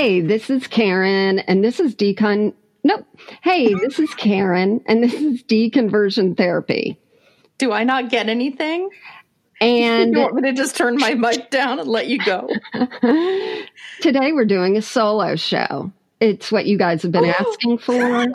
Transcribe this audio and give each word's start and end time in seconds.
Hey, 0.00 0.22
this 0.22 0.48
is 0.48 0.66
Karen, 0.66 1.40
and 1.40 1.62
this 1.62 1.78
is 1.78 1.94
decon. 1.94 2.54
Nope. 2.82 3.04
Hey, 3.42 3.74
this 3.74 3.98
is 3.98 4.14
Karen, 4.14 4.80
and 4.86 5.04
this 5.04 5.12
is 5.12 5.42
deconversion 5.42 6.38
therapy. 6.38 6.98
Do 7.58 7.70
I 7.72 7.84
not 7.84 8.08
get 8.08 8.30
anything? 8.30 8.88
And 9.60 10.14
you 10.14 10.20
want 10.20 10.36
me 10.36 10.42
to 10.44 10.52
just 10.54 10.74
turn 10.74 10.96
my 10.96 11.12
mic 11.12 11.50
down 11.50 11.80
and 11.80 11.86
let 11.86 12.06
you 12.06 12.18
go? 12.18 12.48
today 14.00 14.32
we're 14.32 14.46
doing 14.46 14.78
a 14.78 14.80
solo 14.80 15.36
show. 15.36 15.92
It's 16.18 16.50
what 16.50 16.64
you 16.64 16.78
guys 16.78 17.02
have 17.02 17.12
been 17.12 17.26
oh. 17.26 17.34
asking 17.50 17.76
for, 17.76 18.26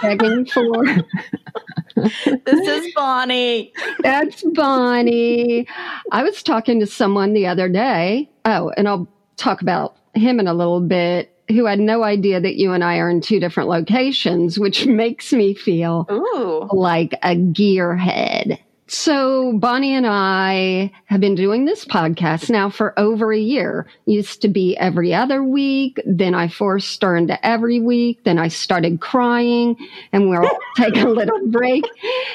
begging 0.00 0.46
for. 0.46 0.84
this 1.94 2.48
is 2.48 2.92
Bonnie. 2.96 3.72
That's 4.00 4.42
Bonnie. 4.42 5.68
I 6.10 6.24
was 6.24 6.42
talking 6.42 6.80
to 6.80 6.86
someone 6.88 7.32
the 7.32 7.46
other 7.46 7.68
day. 7.68 8.28
Oh, 8.44 8.72
and 8.76 8.88
I'll 8.88 9.06
talk 9.36 9.62
about 9.62 9.98
him 10.14 10.40
in 10.40 10.46
a 10.46 10.54
little 10.54 10.80
bit. 10.80 11.28
Who 11.48 11.66
had 11.66 11.80
no 11.80 12.02
idea 12.02 12.40
that 12.40 12.56
you 12.56 12.72
and 12.72 12.84
I 12.84 12.98
are 12.98 13.10
in 13.10 13.20
two 13.20 13.40
different 13.40 13.68
locations, 13.68 14.58
which 14.58 14.86
makes 14.86 15.32
me 15.32 15.54
feel 15.54 16.06
Ooh. 16.10 16.68
like 16.72 17.12
a 17.22 17.34
gearhead. 17.34 18.58
So, 18.94 19.54
Bonnie 19.54 19.94
and 19.94 20.06
I 20.06 20.92
have 21.06 21.18
been 21.18 21.34
doing 21.34 21.64
this 21.64 21.86
podcast 21.86 22.50
now 22.50 22.68
for 22.68 22.92
over 23.00 23.32
a 23.32 23.38
year. 23.38 23.86
Used 24.04 24.42
to 24.42 24.48
be 24.48 24.76
every 24.76 25.14
other 25.14 25.42
week. 25.42 25.98
Then 26.04 26.34
I 26.34 26.48
forced 26.48 27.02
her 27.02 27.16
into 27.16 27.44
every 27.44 27.80
week. 27.80 28.22
Then 28.24 28.38
I 28.38 28.48
started 28.48 29.00
crying 29.00 29.76
and 30.12 30.28
we'll 30.28 30.46
take 30.76 30.96
a 30.96 31.08
little 31.08 31.46
break 31.48 31.84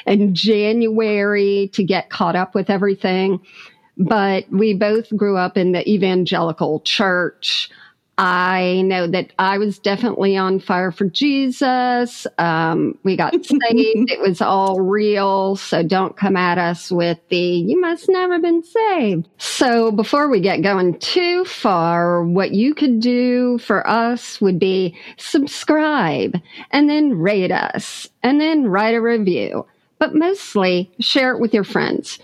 in 0.08 0.34
January 0.34 1.70
to 1.74 1.84
get 1.84 2.10
caught 2.10 2.36
up 2.36 2.56
with 2.56 2.72
everything. 2.72 3.40
But 3.98 4.46
we 4.52 4.74
both 4.74 5.16
grew 5.16 5.38
up 5.38 5.58
in 5.58 5.72
the 5.72 5.88
evangelical 5.90 6.82
church. 6.82 7.70
I 8.20 8.82
know 8.82 9.06
that 9.06 9.32
I 9.38 9.60
was 9.60 9.78
definitely 9.78 10.36
on 10.36 10.60
fire 10.60 10.92
for 10.92 11.06
Jesus. 11.06 12.26
Um, 12.40 12.98
we 13.04 13.16
got 13.16 13.34
saved. 13.46 14.12
It 14.12 14.20
was 14.20 14.42
all 14.42 14.82
real. 14.82 15.56
So 15.56 15.84
don't 15.84 16.18
come 16.18 16.36
at 16.36 16.58
us 16.58 16.92
with 16.92 17.20
the, 17.30 17.38
you 17.38 17.80
must 17.80 18.10
never 18.10 18.40
been 18.40 18.64
saved. 18.64 19.28
So 19.38 19.92
before 19.92 20.30
we 20.30 20.40
get 20.40 20.64
going 20.64 20.98
too 20.98 21.46
far, 21.46 22.24
what 22.24 22.52
you 22.52 22.74
could 22.74 23.00
do 23.00 23.60
for 23.60 23.88
us 23.88 24.42
would 24.42 24.58
be 24.58 24.98
subscribe 25.18 26.38
and 26.72 26.90
then 26.90 27.20
rate 27.20 27.52
us 27.52 28.10
and 28.24 28.42
then 28.42 28.68
write 28.68 28.96
a 28.96 29.02
review. 29.02 29.68
But 30.00 30.16
mostly 30.16 30.92
share 31.00 31.34
it 31.34 31.40
with 31.40 31.54
your 31.54 31.64
friends 31.64 32.18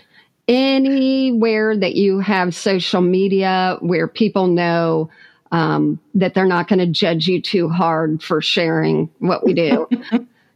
anywhere 0.48 1.76
that 1.76 1.94
you 1.94 2.20
have 2.20 2.54
social 2.54 3.00
media 3.00 3.78
where 3.80 4.06
people 4.08 4.46
know 4.46 5.10
um, 5.52 6.00
that 6.14 6.34
they're 6.34 6.46
not 6.46 6.68
going 6.68 6.80
to 6.80 6.86
judge 6.86 7.28
you 7.28 7.40
too 7.40 7.68
hard 7.68 8.22
for 8.22 8.42
sharing 8.42 9.08
what 9.20 9.44
we 9.44 9.54
do. 9.54 9.86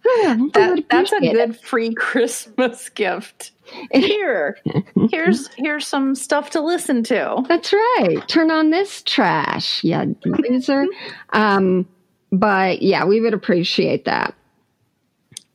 that, 0.04 0.84
that's 0.90 1.12
a 1.12 1.20
good 1.20 1.58
free 1.58 1.94
Christmas 1.96 2.88
gift. 2.88 3.52
Here, 3.92 4.58
here's 5.10 5.48
here's 5.56 5.86
some 5.86 6.14
stuff 6.14 6.50
to 6.50 6.60
listen 6.60 7.02
to. 7.04 7.44
That's 7.48 7.72
right. 7.72 8.18
Turn 8.26 8.50
on 8.50 8.70
this 8.70 9.02
trash, 9.02 9.84
yeah, 9.84 10.06
loser. 10.24 10.86
um, 11.34 11.86
but 12.32 12.82
yeah, 12.82 13.04
we 13.04 13.20
would 13.20 13.34
appreciate 13.34 14.04
that. 14.06 14.34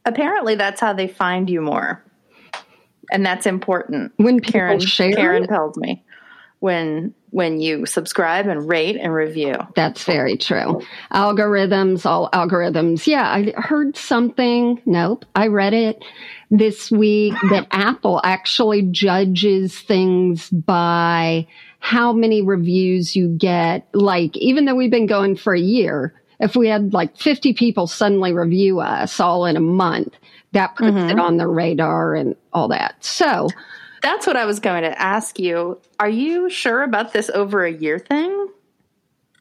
Apparently, 0.06 0.56
that's 0.56 0.80
how 0.80 0.94
they 0.94 1.08
find 1.08 1.50
you 1.50 1.60
more, 1.60 2.04
and 3.14 3.26
that's 3.26 3.46
important. 3.46 4.12
When 4.18 4.40
Karen 4.42 4.80
share, 4.80 5.14
Karen 5.14 5.48
tells 5.48 5.78
me 5.78 6.04
when 6.60 7.14
when 7.30 7.60
you 7.60 7.86
subscribe 7.86 8.48
and 8.48 8.70
rate 8.70 8.96
and 8.96 9.14
review. 9.14 9.56
That's 9.76 10.04
very 10.04 10.38
true. 10.38 10.82
Algorithms, 11.12 12.06
all 12.06 12.30
algorithms. 12.32 13.08
Yeah, 13.08 13.24
I 13.24 13.54
heard 13.60 13.98
something. 13.98 14.82
Nope, 14.86 15.26
I 15.36 15.48
read 15.48 15.74
it 15.74 16.04
this 16.52 16.92
week 16.92 17.34
that 17.50 17.68
Apple 17.72 18.22
actually 18.24 18.84
judges 18.84 19.80
things 19.80 20.50
by 20.52 21.48
how 21.80 22.14
many 22.14 22.42
reviews 22.42 23.16
you 23.16 23.30
get. 23.30 23.88
Like, 23.94 24.38
even 24.38 24.66
though 24.66 24.76
we've 24.76 24.92
been 24.92 25.08
going 25.08 25.36
for 25.36 25.54
a 25.54 25.60
year, 25.60 26.14
if 26.40 26.56
we 26.56 26.68
had 26.68 26.94
like 26.94 27.18
50 27.18 27.54
people 27.54 27.88
suddenly 27.88 28.32
review 28.32 28.80
us 28.80 29.20
all 29.20 29.46
in 29.46 29.58
a 29.58 29.62
month, 29.62 30.14
that 30.54 30.76
puts 30.76 30.90
mm-hmm. 30.90 31.10
it 31.10 31.20
on 31.20 31.38
the 31.38 31.48
radar 31.48 32.16
and 32.16 32.36
all 32.54 32.70
that. 32.70 33.04
So, 33.04 33.50
that's 34.02 34.28
what 34.28 34.36
I 34.36 34.46
was 34.46 34.60
going 34.60 34.84
to 34.84 35.02
ask 35.02 35.40
you. 35.40 35.80
Are 36.00 36.10
you 36.10 36.50
sure 36.50 36.84
about 36.84 37.14
this 37.14 37.30
over 37.30 37.64
a 37.64 37.72
year 37.72 38.00
thing? 38.00 38.50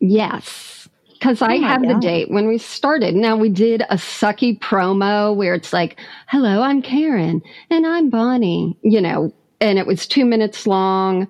Yes. 0.01 0.89
Because 1.13 1.43
oh 1.43 1.47
I 1.47 1.57
have 1.57 1.83
God. 1.83 1.97
the 1.97 2.01
date 2.01 2.31
when 2.31 2.49
we 2.49 2.59
started. 2.59 3.15
Now, 3.15 3.37
we 3.37 3.49
did 3.49 3.83
a 3.83 3.97
sucky 3.97 4.59
promo 4.59 5.35
where 5.35 5.55
it's 5.55 5.73
like, 5.73 5.99
hello, 6.29 6.63
I'm 6.63 6.83
Karen 6.83 7.43
and 7.71 7.87
I'm 7.87 8.11
Bonnie, 8.11 8.77
you 8.83 9.01
know, 9.01 9.33
and 9.61 9.79
it 9.79 9.87
was 9.87 10.07
two 10.07 10.25
minutes 10.25 10.67
long. 10.67 11.29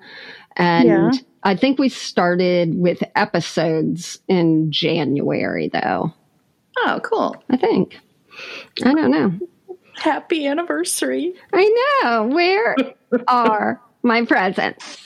And 0.56 0.88
yeah. 0.88 1.10
I 1.42 1.56
think 1.56 1.78
we 1.78 1.88
started 1.88 2.74
with 2.74 3.02
episodes 3.16 4.18
in 4.28 4.70
January, 4.72 5.68
though. 5.68 6.12
Oh, 6.78 7.00
cool. 7.02 7.42
I 7.50 7.56
think. 7.56 7.98
I 8.84 8.94
don't 8.94 9.10
know. 9.10 9.38
Happy 10.02 10.48
anniversary. 10.48 11.32
I 11.52 12.00
know. 12.02 12.26
Where 12.26 12.76
are 13.28 13.80
my 14.02 14.24
presents? 14.24 14.98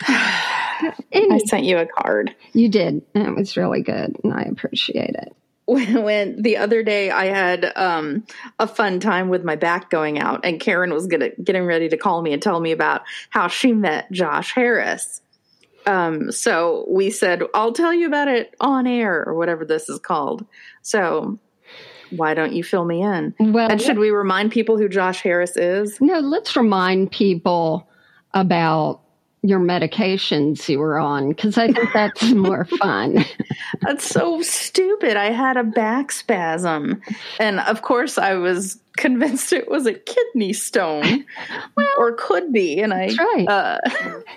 I 0.00 1.40
sent 1.46 1.62
you 1.62 1.78
a 1.78 1.86
card. 1.86 2.34
You 2.54 2.68
did. 2.68 3.02
And 3.14 3.28
it 3.28 3.36
was 3.36 3.56
really 3.56 3.82
good. 3.82 4.16
And 4.24 4.34
I 4.34 4.42
appreciate 4.42 5.14
it. 5.14 5.36
When, 5.66 6.02
when 6.02 6.42
the 6.42 6.56
other 6.56 6.82
day 6.82 7.12
I 7.12 7.26
had 7.26 7.72
um, 7.76 8.26
a 8.58 8.66
fun 8.66 8.98
time 8.98 9.28
with 9.28 9.44
my 9.44 9.54
back 9.54 9.90
going 9.90 10.18
out, 10.18 10.44
and 10.44 10.58
Karen 10.58 10.92
was 10.92 11.06
gonna, 11.06 11.30
getting 11.42 11.64
ready 11.64 11.88
to 11.88 11.96
call 11.96 12.20
me 12.20 12.32
and 12.32 12.42
tell 12.42 12.58
me 12.58 12.72
about 12.72 13.02
how 13.30 13.46
she 13.46 13.72
met 13.72 14.10
Josh 14.10 14.52
Harris. 14.52 15.20
Um, 15.86 16.32
so 16.32 16.84
we 16.88 17.10
said, 17.10 17.44
I'll 17.54 17.72
tell 17.72 17.94
you 17.94 18.08
about 18.08 18.26
it 18.26 18.56
on 18.58 18.88
air 18.88 19.24
or 19.24 19.34
whatever 19.34 19.64
this 19.64 19.88
is 19.88 20.00
called. 20.00 20.44
So 20.82 21.38
why 22.16 22.34
don't 22.34 22.52
you 22.52 22.64
fill 22.64 22.84
me 22.84 23.02
in? 23.02 23.34
Well, 23.38 23.70
and 23.70 23.80
should 23.80 23.98
we 23.98 24.10
remind 24.10 24.52
people 24.52 24.78
who 24.78 24.88
Josh 24.88 25.20
Harris 25.22 25.56
is? 25.56 26.00
No, 26.00 26.20
let's 26.20 26.56
remind 26.56 27.10
people 27.10 27.88
about 28.32 29.00
your 29.44 29.60
medications 29.60 30.66
you 30.70 30.78
were 30.78 30.98
on 30.98 31.28
because 31.28 31.58
I 31.58 31.70
think 31.70 31.92
that's 31.92 32.22
more 32.34 32.64
fun. 32.64 33.24
that's 33.82 34.08
so 34.08 34.40
stupid. 34.40 35.18
I 35.18 35.30
had 35.30 35.58
a 35.58 35.62
back 35.62 36.12
spasm. 36.12 37.02
And 37.38 37.60
of 37.60 37.82
course, 37.82 38.16
I 38.16 38.34
was 38.34 38.80
convinced 38.96 39.52
it 39.52 39.68
was 39.68 39.86
a 39.86 39.92
kidney 39.92 40.54
stone 40.54 41.26
well, 41.76 41.88
or 41.98 42.12
could 42.12 42.52
be. 42.52 42.80
And 42.80 42.94
I, 42.94 43.10
right. 43.18 43.46
Uh, 43.46 43.78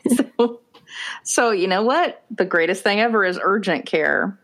so, 0.37 0.61
so, 1.23 1.51
you 1.51 1.67
know 1.67 1.83
what? 1.83 2.23
The 2.29 2.45
greatest 2.45 2.83
thing 2.83 2.99
ever 2.99 3.23
is 3.23 3.39
urgent 3.41 3.85
care. 3.85 4.37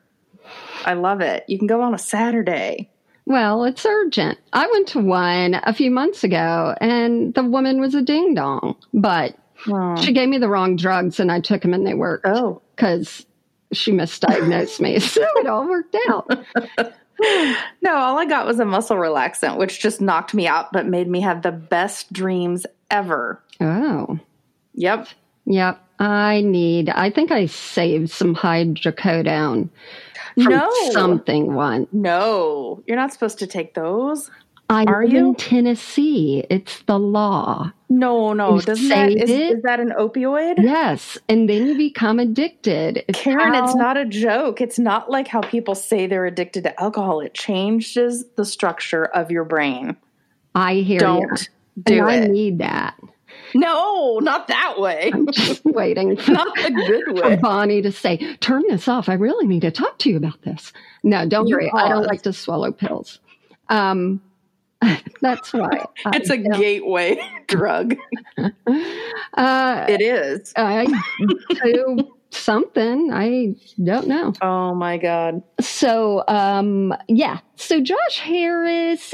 I 0.86 0.94
love 0.94 1.20
it. 1.20 1.44
You 1.48 1.58
can 1.58 1.68
go 1.68 1.82
on 1.82 1.94
a 1.94 2.00
Saturday. 2.00 2.90
Well, 3.26 3.64
it's 3.64 3.86
urgent. 3.86 4.38
I 4.52 4.68
went 4.68 4.88
to 4.90 5.00
one 5.00 5.60
a 5.64 5.74
few 5.74 5.90
months 5.90 6.24
ago 6.24 6.76
and 6.82 7.34
the 7.34 7.44
woman 7.44 7.80
was 7.80 7.96
a 7.96 8.02
ding 8.02 8.34
dong, 8.34 8.76
but 8.94 9.38
oh. 9.68 9.96
she 10.02 10.12
gave 10.12 10.28
me 10.28 10.38
the 10.38 10.50
wrong 10.50 10.76
drugs 10.76 11.20
and 11.20 11.32
I 11.32 11.40
took 11.40 11.62
them 11.62 11.74
and 11.74 11.88
they 11.88 11.94
worked. 11.94 12.26
Oh. 12.28 12.62
Because 12.76 13.26
she 13.72 13.92
misdiagnosed 13.92 14.80
me. 14.80 15.00
So 15.00 15.22
it 15.38 15.48
all 15.48 15.68
worked 15.68 15.96
out. 16.10 16.30
no, 17.82 17.96
all 17.96 18.18
I 18.18 18.26
got 18.26 18.46
was 18.46 18.60
a 18.60 18.66
muscle 18.66 18.98
relaxant, 18.98 19.58
which 19.58 19.80
just 19.80 20.02
knocked 20.02 20.34
me 20.34 20.48
out, 20.48 20.74
but 20.74 20.86
made 20.86 21.08
me 21.08 21.22
have 21.22 21.44
the 21.44 21.52
best 21.52 22.12
dreams 22.12 22.66
ever. 22.92 23.42
Oh. 23.62 24.20
Yep. 24.74 25.08
Yep. 25.46 25.80
I 26.00 26.42
need, 26.42 26.90
I 26.90 27.10
think 27.10 27.32
I 27.32 27.46
saved 27.46 28.10
some 28.10 28.36
hydrocodone 28.36 29.70
no. 30.38 30.72
something 30.92 31.54
one. 31.54 31.88
No, 31.92 32.84
you're 32.88 32.98
not 32.98 33.14
supposed 33.14 33.40
to 33.40 33.48
take 33.48 33.74
those. 33.74 34.30
I 34.70 34.86
Are 34.86 35.04
you? 35.04 35.18
in 35.18 35.36
Tennessee. 35.36 36.46
It's 36.50 36.82
the 36.84 36.98
law. 36.98 37.72
No, 37.90 38.34
no. 38.34 38.60
Doesn't 38.60 38.90
that, 38.90 39.12
is, 39.12 39.30
is, 39.30 39.62
that 39.64 39.80
an 39.80 39.92
opioid? 39.92 40.56
Yes. 40.58 41.18
And 41.30 41.48
then 41.50 41.68
you 41.68 41.78
become 41.78 42.18
addicted. 42.18 43.04
It's 43.08 43.20
Karen, 43.20 43.54
how, 43.54 43.66
it's 43.66 43.76
not 43.76 43.98
a 43.98 44.06
joke. 44.06 44.62
It's 44.62 44.80
not 44.80 45.12
like 45.12 45.28
how 45.28 45.42
people 45.42 45.76
say 45.76 46.08
they're 46.08 46.26
addicted 46.26 46.64
to 46.64 46.82
alcohol. 46.82 47.20
It 47.20 47.34
changes 47.34 48.26
the 48.36 48.46
structure 48.46 49.06
of 49.06 49.30
your 49.30 49.44
brain. 49.44 49.96
I 50.56 50.76
hear 50.76 51.00
Don't 51.00 51.22
you. 51.76 51.84
do 51.84 52.08
and 52.08 52.24
it. 52.24 52.30
I 52.30 52.32
need 52.32 52.58
that. 52.60 52.96
No, 53.56 54.20
not 54.20 54.48
that 54.48 54.80
way. 54.80 55.12
I'm 55.14 55.32
just 55.32 55.64
waiting 55.66 56.18
for, 56.18 56.32
not 56.32 56.56
the 56.56 56.72
good 56.72 57.14
way. 57.22 57.36
For 57.36 57.42
Bonnie 57.42 57.82
to 57.82 57.92
say, 57.92 58.18
"Turn 58.38 58.64
this 58.70 58.88
off. 58.88 59.10
I 59.10 59.14
really 59.14 59.48
need 59.48 59.62
to 59.62 59.72
talk 59.72 60.00
to 60.00 60.10
you 60.10 60.18
about 60.18 60.42
this." 60.44 60.74
No, 61.04 61.28
don't 61.28 61.48
you 61.48 61.56
worry. 61.56 61.70
Pause. 61.70 61.82
I 61.84 61.90
don't 61.90 62.06
like 62.06 62.22
to 62.24 62.34
swallow 62.34 62.72
pills. 62.72 63.20
Um, 63.70 64.22
that's 65.22 65.54
why 65.54 65.86
it's 66.08 66.30
I 66.30 66.36
a 66.36 66.38
gateway 66.38 67.20
drug. 67.48 67.96
Uh, 68.38 69.86
It 69.90 70.02
is. 70.02 70.54
I 70.56 70.86
do 71.64 72.12
something. 72.32 73.12
I 73.14 73.56
don't 73.84 74.08
know. 74.08 74.34
Oh 74.42 74.74
my 74.76 74.98
god. 74.98 75.44
So, 75.62 76.24
um, 76.28 76.94
yeah. 77.08 77.40
So 77.56 77.80
Josh 77.82 78.20
Harris 78.20 79.14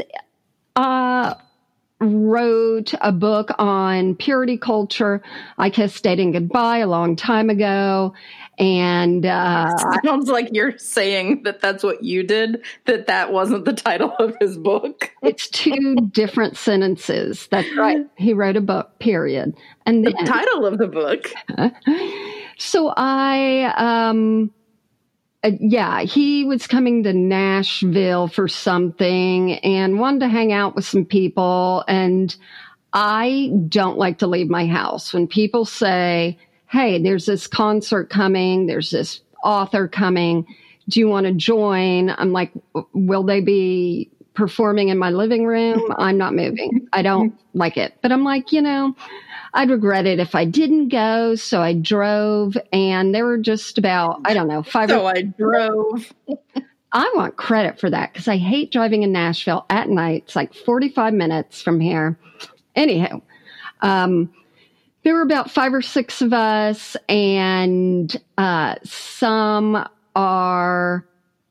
uh, 0.75 1.35
wrote 1.99 2.93
a 3.01 3.11
book 3.11 3.49
on 3.59 4.15
purity 4.15 4.57
culture. 4.57 5.21
I 5.57 5.69
kissed 5.69 6.03
dating 6.03 6.31
goodbye 6.31 6.77
a 6.79 6.87
long 6.87 7.15
time 7.15 7.49
ago. 7.49 8.13
And 8.57 9.25
uh, 9.25 9.69
Sounds 10.05 10.29
like 10.29 10.49
you're 10.51 10.77
saying 10.77 11.43
that 11.43 11.61
that's 11.61 11.83
what 11.83 12.03
you 12.03 12.23
did. 12.23 12.63
That 12.85 13.07
that 13.07 13.31
wasn't 13.31 13.65
the 13.65 13.73
title 13.73 14.13
of 14.19 14.35
his 14.39 14.57
book. 14.57 15.11
it's 15.21 15.47
two 15.49 15.95
different 16.11 16.57
sentences. 16.57 17.47
That's 17.51 17.73
right. 17.75 18.05
He 18.17 18.33
wrote 18.33 18.57
a 18.57 18.61
book, 18.61 18.99
period. 18.99 19.55
And 19.85 20.05
The 20.05 20.11
title 20.25 20.65
of 20.65 20.77
the 20.77 20.87
book. 20.87 21.31
so 22.57 22.93
I, 22.95 23.73
um, 23.77 24.51
uh, 25.43 25.51
yeah, 25.59 26.01
he 26.01 26.43
was 26.43 26.67
coming 26.67 27.03
to 27.03 27.13
Nashville 27.13 28.27
for 28.27 28.47
something 28.47 29.53
and 29.59 29.99
wanted 29.99 30.19
to 30.21 30.27
hang 30.27 30.51
out 30.51 30.75
with 30.75 30.85
some 30.85 31.05
people. 31.05 31.85
And 31.87 32.35
I 32.91 33.51
don't 33.69 33.97
like 33.97 34.17
to 34.19 34.27
leave 34.27 34.49
my 34.49 34.65
house. 34.65 35.13
When 35.13 35.27
people 35.27 35.63
say, 35.65 36.37
Hey, 36.67 37.01
there's 37.01 37.25
this 37.25 37.47
concert 37.47 38.09
coming, 38.09 38.67
there's 38.67 38.91
this 38.91 39.21
author 39.43 39.87
coming, 39.87 40.45
do 40.89 40.99
you 40.99 41.07
want 41.07 41.25
to 41.25 41.33
join? 41.33 42.09
I'm 42.09 42.33
like, 42.33 42.51
Will 42.93 43.23
they 43.23 43.39
be 43.39 44.11
performing 44.39 44.87
in 44.87 44.97
my 44.97 45.11
living 45.11 45.45
room? 45.45 45.93
I'm 45.97 46.17
not 46.17 46.33
moving. 46.33 46.87
I 46.93 47.01
don't 47.01 47.37
like 47.53 47.77
it. 47.77 47.93
But 48.01 48.11
I'm 48.11 48.23
like, 48.23 48.51
you 48.53 48.61
know, 48.61 48.95
I'd 49.53 49.69
regret 49.69 50.05
it 50.05 50.19
if 50.19 50.33
I 50.33 50.45
didn't 50.45 50.87
go. 50.87 51.35
So 51.35 51.61
I 51.61 51.73
drove, 51.73 52.57
and 52.71 53.13
there 53.13 53.25
were 53.25 53.37
just 53.37 53.77
about, 53.77 54.21
I 54.25 54.33
don't 54.33 54.47
know, 54.47 54.63
five 54.63 54.89
So 54.89 55.05
or 55.05 55.09
I 55.15 55.23
drove. 55.23 56.13
I 56.91 57.11
want 57.15 57.35
credit 57.35 57.79
for 57.79 57.89
that 57.89 58.13
because 58.13 58.27
I 58.27 58.37
hate 58.37 58.71
driving 58.71 59.03
in 59.03 59.11
Nashville 59.11 59.65
at 59.69 59.89
night. 59.89 60.23
It's 60.25 60.35
like 60.35 60.53
45 60.53 61.13
minutes 61.13 61.61
from 61.61 61.79
here. 61.79 62.17
Anyhow, 62.75 63.21
um, 63.81 64.33
there 65.03 65.13
were 65.13 65.21
about 65.21 65.51
five 65.51 65.73
or 65.73 65.81
six 65.81 66.21
of 66.21 66.33
us, 66.33 66.95
and 67.07 68.15
uh, 68.37 68.75
some 68.83 69.87
are 70.15 71.05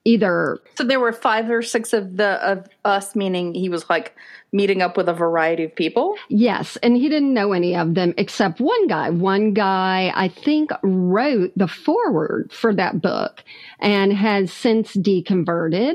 either 0.08 0.58
So 0.76 0.84
there 0.84 1.00
were 1.00 1.12
five 1.12 1.50
or 1.50 1.60
six 1.60 1.92
of 1.92 2.16
the 2.16 2.42
of 2.44 2.66
us, 2.84 3.14
meaning 3.14 3.54
he 3.54 3.68
was 3.68 3.88
like 3.90 4.16
meeting 4.52 4.80
up 4.80 4.96
with 4.96 5.08
a 5.08 5.12
variety 5.12 5.64
of 5.64 5.74
people. 5.74 6.16
Yes, 6.30 6.76
and 6.82 6.96
he 6.96 7.10
didn't 7.10 7.34
know 7.34 7.52
any 7.52 7.76
of 7.76 7.94
them 7.94 8.14
except 8.16 8.60
one 8.60 8.86
guy. 8.86 9.10
One 9.10 9.52
guy, 9.52 10.10
I 10.14 10.28
think, 10.28 10.70
wrote 10.82 11.52
the 11.56 11.68
foreword 11.68 12.50
for 12.52 12.74
that 12.74 13.02
book 13.02 13.44
and 13.80 14.12
has 14.14 14.50
since 14.50 14.96
deconverted. 14.96 15.94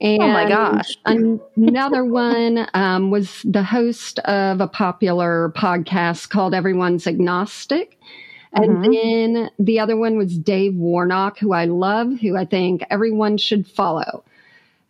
And 0.00 0.22
Oh 0.22 0.28
my 0.28 0.48
gosh. 0.48 0.96
another 1.56 2.06
one 2.06 2.66
um, 2.72 3.10
was 3.10 3.42
the 3.44 3.62
host 3.62 4.18
of 4.20 4.62
a 4.62 4.68
popular 4.68 5.52
podcast 5.54 6.30
called 6.30 6.54
Everyone's 6.54 7.06
Agnostic. 7.06 7.98
And 8.52 8.78
Mhm. 8.78 8.92
then 8.92 9.50
the 9.58 9.78
other 9.78 9.96
one 9.96 10.16
was 10.16 10.36
Dave 10.38 10.74
Warnock, 10.74 11.38
who 11.38 11.52
I 11.52 11.66
love, 11.66 12.18
who 12.20 12.36
I 12.36 12.44
think 12.44 12.84
everyone 12.90 13.36
should 13.36 13.66
follow. 13.66 14.24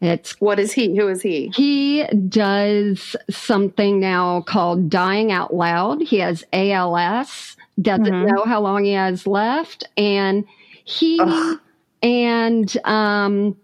It's 0.00 0.40
What 0.40 0.58
is 0.58 0.72
he? 0.72 0.96
Who 0.96 1.08
is 1.08 1.20
he? 1.20 1.52
he 1.54 2.04
does 2.28 3.14
something 3.28 4.00
now 4.00 4.40
called 4.42 4.88
dying 4.88 5.30
out 5.30 5.52
loud. 5.54 6.00
He 6.00 6.18
has 6.20 6.42
ALS, 6.54 7.56
doesn't 7.80 8.06
Mhm. 8.06 8.26
know 8.26 8.44
how 8.44 8.60
long 8.60 8.84
he 8.84 8.92
has 8.92 9.26
left. 9.26 9.84
And 9.98 10.44
he 10.84 11.18
Ugh. 11.20 11.58
and 12.02 12.74
um, 12.86 13.54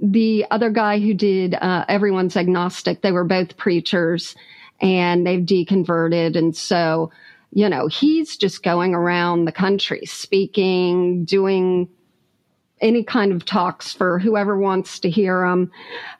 the 0.00 0.44
other 0.50 0.68
guy 0.68 0.98
who 0.98 1.14
did 1.14 1.54
uh, 1.54 1.86
Everyone's 1.88 2.36
Agnostic, 2.36 3.00
they 3.00 3.12
were 3.12 3.24
both 3.24 3.56
preachers 3.56 4.36
and 4.82 5.26
they've 5.26 5.40
deconverted. 5.46 6.36
And 6.36 6.54
so, 6.54 7.10
you 7.56 7.70
know, 7.70 7.86
he's 7.86 8.36
just 8.36 8.62
going 8.62 8.94
around 8.94 9.46
the 9.46 9.52
country 9.52 10.02
speaking, 10.04 11.24
doing 11.24 11.88
any 12.82 13.02
kind 13.02 13.32
of 13.32 13.46
talks 13.46 13.94
for 13.94 14.18
whoever 14.18 14.58
wants 14.58 14.98
to 14.98 15.08
hear 15.08 15.40
them 15.40 15.70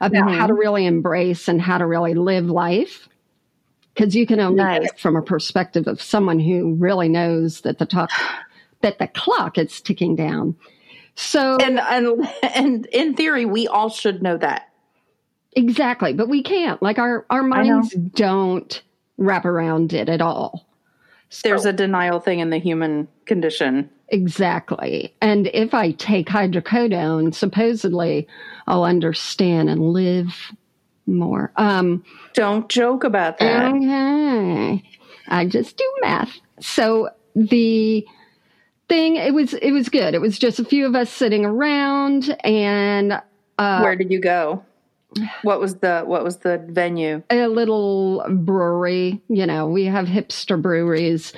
about 0.00 0.29
Mhm. 0.31 0.35
how 0.38 0.47
to 0.47 0.55
really 0.55 0.87
embrace 0.87 1.47
and 1.47 1.61
how 1.61 1.77
to 1.77 1.87
really 1.87 2.15
live 2.15 2.47
life. 2.49 3.06
Because 3.93 4.17
you 4.17 4.27
can 4.27 4.41
only 4.41 4.62
Nice. 4.65 4.88
from 4.99 5.15
a 5.15 5.21
perspective 5.21 5.87
of 5.87 6.00
someone 6.00 6.41
who 6.41 6.73
really 6.77 7.11
knows 7.11 7.61
that 7.61 7.77
the 7.79 7.85
talk, 7.85 8.09
that 8.81 8.99
the 8.99 9.06
clock 9.09 9.59
is 9.59 9.79
ticking 9.83 10.17
down. 10.17 10.56
So 11.17 11.59
And 11.62 11.79
and 11.81 12.27
and 12.55 12.87
in 12.87 13.12
theory, 13.15 13.44
we 13.44 13.69
all 13.69 13.91
should 13.91 14.23
know 14.23 14.38
that. 14.38 14.71
exactly, 15.55 16.15
but 16.15 16.31
we 16.31 16.43
can't. 16.43 16.83
Like 16.83 16.99
our 16.99 17.27
our 17.29 17.43
minds 17.43 17.91
don't 17.94 18.83
wrap 19.19 19.44
around 19.44 19.93
it 19.93 20.09
at 20.09 20.23
all. 20.23 20.66
There's 21.43 21.62
So- 21.64 21.70
a 21.70 21.73
denial 21.73 22.20
thing 22.20 22.38
in 22.40 22.50
the 22.50 22.58
human 22.58 23.08
condition. 23.26 23.90
Exactly. 24.08 25.12
And 25.20 25.49
if 25.52 25.75
I 25.75 25.90
take 25.93 26.28
hydrocodone, 26.28 27.34
supposedly 27.34 28.28
I'll 28.69 28.84
understand 28.84 29.69
and 29.69 29.81
live 29.93 30.52
more. 31.06 31.50
Um, 31.56 32.05
Don't 32.34 32.69
joke 32.69 33.02
about 33.05 33.38
that. 33.38 33.75
okay. 33.75 34.82
I 35.28 35.46
just 35.46 35.76
do 35.76 35.84
math. 36.02 36.31
So 36.61 37.08
the 37.34 38.06
thing, 38.88 39.17
it 39.17 39.34
was 39.34 39.55
it 39.55 39.73
was 39.73 39.88
good. 39.88 40.14
It 40.14 40.20
was 40.20 40.38
just 40.38 40.61
a 40.61 40.64
few 40.64 40.87
of 40.87 40.94
us 40.94 41.11
sitting 41.11 41.44
around 41.44 42.37
and 42.44 43.20
uh, 43.58 43.81
Where 43.81 43.96
did 43.96 44.12
you 44.12 44.20
go? 44.20 44.62
What 45.43 45.61
was 45.61 45.77
the 45.77 46.03
what 46.05 46.25
was 46.25 46.39
the 46.39 46.59
venue? 46.69 47.23
a 47.31 47.47
little 47.49 48.25
brewery. 48.29 49.23
You 49.29 49.47
know, 49.47 49.67
we 49.69 49.85
have 49.85 50.07
hipster 50.07 50.61
breweries 50.61 51.33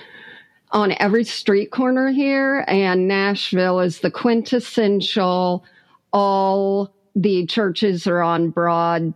on 0.71 0.95
every 1.01 1.25
street 1.25 1.71
corner 1.71 2.11
here, 2.11 2.65
and 2.69 3.09
Nashville 3.09 3.81
is 3.81 4.01
the 4.01 4.11
quintessential. 4.11 5.65
All 6.13 6.93
the 7.15 7.47
churches 7.47 8.07
are 8.07 8.23
on 8.23 8.51
Broad 8.51 9.15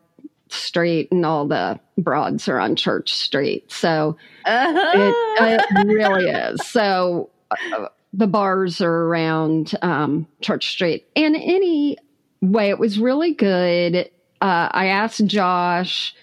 Street, 0.48 1.08
and 1.10 1.24
all 1.24 1.46
the 1.46 1.78
broads 1.98 2.48
are 2.48 2.58
on 2.58 2.76
Church 2.76 3.12
Street. 3.14 3.70
So 3.70 4.16
Uh-huh. 4.44 4.92
it, 5.40 5.64
it 5.74 5.86
really 5.86 6.24
is. 6.28 6.66
So 6.66 7.30
uh, 7.50 7.88
the 8.12 8.26
bars 8.26 8.80
are 8.80 8.92
around 9.06 9.72
um, 9.82 10.26
Church 10.40 10.70
Street. 10.70 11.06
And 11.16 11.34
anyway, 11.36 11.96
it 12.68 12.78
was 12.78 12.98
really 12.98 13.32
good. 13.34 14.10
Uh, 14.42 14.68
I 14.72 14.86
asked 14.86 15.24
Josh, 15.24 16.14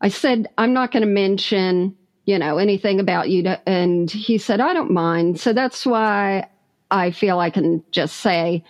I 0.00 0.08
said, 0.08 0.48
I'm 0.58 0.72
not 0.72 0.90
going 0.90 1.02
to 1.02 1.08
mention, 1.08 1.96
you 2.24 2.36
know, 2.36 2.58
anything 2.58 2.98
about 2.98 3.30
you. 3.30 3.44
To, 3.44 3.68
and 3.68 4.10
he 4.10 4.38
said, 4.38 4.60
I 4.60 4.74
don't 4.74 4.90
mind. 4.90 5.38
So 5.38 5.52
that's 5.52 5.86
why 5.86 6.48
I 6.90 7.12
feel 7.12 7.38
I 7.38 7.50
can 7.50 7.84
just 7.92 8.16
say 8.16 8.64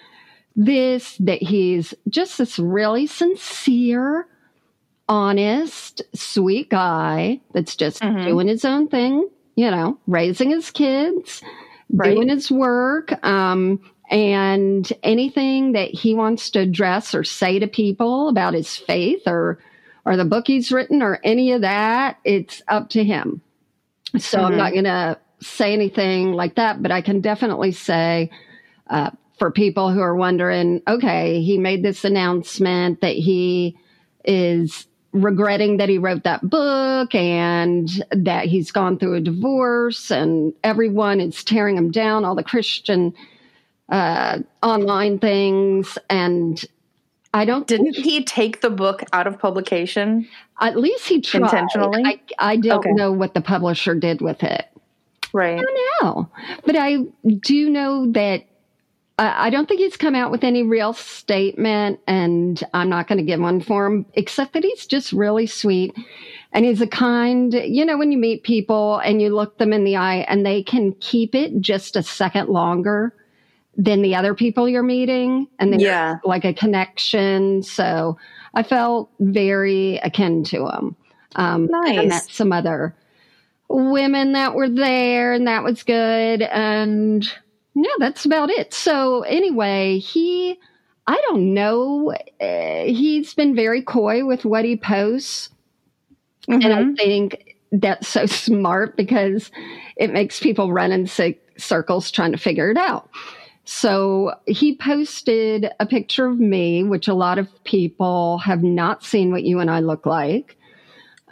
this 0.55 1.17
that 1.17 1.43
he's 1.43 1.95
just 2.11 2.37
this 2.37 2.59
really 2.59 3.07
sincere, 3.07 4.27
honest, 5.09 6.03
sweet 6.15 6.69
guy 6.69 7.41
that's 7.55 7.77
just 7.77 8.03
Mhm. 8.03 8.27
doing 8.27 8.49
his 8.49 8.67
own 8.67 8.89
thing, 8.89 9.29
you 9.57 9.71
know, 9.71 9.99
raising 10.07 10.51
his 10.51 10.71
kids, 10.71 11.41
Right. 11.91 12.15
doing 12.15 12.29
his 12.29 12.51
work. 12.51 13.25
Um, 13.27 13.81
and 14.15 14.91
anything 15.03 15.73
that 15.73 15.91
he 15.91 16.15
wants 16.15 16.51
to 16.51 16.61
address 16.61 17.15
or 17.17 17.25
say 17.25 17.59
to 17.59 17.67
people 17.67 18.29
about 18.29 18.55
his 18.55 18.77
faith 18.77 19.23
or 19.27 19.59
or 20.07 20.17
the 20.17 20.25
book 20.25 20.47
he's 20.47 20.71
written 20.71 21.03
or 21.03 21.21
any 21.25 21.53
of 21.53 21.63
that, 21.63 22.19
it's 22.25 22.63
up 22.69 22.91
to 22.91 23.03
him. 23.05 23.43
So 24.19 24.45
I'm 24.45 24.53
Mhm. 24.53 24.57
not 24.57 24.73
going 24.73 24.85
to 24.85 25.19
say 25.41 25.73
anything 25.73 26.33
like 26.33 26.57
that, 26.57 26.83
but 26.83 26.93
I 26.93 27.03
can 27.03 27.21
definitely 27.21 27.73
say 27.73 28.31
uh, 28.89 29.11
for 29.39 29.51
people 29.51 29.91
who 29.91 30.01
are 30.01 30.15
wondering, 30.15 30.83
okay, 30.87 31.43
he 31.43 31.59
made 31.59 31.83
this 31.83 32.05
announcement 32.05 33.01
that 33.01 33.17
he 33.17 33.77
is 34.25 34.87
regretting 35.13 35.79
that 35.79 35.89
he 35.89 35.99
wrote 35.99 36.25
that 36.25 36.49
book 36.49 37.15
and 37.15 37.89
that 38.13 38.47
he's 38.47 38.73
gone 38.73 38.99
through 38.99 39.15
a 39.15 39.21
divorce 39.21 40.11
and 40.11 40.53
everyone 40.65 41.21
is 41.21 41.43
tearing 41.45 41.77
him 41.77 41.91
down, 41.91 42.25
all 42.25 42.35
the 42.35 42.43
Christian 42.45 43.15
uh, 43.89 44.39
online 44.63 45.19
things. 45.19 45.99
And 46.09 46.63
I 47.33 47.45
don't 47.45 47.67
Didn't 47.67 47.97
he 47.97 48.25
take 48.25 48.61
the 48.61 48.71
book 48.71 49.03
out 49.13 49.27
of 49.27 49.39
publication? 49.39 50.29
at 50.61 50.77
least 50.79 51.09
he 51.09 51.21
tried. 51.21 51.43
Intentionally? 51.43 52.03
I, 52.05 52.21
I 52.53 52.57
don't 52.57 52.79
Okay. 52.79 52.93
know 52.93 53.11
what 53.13 53.35
the 53.35 53.41
publisher 53.41 53.95
did 53.95 54.21
with 54.21 54.43
it. 54.45 54.67
Right. 55.33 55.61
No, 56.01 56.29
but 56.65 56.77
I 56.77 56.99
do 57.41 57.69
know 57.69 58.13
that 58.13 58.45
uh, 59.19 59.33
I 59.35 59.51
don't 59.51 59.69
think 59.69 59.81
he's 59.81 59.97
come 59.97 60.15
out 60.15 60.31
with 60.31 60.45
any 60.45 60.63
real 60.63 60.93
statement, 60.93 62.01
and 62.07 62.63
I'm 62.73 62.89
not 62.89 63.09
going 63.09 63.19
to 63.19 63.25
give 63.25 63.41
one 63.41 63.61
for 63.61 63.87
him, 63.87 64.07
except 64.15 64.53
that 64.55 64.63
he's 64.65 64.87
just 64.87 65.13
really 65.13 65.47
sweet. 65.47 65.97
And 66.53 66.65
he's 66.65 66.81
a 66.81 66.87
kind, 66.87 67.53
you 67.53 67.85
know, 67.85 67.97
when 67.99 68.13
you 68.13 68.19
meet 68.19 68.45
people 68.45 68.99
and 68.99 69.21
you 69.21 69.35
look 69.35 69.59
them 69.59 69.73
in 69.73 69.83
the 69.85 69.97
eye 69.97 70.25
and 70.29 70.47
they 70.47 70.63
can 70.63 70.93
keep 71.01 71.35
it 71.35 71.61
just 71.61 71.97
a 71.97 72.03
second 72.03 72.49
longer 72.49 73.13
than 73.77 74.03
the 74.03 74.15
other 74.15 74.35
people 74.35 74.69
you're 74.69 74.83
meeting. 74.83 75.49
And 75.59 75.73
then 75.73 75.81
Yeah. 75.81 76.17
like 76.25 76.45
a 76.45 76.53
connection. 76.55 77.63
So 77.63 78.17
I 78.55 78.63
felt 78.63 79.11
very 79.21 79.97
akin 79.99 80.45
to 80.45 80.69
him. 80.69 80.97
Um, 81.37 81.69
and 81.73 82.01
I 82.01 82.07
met 82.07 82.29
some 82.31 82.53
other 82.53 82.95
women 83.69 84.33
that 84.33 84.55
were 84.55 84.69
there, 84.69 85.33
and 85.33 85.47
that 85.49 85.65
was 85.65 85.83
good. 85.83 86.43
And 86.43 87.27
yeah, 87.75 87.91
that's 87.99 88.25
about 88.25 88.51
it. 88.51 88.73
So 88.73 89.23
anyway, 89.23 89.99
he, 89.99 90.57
I 91.09 91.21
don't 91.29 91.53
know, 91.55 92.15
uh, 92.41 92.85
he's 92.85 93.35
been 93.35 93.57
very 93.57 93.83
coy 93.83 94.25
with 94.25 94.45
what 94.45 94.65
he 94.65 94.77
posts. 94.77 95.51
And 96.47 96.63
Mhm. 96.63 96.93
I 96.93 96.95
think 96.95 97.57
that's 97.73 98.07
so 98.07 98.27
smart 98.27 98.97
because 98.97 99.51
it 99.97 100.13
makes 100.13 100.39
people 100.39 100.73
run 100.73 100.93
in 100.93 101.07
ci- 101.07 101.39
circles 101.57 102.11
trying 102.13 102.31
to 102.33 102.39
figure 102.39 102.71
it 102.71 102.77
out. 102.77 103.09
So 103.65 104.35
he 104.47 104.77
posted 104.77 105.71
a 105.81 105.87
picture 105.87 106.27
of 106.27 106.39
me, 106.39 106.83
which 106.85 107.09
a 107.09 107.15
lot 107.15 107.39
of 107.39 107.49
people 107.65 108.39
have 108.39 108.63
not 108.63 109.03
seen 109.05 109.31
what 109.33 109.43
you 109.45 109.61
and 109.61 109.71
I 109.71 109.81
look 109.81 110.05
like. 110.07 110.57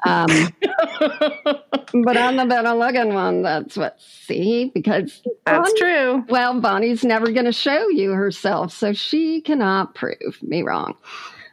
Um, 0.04 0.26
but 0.60 2.16
I'm 2.16 2.36
the 2.36 2.46
better 2.48 2.72
looking 2.74 3.14
one. 3.14 3.42
That's 3.42 3.76
what, 3.76 4.00
see, 4.00 4.70
because 4.74 5.22
That's 5.44 5.70
Bonnie- 5.70 5.78
true. 5.80 6.24
well, 6.28 6.58
Bonnie's 6.60 7.04
never 7.04 7.30
going 7.30 7.44
to 7.44 7.52
show 7.52 7.88
you 7.88 8.10
herself, 8.12 8.72
so 8.72 8.92
she 8.94 9.40
cannot 9.42 9.94
prove 9.94 10.42
me 10.42 10.62
wrong. 10.62 10.94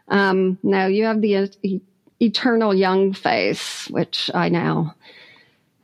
Um, 0.07 0.57
no, 0.63 0.88
you 0.88 1.03
have 1.05 1.21
the 1.21 1.51
e- 1.62 1.81
eternal 2.19 2.74
young 2.74 3.13
face, 3.13 3.88
which 3.89 4.31
I 4.33 4.50
now 4.50 4.95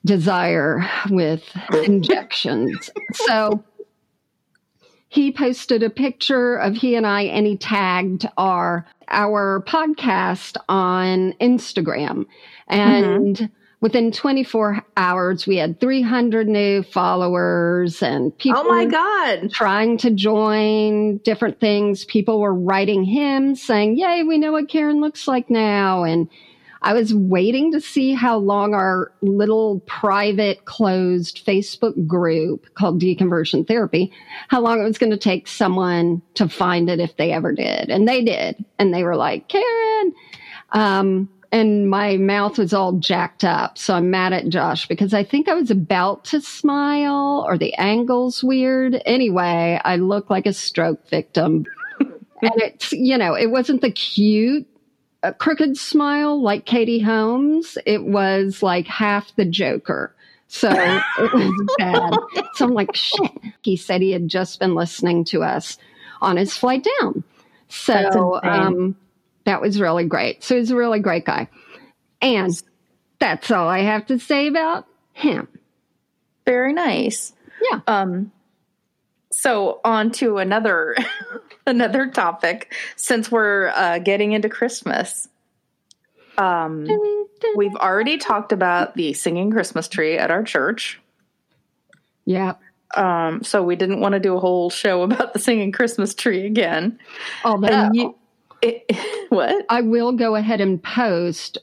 desire 0.04 0.90
with 1.10 1.44
injections. 1.86 2.90
So 3.14 3.64
he 5.16 5.32
posted 5.32 5.82
a 5.82 5.90
picture 5.90 6.58
of 6.58 6.76
he 6.76 6.96
and 6.96 7.08
I, 7.08 7.24
and 7.24 7.48
he 7.48 7.58
tagged 7.58 8.28
our 8.38 8.86
our 9.08 9.64
podcast 9.66 10.58
on 10.68 11.34
Instagram, 11.40 12.26
and 12.68 13.38
mm-hmm. 13.38 13.46
within 13.80 14.12
24 14.12 14.84
hours, 14.98 15.48
we 15.48 15.56
had 15.56 15.80
300 15.80 16.48
new 16.50 16.84
followers 16.84 18.04
and 18.04 18.38
people 18.38 18.64
Oh 18.66 18.68
my 18.68 18.86
God. 18.86 19.52
trying 19.52 19.98
to 20.00 20.12
join 20.12 21.18
different 21.20 21.62
things. 21.62 22.04
People 22.04 22.42
were 22.42 22.54
writing 22.54 23.04
him 23.06 23.56
saying, 23.56 23.98
Yay, 23.98 24.24
we 24.24 24.38
know 24.38 24.52
what 24.52 24.68
Karen 24.68 25.00
looks 25.00 25.28
like 25.28 25.50
now. 25.50 26.04
And 26.04 26.28
I 26.86 26.94
was 26.94 27.16
waiting 27.16 27.72
to 27.72 27.82
see 27.82 28.14
how 28.14 28.38
long 28.38 28.76
our 28.76 29.12
little 29.22 29.80
private 29.88 30.66
closed 30.66 31.44
Facebook 31.44 32.06
group 32.06 32.72
called 32.76 33.02
Deconversion 33.02 33.68
Therapy, 33.68 34.14
how 34.50 34.62
long 34.62 34.80
it 34.80 34.84
was 34.84 35.00
going 35.00 35.12
to 35.12 35.18
take 35.18 35.48
someone 35.48 36.22
to 36.36 36.48
find 36.48 36.88
it 36.88 37.00
if 37.00 37.18
they 37.18 37.32
ever 37.32 37.54
did. 37.54 37.90
And 37.90 38.08
they 38.08 38.24
did. 38.24 38.64
And 38.78 38.94
they 38.94 39.04
were 39.04 39.16
like, 39.16 39.48
Karen. 39.48 40.14
Um, 40.74 41.28
and 41.52 41.90
my 41.90 42.18
mouth 42.18 42.60
was 42.60 42.72
all 42.72 42.94
jacked 42.94 43.44
up. 43.44 43.80
So 43.80 43.96
I'm 43.96 44.12
mad 44.12 44.34
at 44.34 44.50
Josh 44.50 44.88
because 44.88 45.12
I 45.12 45.24
think 45.24 45.50
I 45.50 45.56
was 45.56 45.72
about 45.72 46.26
to 46.26 46.40
smile 46.40 47.46
or 47.48 47.58
the 47.58 47.74
angle's 47.76 48.44
weird. 48.44 49.02
Anyway, 49.08 49.82
I 49.84 49.96
look 49.96 50.30
like 50.30 50.46
a 50.46 50.54
stroke 50.54 51.08
victim. 51.10 51.66
and 52.00 52.54
it's, 52.58 52.92
you 52.92 53.18
know, 53.18 53.34
it 53.34 53.50
wasn't 53.50 53.82
the 53.82 53.92
cute, 53.92 54.68
uh, 55.24 55.32
crooked 55.34 55.78
smile 55.78 56.42
like 56.42 56.66
Katie 56.66 57.00
Holmes. 57.00 57.78
It 57.86 58.04
was 58.04 58.62
like 58.62 58.88
half 58.88 59.36
the 59.36 59.46
Joker. 59.46 60.14
So 60.48 60.70
it 60.70 61.34
was 61.34 61.76
bad. 61.78 62.14
So 62.54 62.66
I'm 62.66 62.74
like, 62.74 62.96
shit. 62.96 63.32
He 63.62 63.76
said 63.76 64.02
he 64.02 64.12
had 64.12 64.28
just 64.28 64.60
been 64.60 64.76
listening 64.76 65.26
to 65.26 65.44
us 65.44 65.78
on 66.22 66.38
his 66.38 66.56
flight 66.56 66.86
down. 67.00 67.24
So 67.68 68.40
um, 68.44 68.96
that 69.46 69.62
was 69.62 69.82
really 69.82 70.06
great. 70.06 70.44
So 70.44 70.58
he's 70.58 70.72
a 70.72 70.76
really 70.76 71.00
great 71.00 71.26
guy. 71.26 71.50
And 72.22 72.52
that's 73.20 73.52
all 73.52 73.68
I 73.68 73.80
have 73.80 74.06
to 74.08 74.20
say 74.20 74.48
about 74.48 74.86
him. 75.14 75.48
Very 76.46 76.74
nice. 76.74 77.34
Yeah. 77.72 77.80
Um 77.88 78.32
so 79.32 79.82
on 79.84 80.12
to 80.12 80.38
another 80.38 80.96
another 81.68 82.10
topic 82.10 82.74
since 82.96 83.32
we're 83.32 83.70
uh 83.76 84.00
getting 84.00 84.32
into 84.32 84.50
Christmas. 84.50 85.28
Um 86.38 86.88
we've 87.56 87.76
already 87.76 88.18
talked 88.18 88.52
about 88.52 88.96
the 88.96 89.14
singing 89.14 89.52
Christmas 89.52 89.88
tree 89.88 90.18
at 90.18 90.32
our 90.32 90.44
church. 90.44 91.00
Yeah. 92.26 92.54
Um 92.96 93.44
so 93.44 93.64
we 93.64 93.76
didn't 93.76 94.00
want 94.00 94.14
to 94.14 94.20
do 94.20 94.36
a 94.36 94.40
whole 94.40 94.70
show 94.70 95.02
about 95.04 95.34
the 95.34 95.40
singing 95.40 95.72
Christmas 95.72 96.14
tree 96.14 96.46
again. 96.46 97.00
Although 97.44 97.68
And 97.68 97.96
you 97.96 98.16
it, 98.62 98.86
what? 99.30 99.66
I 99.70 99.82
will 99.82 100.12
go 100.12 100.36
ahead 100.36 100.62
and 100.62 100.82
post 100.82 101.58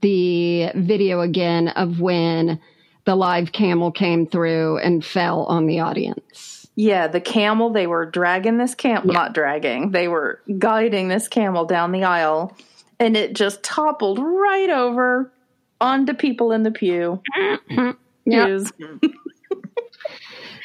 the 0.00 0.70
video 0.74 1.20
again 1.20 1.68
of 1.68 2.00
when 2.00 2.60
the 3.04 3.14
live 3.14 3.52
camel 3.52 3.90
came 3.90 4.26
through 4.26 4.78
and 4.78 5.04
fell 5.04 5.44
on 5.44 5.66
the 5.66 5.80
audience. 5.80 6.53
Yeah, 6.76 7.06
the 7.06 7.20
camel, 7.20 7.70
they 7.70 7.86
were 7.86 8.04
dragging 8.04 8.58
this 8.58 8.74
camel, 8.74 9.06
Yeah. 9.06 9.12
not 9.12 9.32
dragging, 9.34 9.92
they 9.92 10.08
were 10.08 10.40
guiding 10.58 11.08
this 11.08 11.28
camel 11.28 11.64
down 11.64 11.92
the 11.92 12.04
aisle, 12.04 12.56
and 12.98 13.16
it 13.16 13.34
just 13.34 13.62
toppled 13.62 14.18
right 14.18 14.70
over 14.70 15.32
onto 15.80 16.14
people 16.14 16.50
in 16.52 16.62
the 16.64 16.70
pew. 16.70 17.22
Yeah. 18.26 18.46
Pews. 18.46 18.72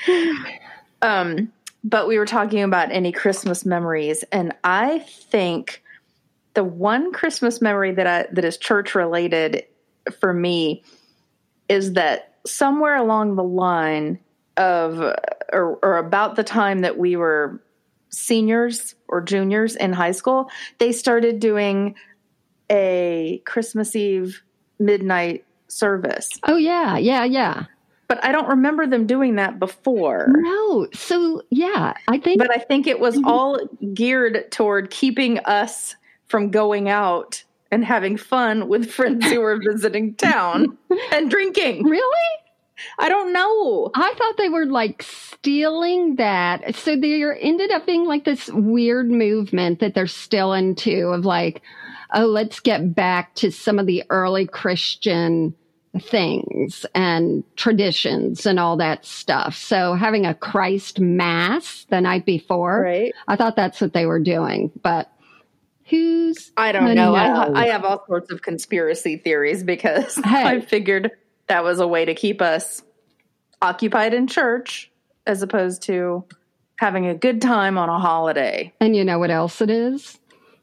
um, 1.02 1.52
but 1.84 2.08
we 2.08 2.18
were 2.18 2.26
talking 2.26 2.64
about 2.64 2.92
any 2.92 3.12
Christmas 3.12 3.66
memories, 3.66 4.24
and 4.32 4.54
I 4.64 5.00
think 5.00 5.84
the 6.54 6.64
one 6.64 7.12
Christmas 7.14 7.62
memory 7.62 7.94
that 7.94 8.08
I 8.08 8.26
that 8.32 8.44
is 8.44 8.58
church 8.58 8.96
related 8.96 9.64
for 10.20 10.34
me 10.34 10.84
is 11.70 11.94
that 11.94 12.36
somewhere 12.46 12.96
along 12.96 13.36
the 13.36 13.44
line 13.44 14.20
of 14.60 15.00
or, 15.52 15.80
or 15.82 15.98
about 15.98 16.36
the 16.36 16.44
time 16.44 16.80
that 16.80 16.98
we 16.98 17.16
were 17.16 17.62
seniors 18.10 18.96
or 19.08 19.22
juniors 19.22 19.76
in 19.76 19.94
high 19.94 20.12
school, 20.12 20.50
they 20.78 20.92
started 20.92 21.40
doing 21.40 21.96
a 22.70 23.42
Christmas 23.46 23.96
Eve 23.96 24.44
midnight 24.78 25.46
service. 25.68 26.30
Oh, 26.48 26.58
yeah. 26.58 26.98
Yeah. 26.98 27.24
Yeah. 27.24 27.66
But 28.08 28.24
I 28.24 28.32
don't 28.32 28.48
remember 28.48 28.88
them 28.88 29.06
doing 29.06 29.36
that 29.36 29.60
before. 29.60 30.28
No. 30.30 30.88
So, 30.94 31.44
yeah, 31.52 31.94
I 32.08 32.18
think 32.18 32.40
But 32.40 32.52
I 32.52 32.58
think 32.58 32.88
it 32.88 33.00
was 33.00 33.18
mhm. 33.18 33.26
all 33.26 33.60
geared 33.94 34.52
toward 34.52 34.90
keeping 34.90 35.38
us 35.40 35.96
from 36.28 36.50
going 36.50 36.90
out 36.90 37.44
and 37.72 37.86
having 37.86 38.18
fun 38.18 38.68
with 38.68 38.92
friends 38.92 39.26
who 39.28 39.40
were 39.40 39.60
visiting 39.72 40.16
town 40.16 40.76
and 41.12 41.30
drinking. 41.30 41.86
really? 41.86 42.28
I 42.98 43.10
don't 43.10 43.34
know. 43.34 43.92
I 43.94 44.14
thought 44.18 44.38
they 44.38 44.50
were 44.50 44.66
like 44.66 45.04
stealing 45.04 46.16
that. 46.16 46.76
So 46.76 46.96
there 46.96 47.38
ended 47.40 47.72
up 47.72 47.86
being 47.86 48.06
like 48.06 48.26
this 48.26 48.50
weird 48.50 49.10
movement 49.10 49.80
that 49.80 49.94
they're 49.96 50.08
still 50.08 50.54
into 50.54 51.08
of 51.08 51.26
like, 51.26 51.62
oh, 52.14 52.26
let's 52.26 52.60
get 52.60 52.96
back 52.96 53.36
to 53.36 53.52
some 53.52 53.80
of 53.80 53.86
the 53.86 54.04
early 54.10 54.48
Christian 54.48 55.56
things 56.00 56.86
and 56.94 57.44
traditions 57.56 58.46
and 58.46 58.60
all 58.60 58.78
that 58.78 59.06
stuff. 59.06 59.56
So 59.56 59.96
having 59.96 60.26
a 60.26 60.36
Christ 60.36 61.00
mass 61.00 61.86
the 61.90 62.00
night 62.02 62.26
before, 62.26 62.82
Right? 62.82 63.14
I 63.28 63.36
thought 63.36 63.56
that's 63.56 63.82
what 63.82 63.94
they 63.94 64.06
were 64.06 64.20
doing. 64.20 64.72
But 64.82 65.12
who's 65.86 66.52
I 66.56 66.72
don't 66.72 66.86
to 66.86 66.96
know. 66.96 67.16
I. 67.16 67.64
I 67.64 67.68
have 67.68 67.84
all 67.84 68.04
sorts 68.06 68.32
of 68.32 68.42
conspiracy 68.42 69.18
theories 69.18 69.64
because 69.64 70.16
Hey. 70.16 70.44
I 70.44 70.62
figured 70.62 71.12
that 71.50 71.64
was 71.64 71.80
a 71.80 71.88
way 71.88 72.06
to 72.06 72.14
keep 72.16 72.42
us 72.42 72.82
occupied 73.62 74.14
in 74.14 74.28
church 74.28 74.90
as 75.28 75.42
opposed 75.42 75.82
to 75.84 76.24
having 76.78 77.06
a 77.08 77.14
good 77.14 77.42
time 77.42 77.78
on 77.78 77.90
a 77.90 78.00
holiday. 78.00 78.74
and 78.80 78.96
you 78.96 79.04
know 79.04 79.20
what 79.20 79.30
else 79.32 79.62
it 79.62 79.70
is? 79.70 80.18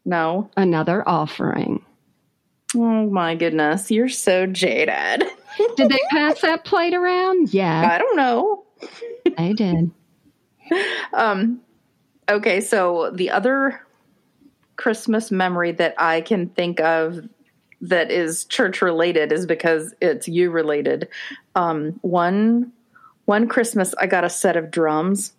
No. 0.04 0.48
Another 0.56 1.06
offering. 1.06 1.84
Oh 2.74 3.10
my 3.10 3.34
goodness. 3.34 3.90
You're 3.90 4.08
so 4.08 4.46
jaded. 4.46 5.24
Did 5.76 5.88
they 5.90 6.00
pass 6.10 6.40
that 6.40 6.64
plate 6.64 6.94
around? 6.94 7.52
Yeah, 7.52 7.90
I 7.92 7.98
don't 7.98 8.16
know. 8.16 8.64
I 9.38 9.52
did. 9.52 9.90
Um, 11.12 11.60
okay, 12.28 12.60
so 12.60 13.12
the 13.14 13.30
other 13.30 13.80
Christmas 14.74 15.30
memory 15.30 15.70
that 15.72 15.94
I 15.96 16.22
can 16.22 16.48
think 16.48 16.80
of 16.80 17.20
that 17.82 18.10
is 18.10 18.44
church 18.44 18.80
related 18.82 19.32
is 19.32 19.46
because 19.46 19.94
it's 20.00 20.28
you 20.28 20.50
related. 20.50 21.08
Um, 21.54 21.98
one 22.02 22.72
one 23.26 23.48
Christmas, 23.48 23.94
I 23.98 24.06
got 24.06 24.24
a 24.24 24.30
set 24.30 24.56
of 24.56 24.70
drums, 24.70 25.32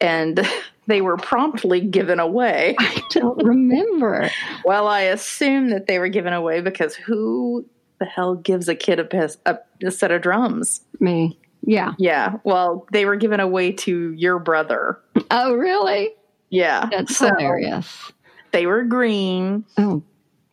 and 0.00 0.46
they 0.86 1.00
were 1.00 1.16
promptly 1.16 1.80
given 1.80 2.18
away. 2.20 2.74
I 2.80 3.02
don't 3.10 3.42
remember. 3.44 4.30
Well, 4.64 4.88
I 4.88 5.02
assume 5.02 5.70
that 5.70 5.86
they 5.86 5.98
were 5.98 6.08
given 6.08 6.32
away 6.32 6.60
because 6.60 6.94
who 6.94 7.64
the 7.98 8.06
hell 8.06 8.34
gives 8.34 8.68
a 8.68 8.74
kid 8.74 8.98
a, 8.98 9.30
a, 9.46 9.58
a 9.84 9.90
set 9.90 10.10
of 10.10 10.22
drums? 10.22 10.80
Me. 10.98 11.38
Yeah. 11.62 11.92
Yeah. 11.98 12.38
Well, 12.42 12.86
they 12.92 13.04
were 13.04 13.16
given 13.16 13.38
away 13.38 13.72
to 13.72 14.12
your 14.12 14.38
brother. 14.38 14.98
Oh, 15.30 15.52
really? 15.54 16.10
Yeah. 16.48 16.88
That's 16.90 17.16
So 17.16 17.26
hilarious. 17.28 18.10
they 18.50 18.66
were 18.66 18.82
green. 18.84 19.64
Oh. 19.76 20.02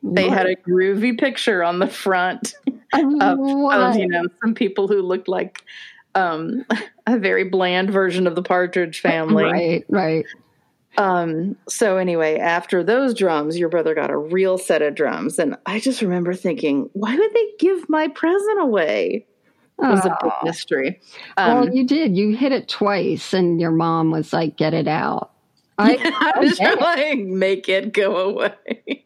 They 0.04 0.30
had 0.30 0.46
a 0.46 0.56
groovy 0.56 1.20
picture 1.20 1.64
on 1.64 1.80
the 1.80 1.88
front 1.88 2.54
of, 2.94 3.10
of 3.20 3.96
you 3.96 4.08
know 4.08 4.28
some 4.42 4.54
people 4.54 4.88
who 4.88 5.02
looked 5.02 5.28
like 5.28 5.64
um, 6.16 6.66
a 7.08 7.18
very 7.18 7.44
bland 7.44 7.90
version 7.90 8.28
of 8.28 8.36
the 8.36 8.44
Partridge 8.44 9.02
Family. 9.02 9.44
Right, 9.44 9.86
right. 9.90 10.26
Um, 10.98 11.56
so 11.70 11.98
anyway, 11.98 12.40
after 12.40 12.84
those 12.84 13.14
drums, 13.14 13.58
your 13.58 13.70
brother 13.70 13.94
got 13.94 14.10
a 14.10 14.18
real 14.18 14.58
set 14.58 14.82
of 14.82 14.96
drums, 14.96 15.38
and 15.38 15.56
I 15.66 15.80
just 15.80 16.02
remember 16.02 16.34
thinking, 16.34 16.90
why 16.94 17.16
would 17.16 17.34
they 17.34 17.48
give 17.60 17.88
my 17.90 18.08
present 18.08 18.62
away? 18.62 19.26
It 19.80 19.86
was 19.86 20.06
a 20.06 20.10
big 20.24 20.32
Oh. 20.32 20.46
mystery. 20.46 21.00
Um, 21.38 21.60
well, 21.60 21.70
you 21.76 21.86
did. 21.86 22.18
You 22.18 22.36
hit 22.36 22.52
it 22.52 22.68
twice, 22.68 23.32
and 23.32 23.62
your 23.62 23.70
mom 23.70 24.10
was 24.10 24.34
like, 24.34 24.58
"Get 24.58 24.74
it 24.74 24.88
out." 24.88 25.32
I, 25.78 25.98
I 26.36 26.40
was 26.40 26.60
like, 26.60 27.20
make 27.20 27.70
it 27.70 27.94
go 27.94 28.16
away. 28.16 29.06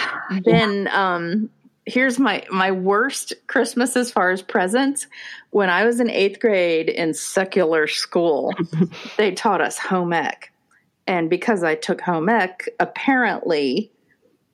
then 0.44 0.88
um 0.88 1.50
here's 1.84 2.18
my 2.18 2.44
my 2.50 2.70
worst 2.70 3.32
christmas 3.46 3.96
as 3.96 4.10
far 4.10 4.30
as 4.30 4.42
presents. 4.42 5.06
When 5.50 5.68
i 5.68 5.84
was 5.84 6.00
in 6.00 6.10
eighth 6.10 6.40
grade 6.40 6.88
in 6.88 7.14
secular 7.14 7.86
school 7.86 8.54
they 9.16 9.32
taught 9.32 9.60
us 9.60 9.78
home 9.78 10.12
ec. 10.12 10.52
And 11.06 11.28
because 11.28 11.62
i 11.64 11.74
took 11.74 12.00
home 12.00 12.28
ec 12.28 12.68
apparently 12.80 13.90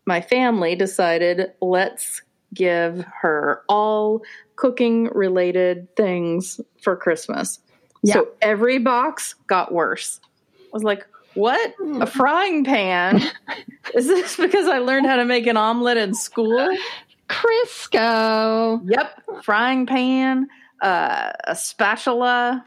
my 0.07 0.21
family 0.21 0.75
decided 0.75 1.53
let's 1.61 2.23
give 2.55 3.05
her 3.21 3.63
all 3.69 4.23
cooking 4.57 5.05
related 5.13 5.95
things 5.97 6.61
for 6.83 6.97
christmas. 6.97 7.61
So 8.05 8.29
every 8.41 8.79
box 8.79 9.35
got 9.49 9.73
worse. 9.73 10.21
I 10.59 10.71
was 10.73 10.83
like 10.83 11.07
what 11.39 11.73
a 12.01 12.07
frying 12.07 12.65
pan 12.65 13.23
is 13.95 14.09
this 14.09 14.37
because 14.37 14.67
I 14.67 14.79
learned 14.79 15.07
how 15.07 15.17
to 15.17 15.25
make 15.25 15.47
an 15.47 15.57
omelet 15.57 15.97
in 15.97 16.13
school? 16.13 16.77
Crisco. 17.29 18.81
Yep, 18.85 19.45
frying 19.45 19.87
pan, 19.87 20.49
uh, 20.83 21.31
a 21.45 21.55
spatula, 21.55 22.65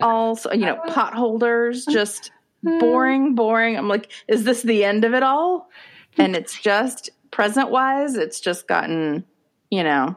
also 0.00 0.52
you 0.52 0.64
know 0.64 0.80
pot 0.86 1.12
holders, 1.12 1.84
just 1.86 2.30
boring, 2.62 3.34
boring. 3.34 3.76
I'm 3.76 3.88
like, 3.88 4.12
is 4.28 4.44
this 4.44 4.62
the 4.62 4.84
end 4.84 5.04
of 5.04 5.12
it 5.12 5.24
all? 5.24 5.68
And 6.18 6.36
it's 6.36 6.60
just 6.60 7.10
present 7.32 7.70
wise, 7.70 8.14
it's 8.14 8.38
just 8.38 8.68
gotten 8.68 9.24
you 9.70 9.82
know 9.82 10.14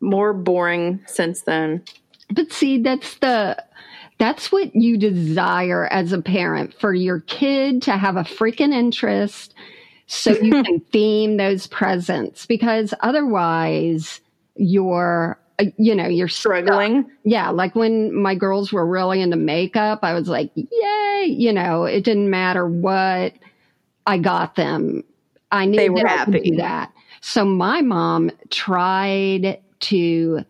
more 0.00 0.34
boring 0.34 1.00
since 1.06 1.42
then. 1.42 1.82
But 2.30 2.52
see, 2.52 2.78
that's 2.82 3.14
the 3.20 3.64
that's 4.18 4.50
what 4.50 4.74
you 4.74 4.96
desire 4.96 5.86
as 5.92 6.12
a 6.12 6.20
parent 6.22 6.72
for 6.74 6.94
your 6.94 7.20
kid 7.20 7.82
to 7.82 7.92
have 7.96 8.16
a 8.16 8.22
freaking 8.22 8.72
interest 8.72 9.54
so 10.06 10.30
you 10.30 10.50
can 10.64 10.80
theme 10.92 11.36
those 11.36 11.66
presents 11.66 12.46
because 12.46 12.94
otherwise 13.00 14.20
you're 14.56 15.38
you 15.78 15.94
know 15.94 16.06
you're 16.06 16.28
stuck. 16.28 16.62
Struggling. 16.64 17.10
yeah 17.24 17.48
like 17.50 17.74
when 17.74 18.14
my 18.14 18.34
girls 18.34 18.72
were 18.72 18.86
really 18.86 19.20
into 19.22 19.36
makeup 19.36 20.00
i 20.02 20.12
was 20.12 20.28
like 20.28 20.50
yay 20.54 21.26
you 21.28 21.52
know 21.52 21.84
it 21.84 22.04
didn't 22.04 22.28
matter 22.30 22.66
what 22.68 23.32
i 24.06 24.18
got 24.18 24.54
them 24.56 25.02
i 25.52 25.64
knew 25.64 25.76
They 25.78 25.88
were 25.90 26.06
happy. 26.06 26.50
do 26.50 26.56
that 26.56 26.92
so 27.22 27.44
my 27.44 27.80
mom 27.80 28.30
tried 28.50 29.58
to 29.80 30.44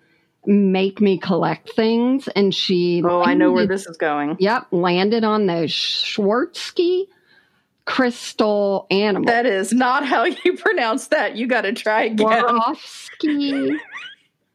make 0.46 1.00
me 1.00 1.18
collect 1.18 1.72
things 1.72 2.28
and 2.28 2.54
she 2.54 3.02
Oh, 3.04 3.22
I 3.22 3.34
know 3.34 3.52
where 3.52 3.66
this 3.66 3.86
is 3.86 3.96
going. 3.96 4.36
yep 4.38 4.66
landed 4.70 5.24
on 5.24 5.46
those 5.46 5.70
Schwartzky 5.70 7.06
crystal 7.84 8.86
animals 8.90 9.26
That 9.26 9.46
is 9.46 9.72
not 9.72 10.04
how 10.04 10.24
you 10.24 10.56
pronounce 10.56 11.08
that. 11.08 11.36
You 11.36 11.46
got 11.46 11.62
to 11.62 11.72
try 11.72 12.04
again. 12.04 12.26
Swarovski 12.26 13.78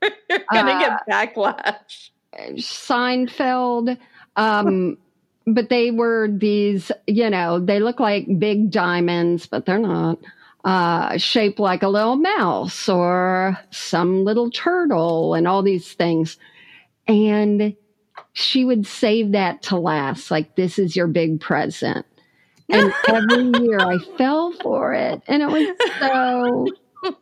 You're 0.02 0.40
gonna 0.52 0.72
Uh, 0.72 0.80
get 0.80 1.00
backlash. 1.36 2.10
Seinfeld. 2.58 3.98
Um, 4.36 4.98
but 5.48 5.70
they 5.70 5.92
were 5.92 6.28
these, 6.32 6.92
you 7.08 7.30
know, 7.30 7.60
they 7.60 7.80
look 7.80 8.00
like 8.00 8.26
big 8.40 8.72
diamonds, 8.72 9.46
but 9.48 9.66
they're 9.66 9.80
not. 9.80 10.18
Uh, 10.64 11.18
shaped 11.18 11.60
like 11.60 11.82
a 11.82 11.88
little 11.88 12.16
mouse 12.16 12.88
or 12.88 13.58
some 13.72 14.24
little 14.24 14.52
turtle 14.52 15.34
and 15.34 15.48
all 15.48 15.64
these 15.64 15.94
things. 15.94 16.38
And 17.08 17.76
she 18.34 18.64
would 18.64 18.86
save 18.86 19.32
that 19.32 19.64
to 19.64 19.78
last. 19.78 20.30
Like, 20.30 20.56
this 20.56 20.78
is 20.78 20.96
your 20.96 21.08
big 21.08 21.42
present. 21.42 22.06
And 22.70 22.94
every 23.08 23.60
year 23.60 23.80
I 23.80 23.98
fell 24.18 24.52
for 24.62 24.94
it. 24.94 25.22
And 25.28 25.42
it 25.42 25.48
was 25.48 25.68
so 26.00 26.68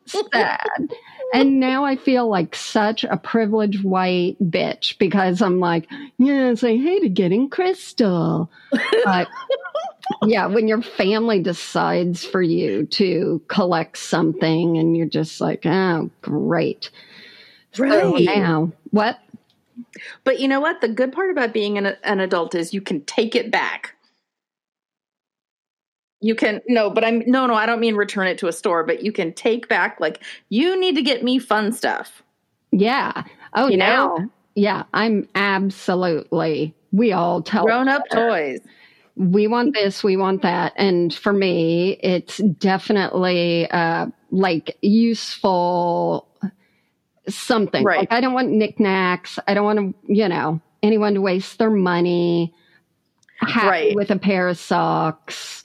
sad. 0.31 0.93
And 1.33 1.59
now 1.59 1.85
I 1.85 1.95
feel 1.95 2.27
like 2.27 2.55
such 2.55 3.03
a 3.03 3.17
privileged 3.17 3.83
white 3.83 4.37
bitch 4.41 4.97
because 4.97 5.41
I'm 5.41 5.59
like, 5.59 5.87
yes, 6.17 6.63
I 6.63 6.75
hated 6.75 7.13
getting 7.13 7.49
crystal. 7.49 8.51
But 9.05 9.27
yeah, 10.25 10.47
when 10.47 10.67
your 10.67 10.81
family 10.81 11.41
decides 11.41 12.25
for 12.25 12.41
you 12.41 12.85
to 12.87 13.41
collect 13.47 13.97
something 13.97 14.77
and 14.77 14.95
you're 14.97 15.05
just 15.07 15.41
like, 15.41 15.65
oh, 15.65 16.09
great. 16.21 16.89
So 17.73 17.83
Right. 17.83 18.25
now, 18.25 18.71
what? 18.91 19.19
But 20.23 20.39
you 20.39 20.47
know 20.47 20.59
what? 20.59 20.81
The 20.81 20.87
good 20.89 21.13
part 21.13 21.31
about 21.31 21.53
being 21.53 21.77
an, 21.77 21.95
an 22.03 22.19
adult 22.19 22.55
is 22.55 22.73
you 22.73 22.81
can 22.81 23.01
take 23.05 23.35
it 23.35 23.51
back. 23.51 23.95
You 26.21 26.35
can 26.35 26.61
no, 26.67 26.89
but 26.89 27.05
I'm 27.05 27.23
no, 27.27 27.45
no. 27.45 27.53
I 27.53 27.65
don't 27.65 27.79
mean 27.79 27.95
return 27.95 28.27
it 28.27 28.37
to 28.39 28.47
a 28.47 28.51
store, 28.51 28.83
but 28.83 29.03
you 29.03 29.11
can 29.13 29.31
take 29.31 29.69
back 29.69 30.01
like 30.01 30.21
you 30.49 30.77
need 30.77 30.95
to 30.95 31.01
get 31.01 31.23
me 31.23 31.39
fun 31.39 31.71
stuff. 31.71 32.21
Yeah. 32.71 33.23
Oh, 33.53 33.69
You 33.69 33.77
now. 33.77 34.15
know? 34.17 34.29
Yeah, 34.55 34.83
I'm 34.93 35.29
absolutely. 35.35 36.75
We 36.91 37.13
all 37.13 37.41
tell 37.41 37.63
Grown 37.63 37.87
up 37.87 38.03
toys. 38.11 38.59
We 39.19 39.47
want 39.47 39.73
this, 39.73 40.01
we 40.01 40.15
want 40.15 40.41
that. 40.43 40.71
And 40.77 41.13
for 41.13 41.33
me, 41.33 41.99
it's 42.01 42.37
definitely 42.37 43.69
uh, 43.69 44.07
like 44.31 44.77
useful 44.81 46.25
something. 47.27 47.83
Right. 47.83 47.99
Like 47.99 48.13
I 48.13 48.21
don't 48.21 48.33
want 48.33 48.49
knickknacks. 48.49 49.37
I 49.45 49.53
don't 49.53 49.65
want 49.65 49.79
to, 49.79 50.13
you 50.13 50.29
know, 50.29 50.61
anyone 50.81 51.15
to 51.15 51.21
waste 51.21 51.59
their 51.59 51.69
money. 51.69 52.55
Right. 53.55 53.95
with 53.95 54.11
a 54.11 54.19
pair 54.19 54.49
of 54.49 54.57
socks. 54.57 55.63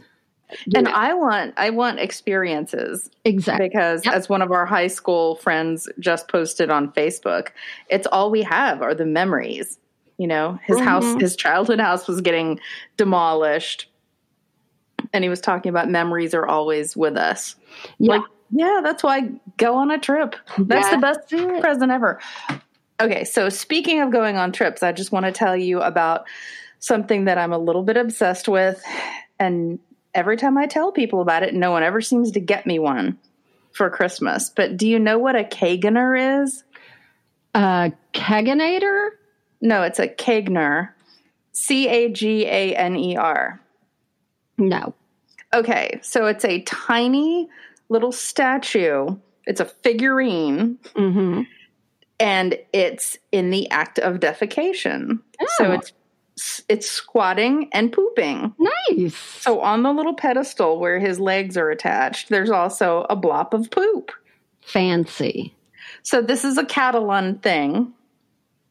And 0.74 0.84
know, 0.84 0.92
I 0.92 1.14
want 1.14 1.54
I 1.56 1.70
want 1.70 1.98
experiences 1.98 3.10
exactly. 3.24 3.68
because 3.68 4.04
Yep. 4.04 4.14
as 4.14 4.28
one 4.28 4.42
of 4.42 4.52
our 4.52 4.66
high 4.66 4.86
school 4.86 5.36
friends 5.36 5.88
just 5.98 6.28
posted 6.28 6.70
on 6.70 6.92
Facebook, 6.92 7.48
it's 7.88 8.06
all 8.12 8.30
we 8.30 8.42
have 8.42 8.82
are 8.82 8.94
the 8.94 9.06
memories. 9.06 9.78
You 10.18 10.29
know, 10.29 10.59
his 10.64 10.79
house 10.81 11.05
Mhm. 11.05 11.20
his 11.20 11.35
childhood 11.37 11.81
house 11.81 12.07
was 12.07 12.20
getting 12.20 12.61
demolished. 12.96 13.88
And 15.12 15.22
he 15.24 15.29
was 15.31 15.40
talking 15.40 15.70
about 15.70 15.88
memories 15.90 16.35
are 16.35 16.46
always 16.46 16.96
with 16.96 17.16
us. 17.16 17.57
Yeah. 17.98 18.12
Like, 18.12 18.22
yeah, 18.50 18.81
that's 18.83 19.03
why 19.03 19.31
go 19.57 19.74
on 19.74 19.90
a 19.90 19.98
trip. 19.98 20.37
That's 20.59 20.90
the 20.90 20.98
best 20.98 21.29
present 21.61 21.90
ever. 21.90 22.20
Okay, 23.00 23.24
so 23.24 23.48
speaking 23.48 24.00
of 24.00 24.11
going 24.12 24.37
on 24.37 24.53
trips, 24.53 24.83
I 24.83 24.92
just 24.92 25.11
want 25.11 25.27
to 25.27 25.33
tell 25.33 25.57
you 25.57 25.81
about 25.81 26.27
something 26.79 27.24
that 27.24 27.38
I'm 27.38 27.53
a 27.53 27.59
little 27.59 27.83
bit 27.83 27.96
obsessed 27.96 28.46
with. 28.46 28.83
And 29.40 29.81
every 30.14 30.37
time 30.37 30.57
I 30.57 30.66
tell 30.66 30.92
people 30.92 31.20
about 31.20 31.42
it, 31.42 31.55
no 31.55 31.72
one 31.72 31.83
ever 31.83 32.00
seems 32.00 32.31
to 32.33 32.40
get 32.40 32.66
me 32.66 32.79
one 32.79 33.18
for 33.72 33.90
Christmas. 33.90 34.48
But 34.48 34.77
do 34.77 34.87
you 34.87 35.00
know 35.00 35.18
what 35.18 35.35
a 35.35 35.42
caganer 35.42 36.42
is? 36.44 36.62
Uh, 37.55 37.90
Keganator? 38.12 39.11
No, 39.64 39.83
it's 39.83 39.98
a 39.98 40.07
Caganer. 40.07 40.90
C 41.53 41.88
A 41.88 42.11
G 42.11 42.44
A 42.46 42.77
N 42.77 42.96
E 42.96 43.16
R. 43.16 43.61
No. 44.59 44.94
Okay, 45.55 45.98
so 46.03 46.27
it's 46.27 46.44
a 46.44 46.61
tiny 46.62 47.48
little 47.88 48.12
statue. 48.12 49.16
It's 49.46 49.61
a 49.61 49.64
figurine 49.64 50.79
hmm 50.94 51.42
and 52.20 52.57
it's 52.72 53.18
in 53.33 53.50
the 53.50 53.68
act 53.70 53.98
of 53.98 54.20
defecation. 54.20 55.18
So 55.57 55.66
Oh. 55.66 55.72
it's 55.72 55.92
it's 56.68 56.90
squatting 56.90 57.68
and 57.72 57.92
pooping. 57.92 58.55
Nice. 58.59 59.14
So 59.16 59.61
on 59.61 59.83
the 59.83 59.92
little 59.92 60.14
pedestal 60.14 60.79
where 60.81 60.98
his 60.98 61.18
legs 61.20 61.57
are 61.57 61.70
attached, 61.70 62.29
there's 62.29 62.50
also 62.50 63.07
a 63.11 63.16
blob 63.16 63.55
of 63.55 63.70
poop. 63.70 64.11
Fancy. 64.62 65.55
So 66.03 66.20
this 66.22 66.44
is 66.44 66.59
a 66.59 66.64
Catalan 66.64 67.38
thing. 67.38 67.92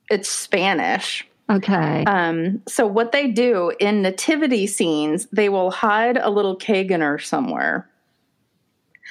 It's 0.09 0.29
Spanish. 0.29 1.25
Okay. 1.49 2.03
Um, 2.05 2.61
so 2.67 2.87
what 2.87 3.11
they 3.11 3.27
do 3.27 3.71
in 3.79 4.01
nativity 4.01 4.65
scenes, 4.67 5.27
they 5.31 5.49
will 5.49 5.71
hide 5.71 6.17
a 6.17 6.29
little 6.29 6.57
Caganer 6.57 7.21
somewhere. 7.23 7.89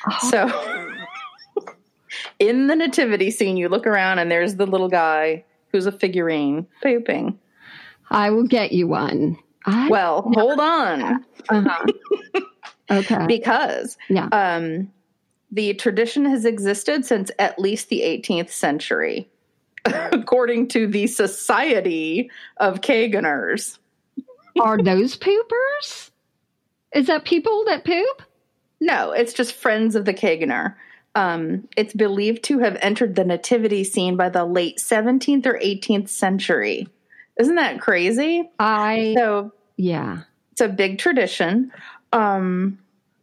Oh, 0.09 0.19
So 0.31 1.65
in 2.39 2.67
the 2.67 2.77
nativity 2.77 3.31
scene, 3.31 3.57
you 3.57 3.69
look 3.69 3.87
around 3.87 4.19
and 4.19 4.31
there's 4.31 4.57
the 4.57 4.67
little 4.67 4.89
guy 4.89 5.45
who's 5.71 5.87
a 5.87 5.93
figurine 5.93 6.67
pooping. 6.83 7.39
I 8.11 8.31
will 8.31 8.47
get 8.47 8.73
you 8.73 8.89
one. 8.89 9.39
I, 9.65 9.89
Well, 9.89 10.23
hold 10.35 10.59
on. 10.61 11.25
uh-huh. 11.49 12.41
okay. 12.91 13.27
Because 13.27 13.97
Yeah. 14.09 14.27
um, 14.33 14.91
the 15.51 15.75
tradition 15.75 16.25
has 16.27 16.45
existed 16.45 17.05
since 17.05 17.31
at 17.39 17.59
least 17.59 17.89
the 17.89 18.01
18th 18.03 18.51
century, 18.51 19.31
according 20.13 20.69
to 20.69 20.87
the 20.87 21.07
Society 21.07 22.31
of 22.59 22.81
Caganers. 22.81 23.79
Are 24.61 24.79
those 24.79 25.17
poopers? 25.17 26.11
Is 26.95 27.07
that 27.07 27.25
people 27.25 27.65
that 27.67 27.85
poop? 27.85 28.23
No, 28.81 29.13
it's 29.13 29.33
just 29.33 29.55
friends 29.55 29.95
of 29.95 30.05
the 30.05 30.15
Caganer. 30.15 30.75
Um, 31.15 31.69
it's 31.77 31.95
believed 31.95 32.45
to 32.45 32.59
have 32.61 32.77
entered 32.81 33.15
the 33.15 33.25
nativity 33.25 33.85
scene 33.85 34.17
by 34.17 34.29
the 34.29 34.45
late 34.45 34.79
17th 34.79 35.47
or 35.47 35.59
18th 35.59 36.09
century. 36.09 36.89
Isn't 37.39 37.57
that 37.57 37.81
crazy? 37.81 38.51
I 38.59 39.15
So 39.17 39.53
yeah. 39.77 40.23
it's 40.53 40.61
a 40.61 40.69
big 40.69 40.99
tradition. 40.99 41.73
Um, 42.13 42.79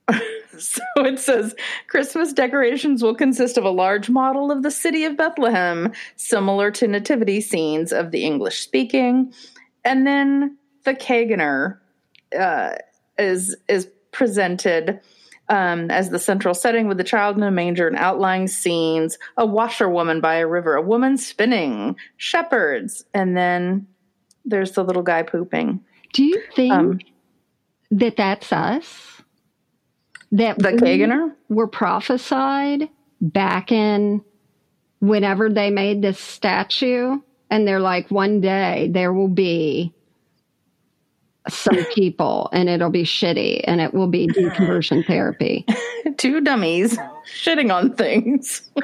so 0.68 0.82
it 0.98 1.20
says 1.20 1.56
Christmas 1.88 2.34
decorations 2.34 3.02
will 3.02 3.16
consist 3.16 3.58
of 3.58 3.64
a 3.64 3.70
large 3.70 4.10
model 4.10 4.52
of 4.52 4.64
the 4.64 4.72
city 4.72 5.06
of 5.06 5.18
Bethlehem, 5.18 5.92
similar 6.16 6.72
to 6.72 6.88
nativity 6.88 7.42
scenes 7.42 7.92
of 7.92 8.12
the 8.12 8.24
English 8.26 8.62
speaking, 8.62 9.34
and 9.84 10.06
then 10.06 10.58
the 10.84 10.94
Caganer 10.94 11.78
uh, 12.38 12.76
is 13.18 13.56
is 13.68 13.90
presented. 14.12 15.00
Um, 15.52 15.90
as 15.90 16.12
the 16.12 16.20
central 16.20 16.54
setting 16.54 16.88
with 16.88 17.00
the 17.00 17.04
child 17.04 17.36
in 17.36 17.42
a 17.42 17.50
manger 17.50 17.88
and 17.88 17.98
outlying 17.98 18.48
scenes, 18.48 19.18
a 19.36 19.48
washerwoman 19.48 20.22
by 20.22 20.36
a 20.36 20.46
river, 20.46 20.76
a 20.76 20.82
woman 20.84 21.18
spinning, 21.18 21.96
shepherds, 22.18 23.04
and 23.16 23.36
then 23.36 23.88
there's 24.46 24.74
the 24.74 24.84
little 24.84 25.02
guy 25.02 25.24
pooping. 25.24 25.84
Do 26.14 26.24
you 26.24 26.40
think 26.56 26.72
Um, 26.72 27.00
that 27.90 28.16
that's 28.16 28.54
us? 28.54 29.09
That 30.32 30.60
the 30.60 30.74
Caganer? 30.74 31.34
were 31.50 31.68
prophesied 31.68 32.90
back 33.22 33.72
in 33.72 34.24
whenever 35.00 35.50
they 35.50 35.70
made 35.72 36.02
this 36.02 36.20
statue, 36.20 37.20
and 37.50 37.68
they're 37.68 37.80
like, 37.80 38.12
one 38.12 38.42
day 38.42 38.90
there 38.92 39.14
will 39.14 39.28
be 39.28 39.94
some 41.48 41.84
people, 41.96 42.50
and 42.54 42.70
it'll 42.70 42.90
be 42.90 43.04
shitty, 43.04 43.62
and 43.64 43.82
it 43.82 43.94
will 43.94 44.08
be 44.08 44.28
deconversion 44.28 45.06
therapy. 45.06 45.66
two 46.18 46.42
dummies 46.42 46.98
shitting 47.34 47.74
on 47.74 47.96
things. 47.96 48.70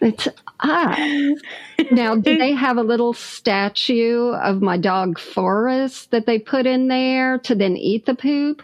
It's 0.00 0.28
ah. 0.60 0.96
Now, 1.90 2.14
do 2.14 2.38
they 2.38 2.52
have 2.52 2.76
a 2.76 2.82
little 2.82 3.12
statue 3.12 4.30
of 4.30 4.62
my 4.62 4.76
dog 4.78 5.18
Forrest 5.18 6.12
that 6.12 6.24
they 6.24 6.38
put 6.38 6.66
in 6.66 6.88
there 6.88 7.38
to 7.40 7.54
then 7.54 7.76
eat 7.76 8.06
the 8.06 8.14
poop? 8.14 8.62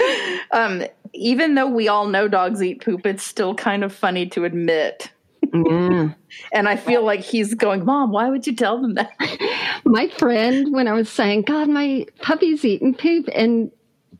Um, 0.52 0.82
even 1.12 1.54
though 1.54 1.68
we 1.68 1.86
all 1.88 2.06
know 2.08 2.26
dogs 2.26 2.62
eat 2.62 2.84
poop, 2.84 3.06
it's 3.06 3.22
still 3.22 3.54
kind 3.54 3.84
of 3.84 3.92
funny 3.94 4.26
to 4.30 4.44
admit. 4.44 5.10
Mm. 5.46 6.16
And 6.52 6.68
I 6.68 6.76
feel 6.76 7.04
like 7.04 7.20
he's 7.20 7.54
going, 7.54 7.84
Mom, 7.84 8.12
why 8.12 8.28
would 8.28 8.46
you 8.46 8.54
tell 8.54 8.80
them 8.80 8.94
that? 8.94 9.10
my 9.84 10.08
friend 10.08 10.72
when 10.72 10.86
I 10.88 10.92
was 10.92 11.08
saying, 11.08 11.42
God, 11.42 11.68
my 11.68 12.06
puppy's 12.22 12.64
eating 12.64 12.94
poop. 12.94 13.28
And 13.34 13.70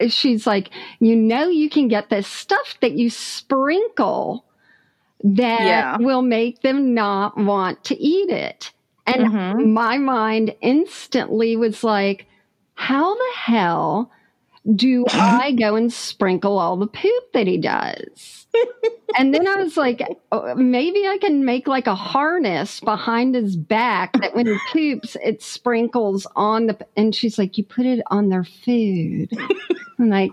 she's 0.08 0.46
like, 0.46 0.70
You 1.00 1.14
know, 1.16 1.48
you 1.48 1.70
can 1.70 1.88
get 1.88 2.10
this 2.10 2.26
stuff 2.26 2.76
that 2.80 2.92
you 2.92 3.10
sprinkle 3.10 4.44
that 5.22 5.64
Yeah. 5.64 5.96
will 5.98 6.22
make 6.22 6.62
them 6.62 6.94
not 6.94 7.36
want 7.36 7.84
to 7.84 7.96
eat 8.00 8.28
it. 8.30 8.72
And 9.06 9.26
Mhm. 9.26 9.72
my 9.72 9.98
mind 9.98 10.54
instantly 10.60 11.56
was 11.56 11.82
like, 11.84 12.26
How 12.74 13.14
the 13.14 13.30
hell 13.36 14.10
do 14.74 15.04
I 15.12 15.52
go 15.52 15.76
and 15.76 15.92
sprinkle 15.92 16.58
all 16.58 16.76
the 16.76 16.86
poop 16.86 17.32
that 17.34 17.46
he 17.46 17.58
does? 17.58 18.46
and 19.16 19.32
then 19.32 19.46
I 19.46 19.56
was 19.56 19.76
like, 19.76 20.02
oh, 20.32 20.54
maybe 20.54 21.06
I 21.06 21.18
can 21.18 21.44
make 21.44 21.68
like 21.68 21.86
a 21.86 21.94
harness 21.94 22.80
behind 22.80 23.34
his 23.34 23.56
back 23.56 24.12
that 24.20 24.34
when 24.34 24.46
he 24.46 24.58
poops, 24.72 25.16
it 25.24 25.42
sprinkles 25.42 26.26
on 26.36 26.66
the. 26.66 26.86
And 26.96 27.14
she's 27.14 27.38
like, 27.38 27.56
you 27.58 27.64
put 27.64 27.86
it 27.86 28.02
on 28.08 28.28
their 28.28 28.44
food. 28.44 29.30
I'm 29.98 30.08
like, 30.10 30.32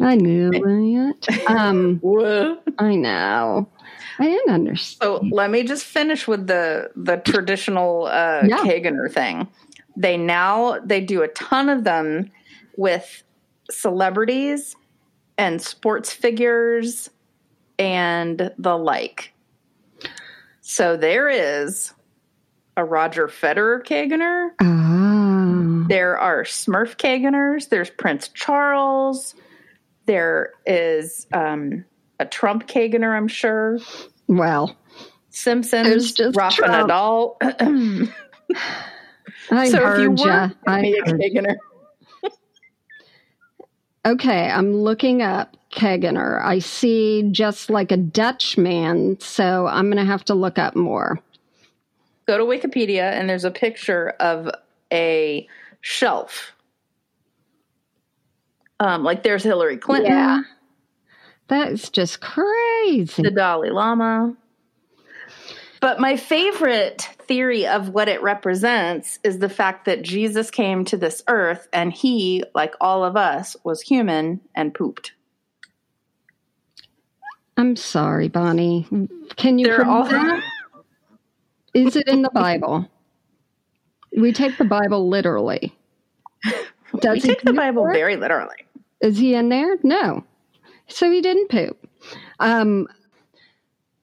I 0.00 0.14
knew 0.16 0.50
it. 1.18 1.50
Um, 1.50 2.00
I 2.78 2.94
know. 2.94 3.68
I 4.18 4.24
didn't 4.24 4.52
understand. 4.54 5.02
So 5.22 5.26
let 5.30 5.50
me 5.50 5.62
just 5.62 5.84
finish 5.84 6.28
with 6.28 6.46
the 6.46 6.90
the 6.94 7.16
traditional 7.16 8.06
uh, 8.06 8.42
Yeah. 8.46 8.58
Caganer 8.58 9.10
thing. 9.10 9.48
They 9.96 10.16
now 10.16 10.78
they 10.84 11.00
do 11.00 11.22
a 11.22 11.28
ton 11.28 11.68
of 11.70 11.84
them 11.84 12.30
with 12.76 13.22
celebrities 13.70 14.76
and 15.38 15.60
sports 15.60 16.12
figures 16.12 17.10
and 17.78 18.50
the 18.58 18.76
like. 18.76 19.32
So 20.60 20.96
there 20.96 21.28
is 21.28 21.92
a 22.76 22.84
Roger 22.84 23.28
Federer 23.28 23.84
Caganer. 23.84 24.50
Oh. 24.60 25.86
There 25.88 26.18
are 26.18 26.42
Smurf 26.42 26.96
Caganers. 26.96 27.68
There's 27.68 27.90
Prince 27.90 28.28
Charles. 28.28 29.34
There 30.06 30.52
is 30.66 31.26
um, 31.32 31.84
a 32.18 32.26
Trump 32.26 32.66
Caganer, 32.66 33.16
I'm 33.16 33.28
sure. 33.28 33.78
Well, 34.26 34.76
Simpsons, 35.30 36.18
Rafa 36.34 36.62
Trump. 36.62 36.90
Nadal. 36.90 38.12
I 39.50 39.68
so 39.68 39.76
if 39.76 40.00
you 40.00 40.10
heard 40.10 40.18
were 40.18 40.26
ya. 40.26 40.48
to 40.48 40.56
I 40.66 40.80
a 40.80 40.92
heard 41.06 41.20
Caganer, 41.20 41.56
Okay, 44.06 44.48
I'm 44.48 44.72
looking 44.72 45.20
up 45.20 45.56
Kegener. 45.72 46.40
I 46.40 46.60
see 46.60 47.28
just 47.32 47.70
like 47.70 47.90
a 47.90 47.96
Dutch 47.96 48.56
man, 48.56 49.18
so 49.18 49.66
I'm 49.66 49.86
going 49.90 49.96
to 49.96 50.10
have 50.10 50.24
to 50.26 50.34
look 50.34 50.58
up 50.58 50.76
more. 50.76 51.18
go 52.28 52.38
to 52.38 52.44
Wikipedia 52.44 53.10
and 53.12 53.28
there's 53.28 53.44
a 53.44 53.50
picture 53.50 54.10
of 54.20 54.48
a 54.92 55.48
shelf. 55.80 56.52
Um, 58.78 59.02
like 59.02 59.24
there's 59.24 59.42
Hillary 59.42 59.76
Clinton, 59.76 60.12
Yeah. 60.12 60.42
That's 61.48 61.90
just 61.90 62.20
crazy. 62.20 63.22
the 63.22 63.30
Dalai 63.30 63.70
Lama. 63.70 64.34
But 65.86 66.00
my 66.00 66.16
favorite 66.16 67.02
theory 67.28 67.64
of 67.64 67.90
what 67.90 68.08
it 68.08 68.20
represents 68.20 69.20
is 69.22 69.38
the 69.38 69.48
fact 69.48 69.84
that 69.84 70.02
Jesus 70.02 70.50
came 70.50 70.84
to 70.86 70.96
this 70.96 71.22
earth 71.28 71.68
and 71.72 71.92
he, 71.92 72.42
like 72.56 72.74
all 72.80 73.04
of 73.04 73.16
us, 73.16 73.56
was 73.62 73.82
human 73.82 74.40
and 74.56 74.74
pooped. 74.74 75.12
I'm 77.56 77.76
sorry, 77.76 78.26
Bonnie. 78.26 78.88
Can 79.36 79.60
you 79.60 79.72
prove 79.72 79.86
all 79.86 80.08
that? 80.08 80.42
Is 81.72 81.94
it 81.94 82.08
in 82.08 82.22
the 82.22 82.30
Bible? 82.30 82.90
We 84.16 84.32
take 84.32 84.58
the 84.58 84.64
Bible 84.64 85.08
literally. 85.08 85.72
Does 86.98 87.14
we 87.14 87.20
he 87.20 87.28
take 87.28 87.42
the 87.42 87.52
Bible 87.52 87.86
very 87.92 88.16
literally. 88.16 88.66
Is 89.02 89.18
he 89.18 89.36
in 89.36 89.50
there? 89.50 89.76
No. 89.84 90.24
So 90.88 91.12
he 91.12 91.20
didn't 91.20 91.48
poop. 91.48 91.88
Um, 92.40 92.88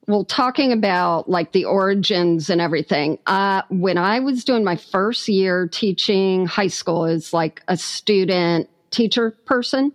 well, 0.07 0.25
talking 0.25 0.71
about 0.71 1.29
like 1.29 1.53
the 1.53 1.65
origins 1.65 2.49
and 2.49 2.59
everything, 2.59 3.19
uh, 3.25 3.61
when 3.69 3.97
I 3.97 4.19
was 4.19 4.43
doing 4.43 4.63
my 4.63 4.75
first 4.75 5.27
year 5.29 5.67
teaching 5.67 6.45
high 6.45 6.67
school 6.67 7.05
as 7.05 7.33
like 7.33 7.61
a 7.67 7.77
student 7.77 8.69
teacher 8.91 9.31
person, 9.45 9.93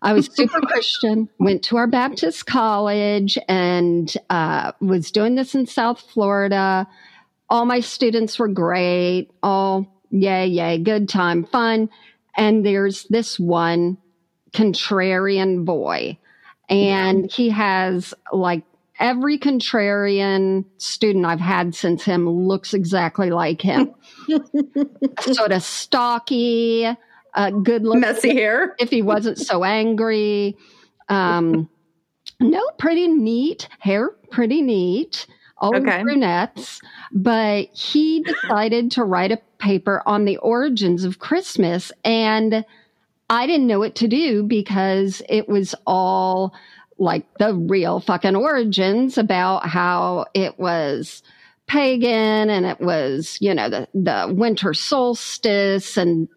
I 0.00 0.14
was 0.14 0.26
super 0.34 0.60
Christian, 0.60 1.28
went 1.38 1.62
to 1.64 1.76
our 1.76 1.86
Baptist 1.86 2.46
college 2.46 3.38
and 3.48 4.12
uh, 4.30 4.72
was 4.80 5.10
doing 5.10 5.34
this 5.34 5.54
in 5.54 5.66
South 5.66 6.00
Florida. 6.00 6.86
All 7.50 7.66
my 7.66 7.80
students 7.80 8.38
were 8.38 8.48
great. 8.48 9.30
All 9.42 9.86
yay, 10.10 10.46
yay, 10.46 10.78
good 10.78 11.08
time, 11.08 11.44
fun. 11.44 11.90
And 12.36 12.64
there's 12.64 13.04
this 13.04 13.38
one 13.38 13.98
contrarian 14.52 15.66
boy, 15.66 16.18
and 16.70 17.30
he 17.30 17.50
has 17.50 18.14
like 18.32 18.64
every 19.02 19.38
contrarian 19.38 20.64
student 20.78 21.26
I've 21.26 21.40
had 21.40 21.74
since 21.74 22.04
him 22.04 22.26
looks 22.30 22.72
exactly 22.72 23.30
like 23.30 23.60
him. 23.60 23.92
sort 25.20 25.52
of 25.52 25.62
stocky, 25.62 26.88
uh, 27.34 27.50
good 27.50 27.82
looking 27.82 28.00
Messy 28.00 28.34
hair. 28.34 28.74
if 28.78 28.88
he 28.88 29.02
wasn't 29.02 29.38
so 29.38 29.64
angry. 29.64 30.56
Um, 31.08 31.68
no, 32.40 32.62
pretty 32.78 33.08
neat 33.08 33.68
hair, 33.80 34.10
pretty 34.30 34.62
neat. 34.62 35.26
All 35.58 35.76
Okay. 35.76 36.02
brunettes, 36.02 36.80
but 37.12 37.68
he 37.72 38.20
decided 38.22 38.90
to 38.92 39.04
write 39.04 39.30
a 39.30 39.38
paper 39.58 40.02
on 40.06 40.24
the 40.24 40.36
origins 40.38 41.04
of 41.04 41.20
Christmas, 41.20 41.92
and 42.04 42.64
I 43.30 43.46
didn't 43.46 43.68
know 43.68 43.78
what 43.78 43.94
to 43.96 44.08
do 44.08 44.42
because 44.42 45.22
it 45.28 45.48
was 45.48 45.76
all 45.86 46.52
like 47.02 47.26
the 47.38 47.54
real 47.54 47.98
fucking 47.98 48.36
origins 48.36 49.18
about 49.18 49.66
how 49.66 50.24
it 50.34 50.58
was 50.58 51.22
pagan 51.66 52.48
and 52.48 52.64
it 52.64 52.80
was, 52.80 53.38
you 53.40 53.52
know, 53.52 53.68
the, 53.68 53.88
the 53.92 54.32
winter 54.32 54.72
solstice 54.72 55.96
and 55.96 56.28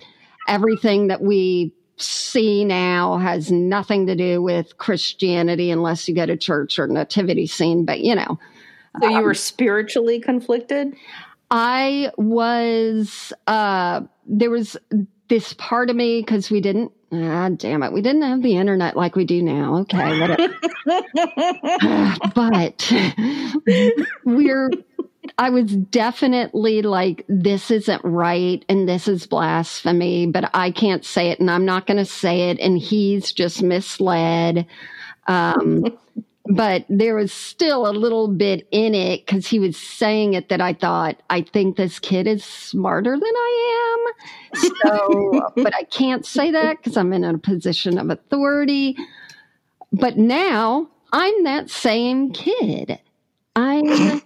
everything 0.48 1.08
that 1.08 1.22
we 1.22 1.72
see 1.98 2.66
now 2.66 3.18
has 3.18 3.52
nothing 3.52 4.08
to 4.08 4.16
do 4.16 4.42
with 4.42 4.78
Christianity 4.78 5.70
unless 5.70 6.08
you 6.08 6.16
go 6.16 6.26
to 6.26 6.36
church 6.36 6.80
or 6.80 6.88
nativity 6.88 7.46
scene. 7.46 7.86
But, 7.86 8.02
you 8.02 8.16
know. 8.16 8.40
So 9.02 9.10
you 9.10 9.18
um, 9.18 9.24
were 9.24 9.34
spiritually 9.34 10.20
conflicted? 10.20 10.96
I 11.52 12.12
was, 12.18 13.32
uh, 13.46 14.02
there 14.26 14.50
was 14.50 14.78
this 15.28 15.54
part 15.54 15.90
of 15.90 15.96
me 15.96 16.22
because 16.22 16.50
we 16.52 16.62
didn't 16.62 16.92
Ah, 17.24 17.50
damn 17.50 17.84
it. 17.84 17.94
We 17.94 18.02
didn't 18.02 18.24
have 18.24 18.42
the 18.42 18.58
internet 18.58 18.96
like 18.98 19.16
we 19.16 19.26
do 19.26 19.42
now. 19.42 19.78
Okay. 19.78 20.36
but 22.36 22.94
we're, 24.26 24.70
I 25.38 25.50
was 25.50 25.76
definitely 25.76 26.82
like, 26.82 27.24
this 27.30 27.72
isn't 27.72 28.02
right 28.04 28.66
and 28.68 28.90
this 28.90 29.08
is 29.08 29.28
blasphemy, 29.28 30.28
but 30.28 30.50
I 30.54 30.72
can't 30.72 31.06
say 31.06 31.30
it 31.30 31.40
and 31.40 31.50
I'm 31.50 31.66
not 31.66 31.88
going 31.88 31.98
to 31.98 32.06
say 32.06 32.50
it. 32.50 32.60
And 32.60 32.78
he's 32.78 33.32
just 33.32 33.62
misled. 33.62 34.66
Um, 35.28 35.86
but 36.48 36.86
there 36.90 37.16
was 37.16 37.32
still 37.32 37.88
a 37.88 37.92
little 37.92 38.28
bit 38.28 38.68
in 38.72 38.94
it 38.94 39.26
because 39.26 39.48
he 39.48 39.60
was 39.60 39.76
saying 39.76 40.34
it 40.36 40.50
that 40.50 40.62
I 40.62 40.74
thought, 40.74 41.22
I 41.30 41.42
think 41.42 41.76
this 41.76 42.00
kid 42.00 42.28
is 42.28 42.44
smarter 42.44 43.14
than 43.14 43.24
I 43.24 44.08
am. 44.54 44.62
So, 44.84 45.52
but 45.56 45.74
I 45.74 45.84
can't 45.84 46.26
say 46.26 46.52
that 46.52 46.78
because 46.78 46.98
I'm 46.98 47.14
in 47.14 47.24
a 47.24 47.38
position 47.38 47.98
of 47.98 48.12
authority. 48.12 48.96
But 49.92 50.18
now 50.18 50.90
I'm 51.12 51.44
that 51.46 51.70
same 51.70 52.32
kid. 52.32 53.00
I'm 53.56 54.22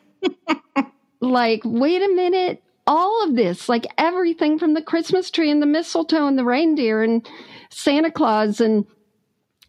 like, 1.21 1.61
wait 1.63 2.01
a 2.01 2.13
minute. 2.13 2.61
All 2.85 3.23
of 3.23 3.35
this, 3.35 3.69
like 3.69 3.85
everything 3.99 4.57
from 4.57 4.73
the 4.73 4.81
Christmas 4.81 5.29
tree 5.29 5.51
and 5.51 5.61
the 5.61 5.67
mistletoe 5.67 6.25
and 6.25 6.37
the 6.39 6.43
reindeer 6.43 7.03
and 7.03 7.27
Santa 7.69 8.11
Claus 8.11 8.59
and 8.59 8.85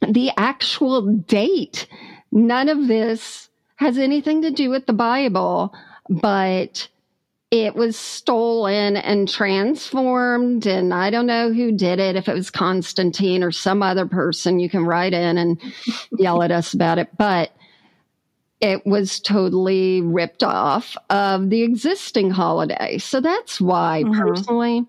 the 0.01 0.31
actual 0.39 1.03
date 1.03 1.87
None 2.33 2.69
of 2.69 2.87
this 2.87 3.49
has 3.77 3.99
anything 3.99 4.43
to 4.43 4.51
do 4.51 4.71
with 4.71 4.87
the 4.87 4.93
Bible, 4.93 5.75
but 6.09 6.88
it 7.51 7.75
was 7.75 7.97
stolen 7.97 8.97
and 8.97 9.29
transformed. 9.29 10.66
And 10.66 10.95
I 10.95 11.11
don't 11.11 11.27
know 11.27 11.53
who 11.53 11.73
did 11.73 11.99
it, 11.99 12.14
if 12.14 12.29
it 12.29 12.35
was 12.35 12.51
Constantine 12.51 13.43
or 13.43 13.51
some 13.51 13.83
other 13.83 14.07
person. 14.07 14.61
You 14.61 14.71
can 14.71 14.85
write 14.85 15.12
in 15.12 15.38
and 15.38 15.61
yell 16.19 16.43
at 16.43 16.53
us 16.53 16.75
about 16.75 16.99
it. 16.99 17.09
But 17.16 17.51
it 18.61 18.87
was 18.87 19.19
totally 19.21 20.03
ripped 20.03 20.43
off 20.43 20.97
of 21.09 21.51
the 21.51 21.62
existing 21.62 22.31
holiday. 22.31 22.99
So 22.99 23.21
that's 23.21 23.61
why, 23.61 24.03
mm-hmm. 24.05 24.21
personally, 24.21 24.87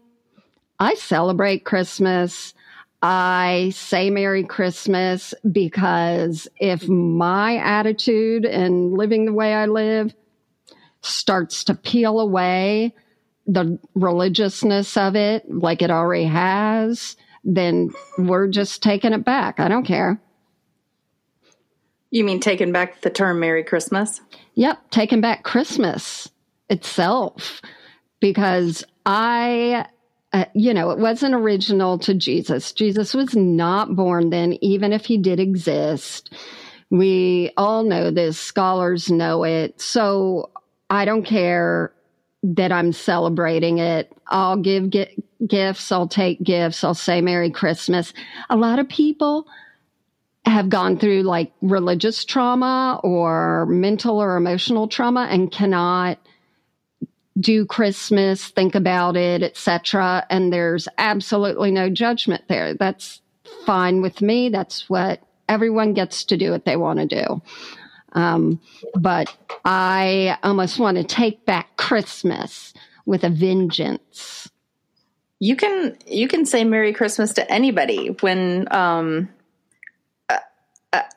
I 0.79 0.95
celebrate 0.95 1.63
Christmas. 1.63 2.53
I 3.01 3.71
say 3.73 4.09
Merry 4.09 4.43
Christmas 4.43 5.33
because 5.49 6.47
if 6.59 6.87
my 6.87 7.57
attitude 7.57 8.45
and 8.45 8.93
living 8.93 9.25
the 9.25 9.33
way 9.33 9.53
I 9.53 9.65
live 9.65 10.13
starts 11.01 11.63
to 11.65 11.73
peel 11.73 12.19
away 12.19 12.93
the 13.47 13.79
religiousness 13.95 14.97
of 14.97 15.15
it, 15.15 15.49
like 15.51 15.81
it 15.81 15.89
already 15.89 16.25
has, 16.25 17.17
then 17.43 17.89
we're 18.19 18.47
just 18.47 18.83
taking 18.83 19.13
it 19.13 19.25
back. 19.25 19.59
I 19.59 19.67
don't 19.67 19.85
care. 19.85 20.21
You 22.11 22.23
mean 22.23 22.39
taking 22.39 22.71
back 22.71 23.01
the 23.01 23.09
term 23.09 23.39
Merry 23.39 23.63
Christmas? 23.63 24.21
Yep, 24.55 24.91
taking 24.91 25.21
back 25.21 25.43
Christmas 25.43 26.29
itself 26.69 27.61
because 28.19 28.83
I 29.05 29.85
uh, 30.33 30.45
you 30.53 30.73
know, 30.73 30.91
it 30.91 30.97
wasn't 30.97 31.35
original 31.35 31.99
to 31.99 32.13
Jesus. 32.13 32.71
Jesus 32.71 33.13
was 33.13 33.35
not 33.35 33.95
born 33.95 34.29
then, 34.29 34.53
even 34.61 34.93
if 34.93 35.05
he 35.05 35.17
did 35.17 35.39
exist. 35.39 36.33
We 36.89 37.51
all 37.57 37.83
know 37.83 38.11
this, 38.11 38.39
scholars 38.39 39.09
know 39.09 39.43
it. 39.43 39.81
So 39.81 40.49
I 40.89 41.05
don't 41.05 41.23
care 41.23 41.93
that 42.43 42.71
I'm 42.71 42.91
celebrating 42.93 43.79
it. 43.79 44.11
I'll 44.27 44.57
give 44.57 44.89
gifts, 45.45 45.91
I'll 45.91 46.07
take 46.07 46.41
gifts, 46.41 46.83
I'll 46.83 46.93
say 46.93 47.21
Merry 47.21 47.51
Christmas. 47.51 48.13
A 48.49 48.57
lot 48.57 48.79
of 48.79 48.89
people 48.89 49.47
have 50.45 50.69
gone 50.69 50.97
through 50.97 51.23
like 51.23 51.51
religious 51.61 52.25
trauma 52.25 52.99
or 53.03 53.65
mental 53.67 54.21
or 54.21 54.37
emotional 54.37 54.87
trauma 54.87 55.27
and 55.29 55.51
cannot 55.51 56.17
do 57.41 57.65
Christmas, 57.65 58.47
think 58.47 58.75
about 58.75 59.17
it, 59.17 59.43
etc. 59.43 60.25
And 60.29 60.53
there's 60.53 60.87
absolutely 60.97 61.71
no 61.71 61.89
judgment 61.89 62.43
there. 62.47 62.73
That's 62.73 63.21
fine 63.65 64.01
with 64.01 64.21
me. 64.21 64.49
That's 64.49 64.89
what 64.89 65.21
everyone 65.49 65.93
gets 65.93 66.23
to 66.25 66.37
do 66.37 66.51
what 66.51 66.65
they 66.65 66.77
want 66.77 66.99
to 66.99 67.05
do. 67.05 67.41
Um, 68.13 68.59
but 68.95 69.35
I 69.65 70.37
almost 70.43 70.79
want 70.79 70.97
to 70.97 71.03
take 71.03 71.45
back 71.45 71.77
Christmas 71.77 72.73
with 73.05 73.23
a 73.23 73.29
vengeance. 73.29 74.49
You 75.39 75.55
can 75.55 75.97
you 76.05 76.27
can 76.27 76.45
say 76.45 76.63
Merry 76.63 76.93
Christmas 76.93 77.33
to 77.33 77.51
anybody 77.51 78.15
when 78.21 78.67
um, 78.71 79.29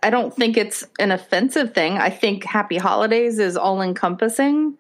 I 0.02 0.10
don't 0.10 0.34
think 0.34 0.56
it's 0.56 0.86
an 0.98 1.10
offensive 1.10 1.74
thing. 1.74 1.98
I 1.98 2.10
think 2.10 2.44
Happy 2.44 2.78
Holidays 2.78 3.38
is 3.38 3.56
all 3.56 3.82
encompassing 3.82 4.78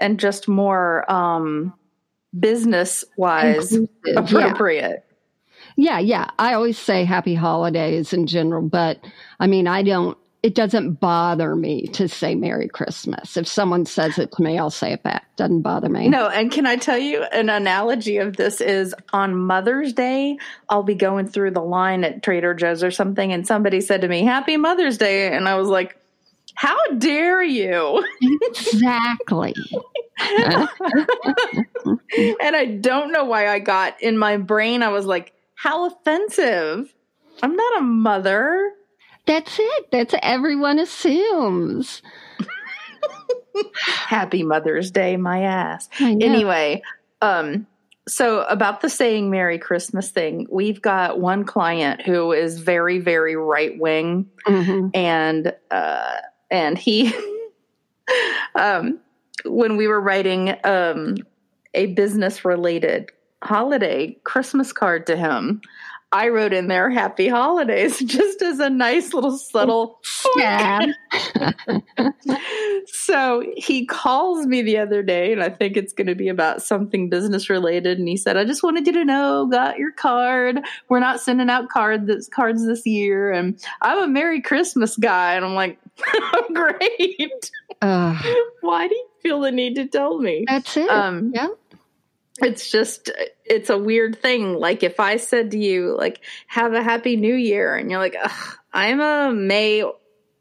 and 0.00 0.18
just 0.18 0.48
more 0.48 1.10
um, 1.10 1.74
business 2.38 3.04
wise 3.16 3.76
appropriate. 4.16 5.04
Yeah. 5.76 5.98
yeah, 5.98 5.98
yeah. 5.98 6.30
I 6.38 6.54
always 6.54 6.78
say 6.78 7.04
happy 7.04 7.34
holidays 7.34 8.12
in 8.12 8.26
general, 8.26 8.62
but 8.62 8.98
I 9.38 9.46
mean, 9.46 9.66
I 9.66 9.82
don't, 9.82 10.16
it 10.42 10.54
doesn't 10.54 10.94
bother 10.94 11.54
me 11.54 11.86
to 11.88 12.08
say 12.08 12.34
Merry 12.34 12.66
Christmas. 12.66 13.36
If 13.36 13.46
someone 13.46 13.84
says 13.84 14.18
it 14.18 14.32
to 14.32 14.42
me, 14.42 14.58
I'll 14.58 14.70
say 14.70 14.94
it 14.94 15.02
back. 15.02 15.36
Doesn't 15.36 15.60
bother 15.60 15.90
me. 15.90 16.08
No, 16.08 16.28
and 16.28 16.50
can 16.50 16.64
I 16.64 16.76
tell 16.76 16.96
you 16.96 17.22
an 17.24 17.50
analogy 17.50 18.16
of 18.16 18.36
this 18.38 18.62
is 18.62 18.94
on 19.12 19.36
Mother's 19.36 19.92
Day, 19.92 20.38
I'll 20.70 20.82
be 20.82 20.94
going 20.94 21.28
through 21.28 21.50
the 21.50 21.60
line 21.60 22.04
at 22.04 22.22
Trader 22.22 22.54
Joe's 22.54 22.82
or 22.82 22.90
something, 22.90 23.32
and 23.34 23.46
somebody 23.46 23.82
said 23.82 24.00
to 24.00 24.08
me, 24.08 24.24
Happy 24.24 24.56
Mother's 24.56 24.96
Day. 24.96 25.30
And 25.30 25.46
I 25.46 25.56
was 25.56 25.68
like, 25.68 25.99
how 26.54 26.78
dare 26.98 27.42
you? 27.42 28.04
Exactly. 28.42 29.54
and 30.18 30.68
I 32.56 32.78
don't 32.80 33.12
know 33.12 33.24
why 33.24 33.48
I 33.48 33.58
got 33.58 34.02
in 34.02 34.18
my 34.18 34.36
brain, 34.36 34.82
I 34.82 34.88
was 34.88 35.06
like, 35.06 35.32
how 35.54 35.86
offensive. 35.86 36.92
I'm 37.42 37.56
not 37.56 37.78
a 37.78 37.82
mother. 37.82 38.72
That's 39.26 39.58
it. 39.58 39.90
That's 39.90 40.14
everyone 40.22 40.78
assumes. 40.78 42.02
Happy 43.82 44.42
Mother's 44.42 44.90
Day, 44.90 45.16
my 45.16 45.42
ass. 45.42 45.88
Anyway, 46.00 46.82
um, 47.20 47.66
so 48.08 48.42
about 48.42 48.80
the 48.80 48.88
saying 48.88 49.30
Merry 49.30 49.58
Christmas 49.58 50.10
thing, 50.10 50.46
we've 50.50 50.82
got 50.82 51.20
one 51.20 51.44
client 51.44 52.02
who 52.02 52.32
is 52.32 52.58
very, 52.58 52.98
very 52.98 53.36
right 53.36 53.78
wing, 53.78 54.30
mm-hmm. 54.46 54.88
and 54.94 55.54
uh, 55.70 56.16
and 56.50 56.78
he 56.78 57.14
um 58.54 58.98
when 59.44 59.76
we 59.76 59.86
were 59.86 60.00
writing 60.00 60.54
um 60.64 61.16
a 61.74 61.86
business 61.86 62.44
related 62.44 63.10
holiday 63.42 64.16
Christmas 64.24 64.72
card 64.72 65.06
to 65.06 65.16
him, 65.16 65.62
I 66.12 66.28
wrote 66.28 66.52
in 66.52 66.66
there 66.66 66.90
happy 66.90 67.28
holidays 67.28 67.98
just 68.04 68.42
as 68.42 68.58
a 68.58 68.68
nice 68.68 69.14
little 69.14 69.38
subtle 69.38 70.00
yeah. 70.36 70.86
so 72.86 73.44
he 73.56 73.86
calls 73.86 74.44
me 74.46 74.62
the 74.62 74.78
other 74.78 75.02
day 75.02 75.32
and 75.32 75.42
I 75.42 75.50
think 75.50 75.76
it's 75.76 75.92
going 75.92 76.08
to 76.08 76.16
be 76.16 76.28
about 76.28 76.62
something 76.62 77.08
business 77.08 77.48
related 77.48 77.98
and 77.98 78.08
he 78.08 78.16
said 78.16 78.36
I 78.36 78.44
just 78.44 78.62
wanted 78.62 78.86
you 78.86 78.92
to 78.94 79.04
know 79.04 79.46
got 79.46 79.78
your 79.78 79.92
card 79.92 80.60
we're 80.88 81.00
not 81.00 81.20
sending 81.20 81.48
out 81.48 81.68
card 81.68 82.06
this, 82.06 82.28
cards 82.28 82.66
this 82.66 82.84
year 82.86 83.30
and 83.32 83.64
I'm 83.80 84.02
a 84.02 84.08
Merry 84.08 84.40
Christmas 84.40 84.96
guy 84.96 85.34
and 85.34 85.44
I'm 85.44 85.54
like 85.54 85.78
great. 86.52 87.50
Uh, 87.80 88.20
why 88.60 88.88
do 88.88 88.94
you 88.94 89.08
feel 89.22 89.40
the 89.40 89.50
need 89.50 89.76
to 89.76 89.86
tell 89.86 90.18
me? 90.18 90.44
That's 90.46 90.76
it 90.76 90.90
um, 90.90 91.32
yeah. 91.34 91.48
it's 92.40 92.70
just 92.70 93.10
it's 93.44 93.70
a 93.70 93.78
weird 93.78 94.20
thing. 94.20 94.54
Like 94.54 94.82
if 94.82 95.00
i 95.00 95.16
said 95.16 95.50
to 95.52 95.58
you 95.58 95.96
like 95.96 96.20
have 96.46 96.72
a 96.72 96.82
happy 96.82 97.16
new 97.16 97.34
year 97.34 97.76
and 97.76 97.90
you're 97.90 98.00
like 98.00 98.16
i'm 98.72 99.00
a 99.00 99.32
may 99.32 99.84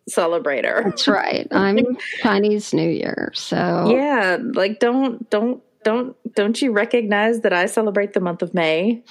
celebrator. 0.10 0.84
That's 0.84 1.08
right. 1.08 1.48
I'm 1.52 1.98
chinese 2.22 2.74
new 2.74 2.90
year 2.90 3.32
so. 3.36 3.90
Yeah 3.90 4.38
like 4.42 4.80
don't 4.80 5.30
don't 5.30 5.62
don't 5.84 6.16
don't 6.36 6.62
you 6.62 6.72
recognize 6.72 7.42
that 7.42 7.54
I 7.54 7.66
celebrate 7.66 8.14
the 8.14 8.20
month 8.20 8.42
of 8.42 8.54
May? 8.54 9.04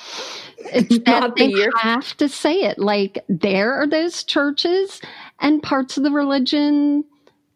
It's 0.59 0.99
not 1.07 1.37
the 1.37 1.47
year. 1.47 1.71
Have 1.81 2.17
to 2.19 2.29
say 2.29 2.63
it. 2.63 2.79
Like 2.79 3.25
there 3.29 3.75
are 3.75 3.87
those 3.87 4.25
churches 4.25 5.01
and 5.41 5.63
parts 5.63 5.97
of 5.97 6.03
the 6.03 6.11
religion, 6.11 7.05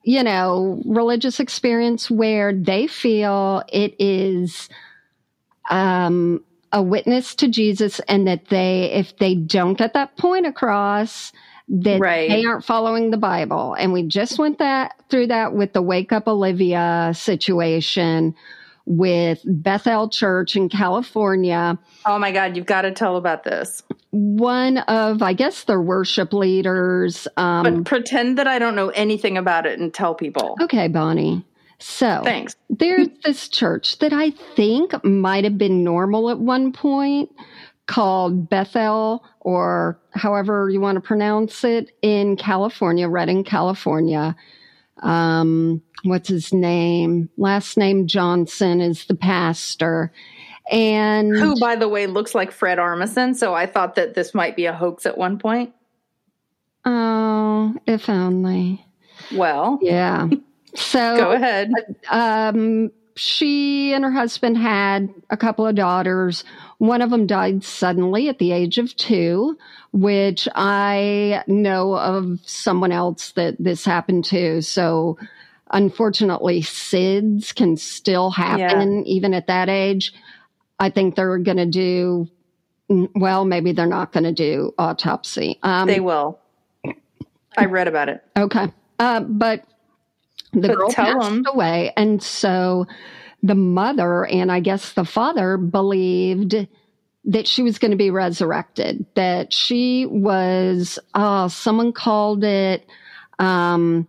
you 0.02 0.22
know, 0.22 0.80
religious 0.84 1.40
experience 1.40 2.10
where 2.10 2.54
they 2.54 2.86
feel 2.86 3.62
it 3.72 3.94
is 3.98 4.68
um, 5.70 6.44
a 6.72 6.82
witness 6.82 7.34
to 7.36 7.48
Jesus, 7.48 8.00
and 8.08 8.26
that 8.26 8.46
they, 8.46 8.92
if 8.92 9.16
they 9.18 9.34
don't 9.34 9.78
get 9.78 9.94
that 9.94 10.16
point 10.16 10.46
across, 10.46 11.32
that 11.68 12.00
right. 12.00 12.28
they 12.28 12.44
aren't 12.44 12.64
following 12.64 13.10
the 13.10 13.16
Bible. 13.16 13.74
And 13.74 13.92
we 13.92 14.02
just 14.02 14.38
went 14.38 14.58
that 14.58 14.94
through 15.08 15.28
that 15.28 15.54
with 15.54 15.72
the 15.72 15.82
Wake 15.82 16.12
Up 16.12 16.26
Olivia 16.26 17.12
situation 17.14 18.34
with 18.86 19.40
Bethel 19.44 20.08
Church 20.08 20.56
in 20.56 20.68
California. 20.68 21.78
Oh 22.04 22.18
my 22.18 22.32
God, 22.32 22.56
you've 22.56 22.66
got 22.66 22.82
to 22.82 22.90
tell 22.90 23.16
about 23.16 23.44
this. 23.44 23.82
One 24.10 24.78
of, 24.78 25.22
I 25.22 25.32
guess, 25.32 25.64
their 25.64 25.80
worship 25.80 26.32
leaders. 26.32 27.28
Um, 27.36 27.62
but 27.62 27.84
pretend 27.84 28.38
that 28.38 28.46
I 28.46 28.58
don't 28.58 28.74
know 28.74 28.88
anything 28.90 29.38
about 29.38 29.66
it 29.66 29.78
and 29.78 29.92
tell 29.92 30.14
people. 30.14 30.56
Okay, 30.60 30.88
Bonnie. 30.88 31.44
So 31.78 32.20
thanks. 32.24 32.54
there's 32.70 33.08
this 33.24 33.48
church 33.48 33.98
that 33.98 34.12
I 34.12 34.30
think 34.30 34.92
might 35.04 35.44
have 35.44 35.58
been 35.58 35.82
normal 35.82 36.30
at 36.30 36.38
one 36.38 36.72
point 36.72 37.30
called 37.86 38.48
Bethel, 38.48 39.24
or 39.40 40.00
however 40.12 40.70
you 40.70 40.80
want 40.80 40.96
to 40.96 41.00
pronounce 41.00 41.64
it, 41.64 41.90
in 42.00 42.36
California, 42.36 43.08
Redding, 43.08 43.44
California. 43.44 44.36
Um, 45.02 45.82
what's 46.04 46.28
his 46.28 46.52
name? 46.52 47.28
Last 47.36 47.76
name 47.76 48.06
Johnson 48.06 48.80
is 48.80 49.04
the 49.06 49.14
pastor. 49.14 50.12
And 50.70 51.36
who, 51.36 51.58
by 51.58 51.76
the 51.76 51.88
way, 51.88 52.06
looks 52.06 52.34
like 52.34 52.52
Fred 52.52 52.78
Armisen. 52.78 53.34
So 53.34 53.52
I 53.52 53.66
thought 53.66 53.96
that 53.96 54.14
this 54.14 54.32
might 54.32 54.56
be 54.56 54.66
a 54.66 54.72
hoax 54.72 55.06
at 55.06 55.18
one 55.18 55.38
point. 55.38 55.74
Oh, 56.84 57.74
if 57.86 58.08
only. 58.08 58.84
Well, 59.34 59.78
yeah. 59.82 60.28
So 60.74 61.18
go 61.18 61.32
ahead. 61.32 61.70
Um, 62.10 62.90
she 63.14 63.92
and 63.92 64.04
her 64.04 64.10
husband 64.10 64.56
had 64.56 65.12
a 65.28 65.36
couple 65.36 65.66
of 65.66 65.74
daughters. 65.74 66.44
One 66.82 67.00
of 67.00 67.10
them 67.10 67.28
died 67.28 67.62
suddenly 67.62 68.28
at 68.28 68.40
the 68.40 68.50
age 68.50 68.76
of 68.76 68.96
two, 68.96 69.56
which 69.92 70.48
I 70.52 71.44
know 71.46 71.96
of 71.96 72.40
someone 72.44 72.90
else 72.90 73.30
that 73.36 73.54
this 73.60 73.84
happened 73.84 74.24
to. 74.24 74.62
So, 74.62 75.16
unfortunately, 75.70 76.60
SIDS 76.60 77.54
can 77.54 77.76
still 77.76 78.32
happen 78.32 78.96
yeah. 78.96 79.12
even 79.12 79.32
at 79.32 79.46
that 79.46 79.68
age. 79.68 80.12
I 80.80 80.90
think 80.90 81.14
they're 81.14 81.38
going 81.38 81.58
to 81.58 81.66
do, 81.66 82.28
well, 82.88 83.44
maybe 83.44 83.70
they're 83.70 83.86
not 83.86 84.10
going 84.10 84.24
to 84.24 84.32
do 84.32 84.74
autopsy. 84.76 85.60
Um, 85.62 85.86
they 85.86 86.00
will. 86.00 86.40
I 87.56 87.66
read 87.66 87.86
about 87.86 88.08
it. 88.08 88.24
Okay. 88.36 88.66
Uh, 88.98 89.20
but 89.20 89.62
the 90.52 90.66
but 90.66 90.76
girl 90.76 90.90
passed 90.90 91.30
them. 91.30 91.44
away. 91.46 91.92
And 91.96 92.20
so 92.20 92.88
the 93.42 93.54
mother 93.54 94.24
and 94.24 94.52
I 94.52 94.60
guess 94.60 94.92
the 94.92 95.04
father 95.04 95.56
believed 95.56 96.66
that 97.24 97.46
she 97.46 97.62
was 97.62 97.78
going 97.78 97.92
to 97.92 97.96
be 97.96 98.10
resurrected, 98.10 99.06
that 99.14 99.52
she 99.52 100.06
was, 100.06 100.98
oh, 101.14 101.48
someone 101.48 101.92
called 101.92 102.44
it 102.44 102.88
um, 103.38 104.08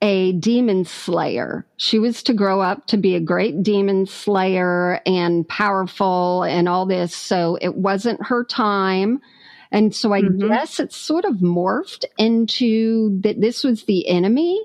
a 0.00 0.32
demon 0.32 0.84
slayer. 0.84 1.66
She 1.76 1.98
was 1.98 2.22
to 2.24 2.34
grow 2.34 2.60
up 2.60 2.86
to 2.88 2.96
be 2.96 3.14
a 3.14 3.20
great 3.20 3.62
demon 3.62 4.06
slayer 4.06 5.00
and 5.06 5.46
powerful 5.46 6.42
and 6.42 6.68
all 6.68 6.86
this. 6.86 7.14
So 7.14 7.58
it 7.60 7.76
wasn't 7.76 8.26
her 8.26 8.44
time. 8.44 9.20
And 9.70 9.94
so 9.94 10.12
I 10.12 10.22
mm-hmm. 10.22 10.48
guess 10.48 10.80
it 10.80 10.92
sort 10.92 11.24
of 11.24 11.36
morphed 11.36 12.04
into 12.18 13.20
that 13.22 13.40
this 13.40 13.62
was 13.62 13.84
the 13.84 14.08
enemy 14.08 14.62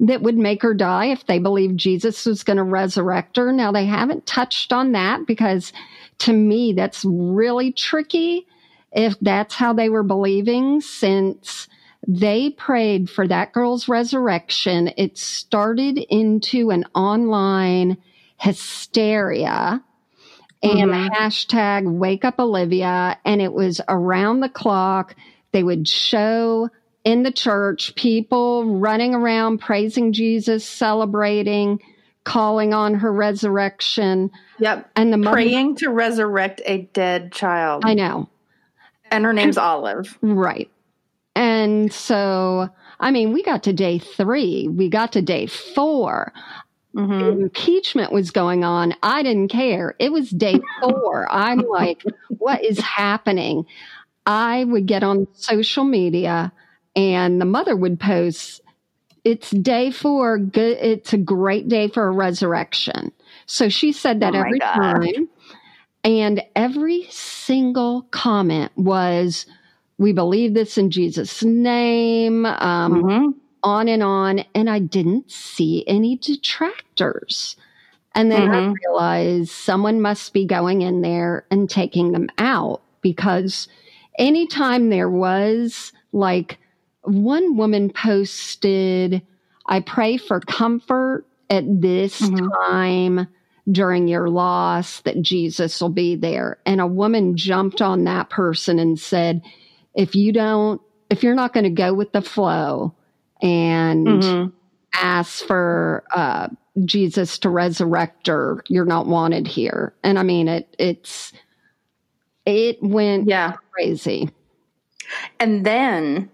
that 0.00 0.22
would 0.22 0.36
make 0.36 0.62
her 0.62 0.74
die 0.74 1.06
if 1.06 1.26
they 1.26 1.38
believed 1.38 1.78
Jesus 1.78 2.26
was 2.26 2.44
going 2.44 2.58
to 2.58 2.62
resurrect 2.62 3.36
her. 3.36 3.52
Now, 3.52 3.72
they 3.72 3.86
haven't 3.86 4.26
touched 4.26 4.72
on 4.72 4.92
that 4.92 5.26
because 5.26 5.72
to 6.18 6.32
me, 6.32 6.72
that's 6.74 7.04
really 7.04 7.72
tricky 7.72 8.46
if 8.92 9.18
that's 9.20 9.54
how 9.54 9.72
they 9.72 9.88
were 9.88 10.02
believing 10.02 10.80
since 10.80 11.68
they 12.06 12.50
prayed 12.50 13.10
for 13.10 13.26
that 13.26 13.52
girl's 13.52 13.88
resurrection. 13.88 14.92
It 14.96 15.18
started 15.18 15.98
into 15.98 16.70
an 16.70 16.84
online 16.94 17.96
hysteria 18.38 19.82
and 20.62 20.90
mm-hmm. 20.90 21.14
hashtag 21.14 21.90
wake 21.90 22.24
up 22.24 22.38
Olivia. 22.38 23.18
And 23.24 23.40
it 23.40 23.52
was 23.52 23.80
around 23.88 24.40
the 24.40 24.48
clock. 24.48 25.16
They 25.52 25.62
would 25.62 25.88
show 25.88 26.68
in 27.06 27.22
the 27.22 27.30
church, 27.30 27.94
people 27.94 28.78
running 28.80 29.14
around 29.14 29.58
praising 29.58 30.12
Jesus, 30.12 30.66
celebrating, 30.66 31.80
calling 32.24 32.74
on 32.74 32.94
her 32.94 33.12
resurrection. 33.12 34.32
Yep. 34.58 34.90
And 34.96 35.12
the 35.12 35.16
mother, 35.16 35.36
praying 35.36 35.76
to 35.76 35.90
resurrect 35.90 36.60
a 36.66 36.78
dead 36.92 37.30
child. 37.30 37.84
I 37.86 37.94
know. 37.94 38.28
And 39.08 39.24
her 39.24 39.32
name's 39.32 39.56
Olive. 39.56 40.18
Right. 40.20 40.68
And 41.36 41.92
so, 41.92 42.70
I 42.98 43.12
mean, 43.12 43.32
we 43.32 43.44
got 43.44 43.62
to 43.62 43.72
day 43.72 44.00
three, 44.00 44.66
we 44.66 44.88
got 44.88 45.12
to 45.12 45.22
day 45.22 45.46
4 45.46 46.32
mm-hmm. 46.92 47.40
Impeachment 47.42 48.10
was 48.10 48.32
going 48.32 48.64
on. 48.64 48.94
I 49.04 49.22
didn't 49.22 49.48
care. 49.48 49.94
It 50.00 50.10
was 50.10 50.28
day 50.28 50.58
four. 50.80 51.32
I'm 51.32 51.60
like, 51.60 52.02
what 52.30 52.64
is 52.64 52.80
happening? 52.80 53.64
I 54.26 54.64
would 54.64 54.86
get 54.86 55.04
on 55.04 55.28
social 55.34 55.84
media 55.84 56.52
and 56.96 57.40
the 57.40 57.44
mother 57.44 57.76
would 57.76 58.00
post, 58.00 58.62
"It's 59.22 59.50
day 59.50 59.90
four. 59.90 60.38
Good. 60.38 60.78
It's 60.80 61.12
a 61.12 61.18
great 61.18 61.68
day 61.68 61.88
for 61.88 62.08
a 62.08 62.10
resurrection." 62.10 63.12
So 63.46 63.68
she 63.68 63.92
said 63.92 64.20
that 64.20 64.34
oh 64.34 64.38
every 64.40 64.58
God. 64.58 64.74
time, 64.74 65.28
and 66.02 66.42
every 66.56 67.06
single 67.10 68.02
comment 68.10 68.72
was, 68.76 69.46
"We 69.98 70.12
believe 70.12 70.54
this 70.54 70.78
in 70.78 70.90
Jesus' 70.90 71.44
name." 71.44 72.46
Um, 72.46 73.02
mm-hmm. 73.02 73.28
On 73.62 73.88
and 73.88 74.02
on, 74.02 74.44
and 74.54 74.70
I 74.70 74.78
didn't 74.78 75.30
see 75.30 75.84
any 75.86 76.16
detractors. 76.16 77.56
And 78.14 78.30
then 78.30 78.48
mm-hmm. 78.48 78.70
I 78.70 78.74
realized 78.86 79.50
someone 79.50 80.00
must 80.00 80.32
be 80.32 80.46
going 80.46 80.80
in 80.82 81.02
there 81.02 81.44
and 81.50 81.68
taking 81.68 82.12
them 82.12 82.28
out 82.38 82.80
because 83.02 83.68
anytime 84.18 84.88
there 84.88 85.10
was 85.10 85.92
like 86.12 86.58
one 87.06 87.56
woman 87.56 87.90
posted, 87.90 89.22
I 89.66 89.80
pray 89.80 90.16
for 90.16 90.40
comfort 90.40 91.26
at 91.48 91.64
this 91.80 92.20
mm-hmm. 92.20 92.48
time 92.70 93.28
during 93.70 94.08
your 94.08 94.28
loss 94.28 95.00
that 95.00 95.20
Jesus 95.22 95.80
will 95.80 95.88
be 95.88 96.14
there. 96.16 96.58
And 96.66 96.80
a 96.80 96.86
woman 96.86 97.36
jumped 97.36 97.82
on 97.82 98.04
that 98.04 98.30
person 98.30 98.78
and 98.78 98.98
said, 98.98 99.42
if 99.94 100.14
you 100.14 100.32
don't, 100.32 100.80
if 101.10 101.22
you're 101.22 101.34
not 101.34 101.52
going 101.52 101.64
to 101.64 101.70
go 101.70 101.94
with 101.94 102.12
the 102.12 102.22
flow 102.22 102.94
and 103.40 104.06
mm-hmm. 104.06 104.50
ask 104.92 105.44
for 105.44 106.04
uh, 106.14 106.48
Jesus 106.84 107.38
to 107.40 107.48
resurrect 107.48 108.26
her, 108.26 108.62
you're 108.68 108.84
not 108.84 109.06
wanted 109.06 109.46
here. 109.48 109.94
And 110.02 110.18
I 110.18 110.22
mean, 110.22 110.48
it, 110.48 110.74
it's, 110.78 111.32
it 112.44 112.82
went 112.82 113.28
yeah. 113.28 113.54
crazy. 113.72 114.30
And 115.40 115.64
then 115.66 116.30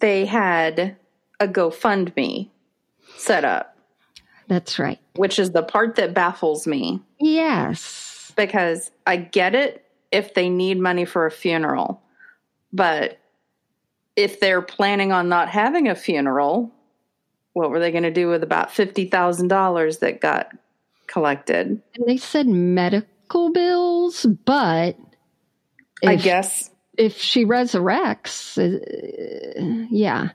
they 0.00 0.26
had 0.26 0.96
a 1.40 1.48
GoFundMe 1.48 2.48
set 3.16 3.44
up. 3.44 3.76
That's 4.48 4.78
right. 4.78 5.00
Which 5.14 5.38
is 5.38 5.50
the 5.52 5.62
part 5.62 5.96
that 5.96 6.14
baffles 6.14 6.66
me. 6.66 7.02
Yes. 7.18 8.32
Because 8.36 8.90
I 9.06 9.16
get 9.16 9.54
it 9.54 9.84
if 10.12 10.34
they 10.34 10.48
need 10.48 10.78
money 10.78 11.04
for 11.04 11.26
a 11.26 11.30
funeral. 11.30 12.02
But 12.72 13.18
if 14.14 14.40
they're 14.40 14.62
planning 14.62 15.12
on 15.12 15.28
not 15.28 15.48
having 15.48 15.88
a 15.88 15.94
funeral, 15.94 16.72
what 17.54 17.70
were 17.70 17.80
they 17.80 17.90
going 17.90 18.02
to 18.04 18.10
do 18.10 18.28
with 18.28 18.42
about 18.42 18.70
$50,000 18.70 19.98
that 20.00 20.20
got 20.20 20.52
collected? 21.06 21.82
And 21.94 22.06
they 22.06 22.16
said 22.16 22.46
medical 22.46 23.50
bills, 23.52 24.26
but 24.44 24.96
I 26.04 26.16
guess 26.16 26.70
if 26.96 27.18
she 27.18 27.44
resurrects, 27.44 28.56
uh, 28.58 29.86
yeah. 29.90 30.30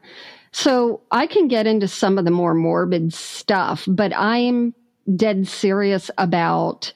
So 0.51 1.01
I 1.11 1.27
can 1.27 1.47
get 1.47 1.67
into 1.67 1.87
some 1.87 2.17
of 2.17 2.25
the 2.25 2.31
more 2.31 2.53
morbid 2.53 3.13
stuff, 3.13 3.85
but 3.87 4.13
I 4.13 4.37
am 4.37 4.73
dead 5.15 5.47
serious 5.47 6.11
about, 6.17 6.93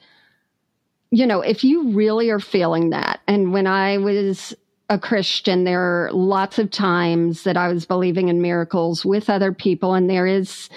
you 1.10 1.26
know, 1.26 1.40
if 1.40 1.64
you 1.64 1.90
really 1.92 2.30
are 2.30 2.40
feeling 2.40 2.90
that. 2.90 3.20
And 3.26 3.52
when 3.52 3.66
I 3.66 3.98
was 3.98 4.54
a 4.88 4.98
Christian, 4.98 5.64
there 5.64 5.80
are 5.80 6.12
lots 6.12 6.58
of 6.58 6.70
times 6.70 7.44
that 7.44 7.56
I 7.56 7.68
was 7.68 7.86
believing 7.86 8.28
in 8.28 8.42
miracles 8.42 9.04
with 9.04 9.28
other 9.30 9.52
people, 9.52 9.94
and 9.94 10.08
there 10.08 10.26
is 10.26 10.68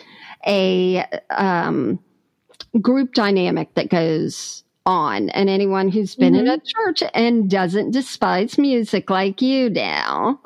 a, 0.48 1.06
um, 1.30 2.00
group 2.82 3.14
dynamic 3.14 3.74
that 3.74 3.90
goes 3.90 4.64
on. 4.86 5.30
And 5.30 5.50
anyone 5.50 5.90
who's 5.90 6.16
been 6.16 6.36
in 6.36 6.48
a 6.48 6.58
mm-hmm. 6.58 6.66
church 6.66 7.04
and 7.14 7.50
doesn't 7.50 7.92
despise 7.92 8.58
music 8.58 9.10
like 9.10 9.42
you 9.42 9.70
do, 9.70 9.80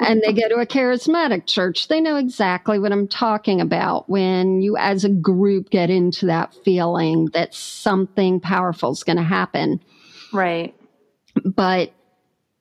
and 0.00 0.22
they 0.22 0.32
go 0.32 0.48
to 0.48 0.56
a 0.56 0.66
charismatic 0.66 1.46
church, 1.46 1.88
they 1.88 2.00
know 2.00 2.16
exactly 2.16 2.78
what 2.78 2.92
I'm 2.92 3.08
talking 3.08 3.60
about 3.60 4.08
when 4.08 4.60
you, 4.60 4.76
as 4.76 5.04
a 5.04 5.08
group, 5.08 5.70
get 5.70 5.90
into 5.90 6.26
that 6.26 6.54
feeling 6.64 7.26
that 7.32 7.54
something 7.54 8.40
powerful 8.40 8.92
is 8.92 9.04
going 9.04 9.18
to 9.18 9.22
happen. 9.22 9.80
Right. 10.32 10.74
But 11.44 11.92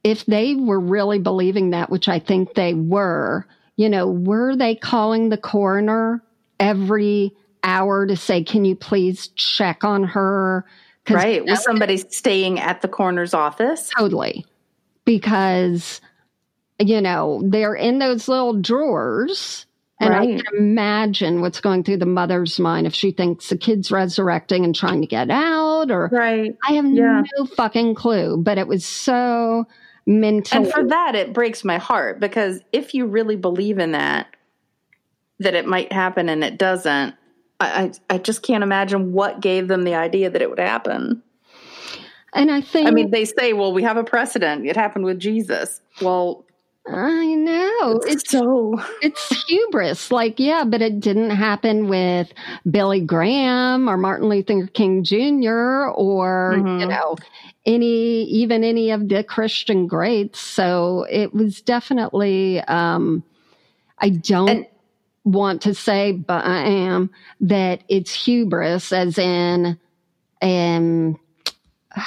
if 0.03 0.25
they 0.25 0.55
were 0.55 0.79
really 0.79 1.19
believing 1.19 1.71
that, 1.71 1.89
which 1.89 2.07
I 2.07 2.19
think 2.19 2.53
they 2.53 2.73
were, 2.73 3.47
you 3.77 3.89
know, 3.89 4.07
were 4.07 4.55
they 4.55 4.75
calling 4.75 5.29
the 5.29 5.37
coroner 5.37 6.23
every 6.59 7.33
hour 7.63 8.05
to 8.05 8.15
say, 8.15 8.43
can 8.43 8.65
you 8.65 8.75
please 8.75 9.27
check 9.29 9.83
on 9.83 10.03
her? 10.03 10.65
Right. 11.09 11.45
Was 11.45 11.63
somebody 11.63 11.97
staying 11.97 12.59
at 12.59 12.81
the 12.81 12.87
coroner's 12.87 13.33
office? 13.33 13.89
Totally. 13.97 14.45
Because, 15.05 15.99
you 16.79 17.01
know, 17.01 17.41
they're 17.45 17.75
in 17.75 17.99
those 17.99 18.27
little 18.27 18.53
drawers. 18.61 19.65
And 19.99 20.13
I 20.13 20.25
can 20.25 20.41
imagine 20.57 21.39
what's 21.39 21.61
going 21.61 21.83
through 21.85 21.97
the 21.97 22.05
mother's 22.05 22.59
mind 22.59 22.87
if 22.87 22.93
she 22.93 23.11
thinks 23.11 23.47
the 23.49 23.57
kid's 23.57 23.89
resurrecting 23.89 24.65
and 24.65 24.75
trying 24.75 24.99
to 24.99 25.07
get 25.07 25.29
out, 25.29 25.91
or 25.91 26.09
Right. 26.11 26.57
I 26.67 26.73
have 26.73 26.85
Yeah. 26.85 27.23
no 27.37 27.45
fucking 27.45 27.95
clue. 27.95 28.35
But 28.37 28.57
it 28.57 28.67
was 28.67 28.85
so 28.85 29.65
mental. 30.05 30.63
And 30.63 30.71
for 30.71 30.83
that, 30.87 31.15
it 31.15 31.31
breaks 31.31 31.63
my 31.63 31.77
heart 31.77 32.19
because 32.19 32.59
if 32.73 32.93
you 32.93 33.05
really 33.05 33.37
believe 33.37 33.79
in 33.79 33.91
that, 33.93 34.27
that 35.39 35.53
it 35.53 35.65
might 35.65 35.93
happen 35.93 36.27
and 36.27 36.43
it 36.43 36.57
doesn't, 36.57 37.15
I, 37.59 37.91
I, 38.09 38.17
just 38.17 38.41
can't 38.41 38.63
imagine 38.63 39.13
what 39.13 39.39
gave 39.39 39.67
them 39.67 39.83
the 39.83 39.95
idea 39.95 40.29
that 40.29 40.41
it 40.41 40.49
would 40.49 40.59
happen. 40.59 41.23
and 42.33 42.51
I 42.51 42.61
think, 42.61 42.87
I 42.87 42.91
mean, 42.91 43.11
they 43.11 43.25
say, 43.25 43.53
well, 43.53 43.71
we 43.73 43.83
have 43.83 43.95
a 43.97 44.03
precedent. 44.03 44.65
It 44.65 44.75
happened 44.75 45.05
with 45.05 45.19
Jesus. 45.19 45.79
Well, 46.01 46.45
I 46.85 47.25
know 47.35 48.01
it's 48.03 48.23
it's 48.23 48.31
so. 48.31 48.77
it's 49.01 49.45
hubris. 49.47 50.11
Like, 50.11 50.37
yeah, 50.39 50.65
but 50.65 50.81
it 50.81 50.99
didn't 50.99 51.29
happen 51.29 51.87
with 51.87 52.33
Billy 52.69 52.99
Graham 52.99 53.89
or 53.89 53.95
Martin 53.95 54.27
Luther 54.27 54.67
King 54.67 55.03
Jr. 55.05 55.87
or, 55.95 56.55
you 56.57 56.63
Mhm. 56.63 56.89
know, 56.89 57.15
any, 57.65 58.23
even 58.23 58.65
any 58.65 58.91
of 58.91 59.07
the 59.07 59.23
Christian 59.23 59.87
greats. 59.87 60.39
So 60.41 61.05
it 61.09 61.33
was 61.33 61.61
definitely, 61.61 62.59
um, 62.61 63.23
I 63.99 64.09
don't 64.09 64.49
And- 64.49 64.65
want 65.23 65.61
to 65.63 65.73
say, 65.73 66.11
but 66.11 66.45
I 66.45 66.63
am, 66.65 67.09
that 67.41 67.83
it's 67.87 68.13
hubris, 68.13 68.91
as 68.91 69.17
in, 69.17 69.79
um, 70.41 71.19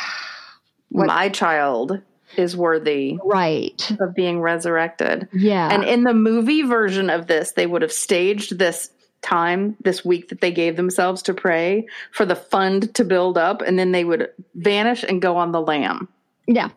What- 0.91 1.09
My 1.09 1.29
child 1.29 2.01
is 2.37 2.57
worthy 2.57 3.19
right. 3.25 3.97
of 4.01 4.15
being 4.15 4.41
resurrected. 4.41 5.29
Yeah. 5.33 5.69
And 5.71 5.85
in 5.85 6.05
the 6.05 6.15
movie 6.15 6.63
version 6.63 7.11
of 7.11 7.27
this, 7.27 7.53
they 7.53 7.67
would 7.67 7.83
have 7.83 7.93
staged 7.93 8.59
this 8.59 8.91
time, 9.23 9.77
this 9.83 10.05
week 10.05 10.29
that 10.29 10.41
they 10.41 10.53
gave 10.53 10.77
themselves 10.77 11.23
to 11.23 11.35
pray 11.35 11.87
for 12.13 12.25
the 12.25 12.37
fund 12.37 12.95
to 12.95 13.05
build 13.05 13.37
up, 13.37 13.63
and 13.63 13.79
then 13.79 13.93
they 13.93 14.05
would 14.05 14.31
vanish 14.55 15.03
and 15.03 15.21
go 15.21 15.37
on 15.37 15.53
the 15.53 15.61
lam 15.61 16.09
yeah. 16.47 16.69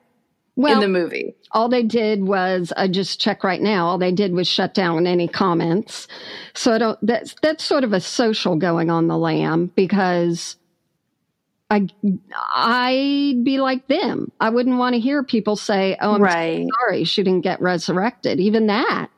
Well, 0.55 0.73
in 0.73 0.79
the 0.81 0.99
movie. 0.99 1.35
all 1.51 1.69
they 1.69 1.83
did 1.83 2.23
was 2.23 2.73
I 2.75 2.87
just 2.87 3.21
check 3.21 3.43
right 3.43 3.61
now. 3.61 3.87
All 3.87 3.97
they 3.97 4.11
did 4.11 4.33
was 4.33 4.47
shut 4.47 4.73
down 4.73 5.07
any 5.07 5.27
comments. 5.27 6.07
So 6.53 6.73
I 6.73 6.77
don't. 6.77 6.99
That's 7.01 7.35
that's 7.41 7.63
sort 7.63 7.83
of 7.83 7.93
a 7.93 8.01
social 8.01 8.55
going 8.57 8.89
on 8.89 9.07
the 9.07 9.17
lam 9.17 9.71
because 9.75 10.57
I 11.69 11.87
I'd 12.55 13.43
be 13.43 13.59
like 13.59 13.87
them. 13.87 14.31
I 14.39 14.49
wouldn't 14.49 14.77
want 14.77 14.95
to 14.95 14.99
hear 14.99 15.23
people 15.23 15.55
say, 15.55 15.95
"Oh, 16.01 16.15
I'm 16.15 16.21
right, 16.21 16.67
sorry, 16.81 17.03
she 17.03 17.23
didn't 17.23 17.41
get 17.41 17.61
resurrected." 17.61 18.39
Even 18.39 18.67
that, 18.67 19.09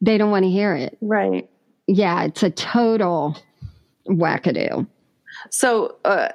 they 0.00 0.18
don't 0.18 0.30
want 0.30 0.44
to 0.44 0.50
hear 0.50 0.74
it. 0.74 0.96
right. 1.00 1.48
Yeah, 1.86 2.24
it's 2.24 2.42
a 2.42 2.50
total 2.50 3.36
wackadoo. 4.08 4.86
So 5.50 5.96
uh, 6.04 6.28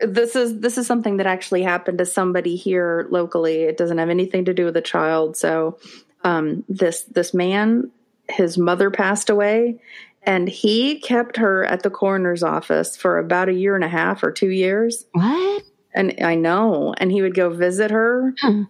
this 0.00 0.36
is 0.36 0.60
this 0.60 0.78
is 0.78 0.86
something 0.86 1.16
that 1.18 1.26
actually 1.26 1.62
happened 1.62 1.98
to 1.98 2.06
somebody 2.06 2.56
here 2.56 3.06
locally. 3.10 3.62
It 3.62 3.76
doesn't 3.76 3.98
have 3.98 4.10
anything 4.10 4.44
to 4.46 4.54
do 4.54 4.64
with 4.64 4.76
a 4.76 4.82
child. 4.82 5.36
So 5.36 5.78
um, 6.24 6.64
this 6.68 7.02
this 7.04 7.34
man, 7.34 7.90
his 8.28 8.58
mother 8.58 8.90
passed 8.90 9.30
away, 9.30 9.80
and 10.22 10.48
he 10.48 11.00
kept 11.00 11.36
her 11.36 11.64
at 11.64 11.82
the 11.82 11.90
coroner's 11.90 12.42
office 12.42 12.96
for 12.96 13.18
about 13.18 13.48
a 13.48 13.54
year 13.54 13.74
and 13.74 13.84
a 13.84 13.88
half 13.88 14.22
or 14.22 14.30
two 14.32 14.50
years. 14.50 15.06
What? 15.12 15.62
And 15.94 16.14
I 16.22 16.34
know, 16.34 16.94
and 16.98 17.10
he 17.10 17.22
would 17.22 17.34
go 17.34 17.50
visit 17.50 17.90
her, 17.90 18.34
Hmm. 18.40 18.62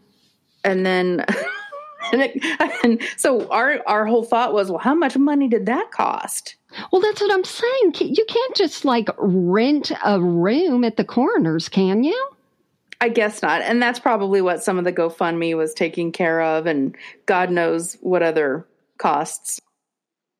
and 0.64 0.84
then. 0.86 1.24
And, 2.10 2.22
it, 2.22 2.80
and 2.84 3.02
so 3.18 3.50
our 3.50 3.82
our 3.86 4.06
whole 4.06 4.22
thought 4.22 4.54
was, 4.54 4.70
well, 4.70 4.78
how 4.78 4.94
much 4.94 5.18
money 5.18 5.46
did 5.46 5.66
that 5.66 5.90
cost? 5.90 6.56
Well, 6.92 7.00
that's 7.00 7.20
what 7.20 7.32
I'm 7.32 7.44
saying. 7.44 7.94
You 7.98 8.24
can't 8.28 8.56
just 8.56 8.84
like 8.84 9.08
rent 9.18 9.90
a 10.04 10.20
room 10.20 10.84
at 10.84 10.96
the 10.96 11.04
coroner's, 11.04 11.68
can 11.68 12.04
you? 12.04 12.30
I 13.00 13.08
guess 13.08 13.42
not. 13.42 13.62
And 13.62 13.80
that's 13.80 13.98
probably 13.98 14.40
what 14.40 14.62
some 14.62 14.78
of 14.78 14.84
the 14.84 14.92
GoFundMe 14.92 15.56
was 15.56 15.72
taking 15.72 16.12
care 16.12 16.42
of, 16.42 16.66
and 16.66 16.96
God 17.26 17.50
knows 17.50 17.96
what 18.00 18.22
other 18.22 18.66
costs. 18.98 19.60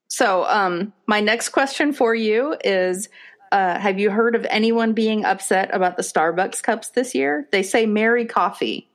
So, 0.08 0.44
um, 0.46 0.92
my 1.06 1.20
next 1.20 1.50
question 1.50 1.92
for 1.92 2.14
you 2.14 2.56
is 2.64 3.08
uh, 3.52 3.78
Have 3.78 3.98
you 3.98 4.10
heard 4.10 4.34
of 4.34 4.46
anyone 4.50 4.92
being 4.92 5.24
upset 5.24 5.72
about 5.72 5.96
the 5.96 6.02
Starbucks 6.02 6.62
cups 6.62 6.90
this 6.90 7.14
year? 7.14 7.46
They 7.52 7.62
say 7.62 7.86
Merry 7.86 8.24
Coffee. 8.24 8.88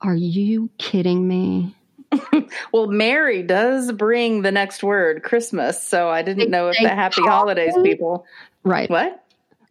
Are 0.00 0.14
you 0.14 0.70
kidding 0.78 1.28
me? 1.28 1.74
Well, 2.72 2.86
Merry 2.88 3.42
does 3.42 3.92
bring 3.92 4.42
the 4.42 4.52
next 4.52 4.82
word, 4.82 5.22
Christmas. 5.22 5.82
So 5.82 6.08
I 6.08 6.22
didn't 6.22 6.44
They 6.44 6.48
know 6.48 6.68
if 6.68 6.76
the 6.80 6.88
happy 6.88 7.22
holidays 7.22 7.74
people. 7.82 8.26
Right. 8.64 8.90
What? 8.90 9.24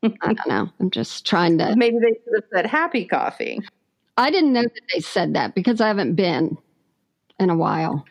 I 0.03 0.33
don't 0.33 0.47
know. 0.47 0.69
I'm 0.79 0.91
just 0.91 1.25
trying 1.25 1.57
to. 1.59 1.75
Maybe 1.75 1.97
they 1.99 2.19
should 2.23 2.33
have 2.35 2.43
said 2.53 2.65
happy 2.65 3.05
coffee. 3.05 3.61
I 4.17 4.29
didn't 4.31 4.53
know 4.53 4.63
that 4.63 4.81
they 4.93 4.99
said 4.99 5.33
that 5.35 5.55
because 5.55 5.81
I 5.81 5.87
haven't 5.87 6.15
been 6.15 6.57
in 7.39 7.49
a 7.49 7.55
while. 7.55 8.05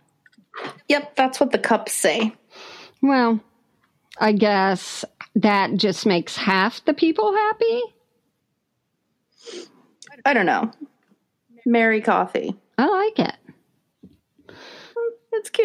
Yep, 0.89 1.17
that's 1.17 1.41
what 1.41 1.53
the 1.53 1.59
cups 1.59 1.93
say. 1.93 2.35
Well, 3.03 3.41
I 4.19 4.33
guess 4.33 5.05
that 5.37 5.77
just 5.77 6.07
makes 6.07 6.37
half 6.37 6.85
the 6.85 6.95
people 6.95 7.33
happy. 7.33 7.83
I 10.25 10.35
don't 10.35 10.47
know. 10.47 10.71
Merry 11.65 12.01
Coffee. 12.01 12.57
I 12.79 12.87
like 12.87 13.19
it. 13.19 13.37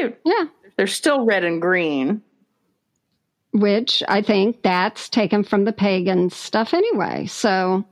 Cute. 0.08 0.20
Yeah. 0.26 0.45
They're 0.76 0.88
still 0.88 1.26
red 1.26 1.43
and 1.43 1.62
green. 1.62 2.22
Which 3.53 4.03
I 4.08 4.22
think 4.22 4.62
that's 4.62 5.10
taken 5.10 5.43
from 5.43 5.64
the 5.66 5.74
pagan 5.74 6.30
stuff 6.30 6.74
anyway. 6.74 7.26
So, 7.26 7.86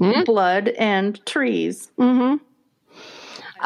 yeah. 0.00 0.24
Blood 0.24 0.68
and 0.68 1.24
trees. 1.26 1.90
hmm 1.96 2.36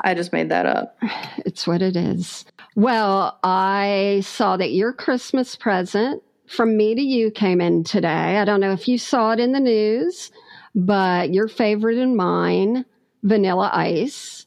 I 0.05 0.14
just 0.14 0.32
made 0.32 0.49
that 0.49 0.64
up. 0.66 0.97
It's 1.45 1.66
what 1.66 1.82
it 1.82 1.97
is. 1.97 2.47
Well, 2.76 3.38
I 3.43 4.22
saw 4.24 4.57
that 4.57 4.72
your 4.72 4.93
Christmas 4.95 5.55
present 5.55 6.22
from 6.47 6.76
me 6.76 6.95
to 6.95 7.03
you 7.03 7.30
came 7.30 7.61
in 7.61 7.84
today. 7.84 8.38
I 8.38 8.45
don't 8.47 8.61
know 8.61 8.72
if 8.72 8.88
you 8.88 8.97
saw 8.97 9.32
it 9.32 9.40
in 9.40 9.53
the 9.53 9.61
news, 9.61 10.30
but 10.74 11.32
your 11.34 11.47
favorite 11.47 11.99
and 11.99 12.16
mine, 12.16 12.86
Vanilla 13.22 13.70
Ice. 13.74 14.47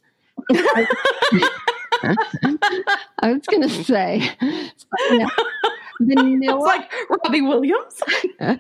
I 3.20 3.32
was 3.32 3.46
going 3.48 3.64
to 3.64 3.70
say, 3.70 4.30
It's 4.42 4.86
Vanilla, 6.02 6.58
like 6.60 6.92
Robbie 7.10 7.42
Williams. 7.42 8.02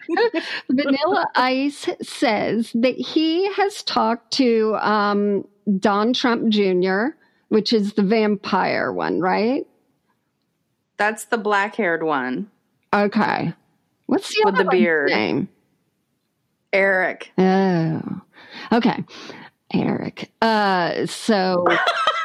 Vanilla 0.69 1.27
Ice 1.35 1.87
says 2.01 2.71
that 2.75 2.95
he 2.95 3.51
has 3.53 3.83
talked 3.83 4.31
to 4.33 4.75
um, 4.75 5.45
Don 5.79 6.13
Trump 6.13 6.49
Jr., 6.49 7.07
which 7.49 7.73
is 7.73 7.93
the 7.93 8.03
vampire 8.03 8.91
one, 8.91 9.19
right? 9.19 9.65
That's 10.97 11.25
the 11.25 11.37
black 11.37 11.75
haired 11.75 12.03
one. 12.03 12.49
Okay. 12.93 13.53
What's 14.05 14.29
the 14.29 14.43
With 14.45 14.55
the 14.57 14.65
beard. 14.65 15.09
name? 15.09 15.49
Eric. 16.71 17.31
Oh, 17.37 18.21
okay. 18.71 19.03
Eric. 19.73 20.31
Uh, 20.41 21.05
so 21.05 21.65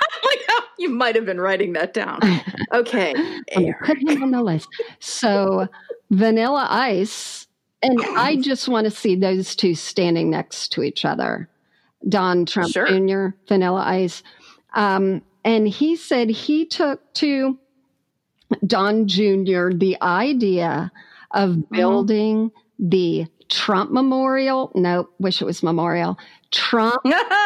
you 0.81 0.89
might 0.89 1.15
have 1.15 1.27
been 1.27 1.41
writing 1.41 1.75
that 1.75 1.93
down. 1.93 2.21
Okay. 2.73 3.13
Put 3.85 3.99
him 3.99 4.23
on 4.23 4.31
the 4.31 4.43
list. 4.43 4.69
So 4.99 5.69
Vanilla 6.11 6.67
Ice, 6.71 7.47
and 7.83 8.01
I 8.17 8.37
just 8.41 8.67
want 8.69 8.87
to 8.87 8.91
see 8.91 9.15
those 9.15 9.55
two 9.55 9.75
standing 9.75 10.31
next 10.31 10.73
to 10.73 10.83
each 10.83 11.05
other. 11.05 11.49
Don 12.09 12.47
Trump 12.47 12.73
Sure. 12.73 12.87
Jr., 12.87 13.37
Vanilla 13.47 13.83
Ice. 13.87 14.23
Um, 14.75 15.21
and 15.45 15.69
he 15.69 15.97
said 15.97 16.31
he 16.31 16.65
took 16.65 17.13
to 17.15 17.59
Don 18.67 19.07
Jr. 19.07 19.69
the 19.71 19.99
idea 20.01 20.91
of 21.33 21.69
building 21.71 22.51
the 22.79 23.27
Trump 23.51 23.91
Memorial. 23.91 24.73
Nope, 24.75 25.13
wish 25.19 25.43
it 25.43 25.45
was 25.45 25.63
Memorial. 25.63 26.19
Trump 26.51 27.03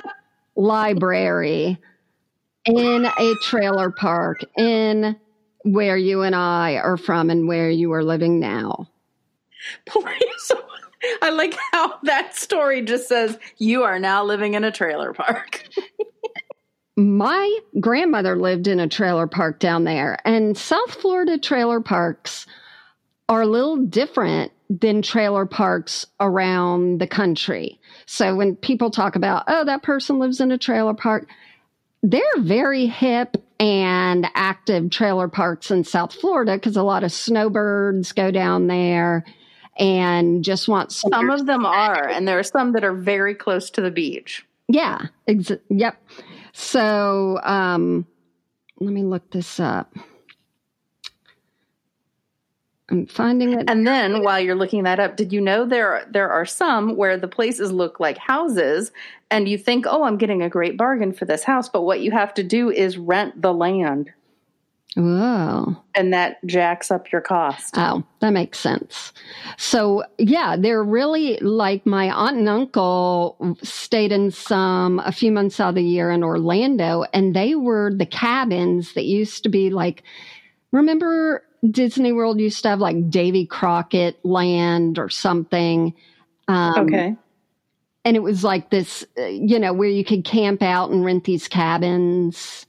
Library 0.56 1.80
in 2.66 3.06
a 3.06 3.34
trailer 3.42 3.90
park 3.90 4.40
in 4.56 5.16
where 5.64 5.96
you 5.96 6.22
and 6.22 6.34
I 6.34 6.74
are 6.74 6.96
from 6.96 7.30
and 7.30 7.48
where 7.48 7.70
you 7.70 7.92
are 7.92 8.04
living 8.04 8.40
now. 8.40 8.90
Please. 9.86 10.52
I 11.22 11.30
like 11.30 11.56
how 11.72 11.98
that 12.04 12.34
story 12.34 12.82
just 12.82 13.08
says 13.08 13.38
you 13.58 13.82
are 13.82 13.98
now 13.98 14.24
living 14.24 14.54
in 14.54 14.64
a 14.64 14.72
trailer 14.72 15.12
park. 15.12 15.68
My 16.96 17.58
grandmother 17.80 18.36
lived 18.36 18.68
in 18.68 18.78
a 18.78 18.88
trailer 18.88 19.26
park 19.26 19.58
down 19.58 19.84
there, 19.84 20.18
and 20.24 20.56
South 20.56 20.92
Florida 20.92 21.38
trailer 21.38 21.80
parks 21.80 22.46
are 23.28 23.42
a 23.42 23.46
little 23.46 23.76
different 23.76 24.52
than 24.70 25.02
trailer 25.02 25.44
parks 25.44 26.06
around 26.20 27.00
the 27.00 27.06
country. 27.06 27.80
So 28.06 28.34
when 28.34 28.56
people 28.56 28.90
talk 28.90 29.16
about, 29.16 29.44
oh, 29.48 29.64
that 29.64 29.82
person 29.82 30.18
lives 30.18 30.40
in 30.40 30.52
a 30.52 30.58
trailer 30.58 30.94
park, 30.94 31.28
they're 32.04 32.20
very 32.38 32.84
hip 32.84 33.42
and 33.58 34.26
active 34.34 34.90
trailer 34.90 35.26
parks 35.26 35.70
in 35.70 35.84
South 35.84 36.12
Florida 36.12 36.54
because 36.54 36.76
a 36.76 36.82
lot 36.82 37.02
of 37.02 37.10
snowbirds 37.10 38.12
go 38.12 38.30
down 38.30 38.66
there 38.66 39.24
and 39.78 40.44
just 40.44 40.68
want 40.68 40.92
some 40.92 41.30
of 41.30 41.46
them 41.46 41.64
are 41.64 42.06
and 42.06 42.28
there 42.28 42.38
are 42.38 42.44
some 42.44 42.72
that 42.72 42.84
are 42.84 42.92
very 42.92 43.34
close 43.34 43.70
to 43.70 43.80
the 43.80 43.90
beach. 43.90 44.46
Yeah 44.68 45.06
ex- 45.26 45.50
yep. 45.70 45.96
So 46.52 47.40
um 47.42 48.06
let 48.80 48.92
me 48.92 49.02
look 49.02 49.30
this 49.30 49.58
up 49.58 49.94
i'm 52.94 53.06
finding 53.06 53.52
it 53.52 53.68
and 53.68 53.86
then 53.86 54.22
while 54.22 54.40
you're 54.40 54.54
looking 54.54 54.84
that 54.84 55.00
up 55.00 55.16
did 55.16 55.32
you 55.32 55.40
know 55.40 55.66
there 55.66 56.06
there 56.10 56.30
are 56.30 56.46
some 56.46 56.96
where 56.96 57.16
the 57.16 57.28
places 57.28 57.72
look 57.72 57.98
like 58.00 58.18
houses 58.18 58.92
and 59.30 59.48
you 59.48 59.58
think 59.58 59.84
oh 59.88 60.04
i'm 60.04 60.16
getting 60.16 60.42
a 60.42 60.48
great 60.48 60.76
bargain 60.76 61.12
for 61.12 61.24
this 61.24 61.44
house 61.44 61.68
but 61.68 61.82
what 61.82 62.00
you 62.00 62.10
have 62.10 62.32
to 62.32 62.42
do 62.42 62.70
is 62.70 62.96
rent 62.96 63.40
the 63.40 63.52
land 63.52 64.10
Oh. 64.96 65.76
And 65.96 66.12
that 66.12 66.44
jacks 66.46 66.90
up 66.90 67.10
your 67.10 67.20
cost. 67.20 67.74
Oh, 67.76 68.04
that 68.20 68.30
makes 68.30 68.60
sense. 68.60 69.12
So, 69.56 70.04
yeah, 70.18 70.56
they're 70.56 70.84
really 70.84 71.36
like 71.38 71.84
my 71.84 72.10
aunt 72.10 72.36
and 72.36 72.48
uncle 72.48 73.56
stayed 73.62 74.12
in 74.12 74.30
some 74.30 75.00
a 75.00 75.10
few 75.10 75.32
months 75.32 75.58
out 75.58 75.70
of 75.70 75.74
the 75.74 75.82
year 75.82 76.10
in 76.10 76.22
Orlando, 76.22 77.04
and 77.12 77.34
they 77.34 77.54
were 77.54 77.92
the 77.92 78.06
cabins 78.06 78.94
that 78.94 79.04
used 79.04 79.42
to 79.42 79.48
be 79.48 79.70
like, 79.70 80.04
remember 80.70 81.44
Disney 81.70 82.12
World 82.12 82.40
used 82.40 82.62
to 82.62 82.70
have 82.70 82.80
like 82.80 83.10
Davy 83.10 83.46
Crockett 83.46 84.24
land 84.24 84.98
or 84.98 85.08
something? 85.08 85.94
Um, 86.48 86.86
okay. 86.86 87.16
And 88.04 88.16
it 88.16 88.22
was 88.22 88.44
like 88.44 88.70
this, 88.70 89.04
uh, 89.18 89.24
you 89.24 89.58
know, 89.58 89.72
where 89.72 89.88
you 89.88 90.04
could 90.04 90.24
camp 90.24 90.62
out 90.62 90.90
and 90.90 91.04
rent 91.04 91.24
these 91.24 91.48
cabins. 91.48 92.66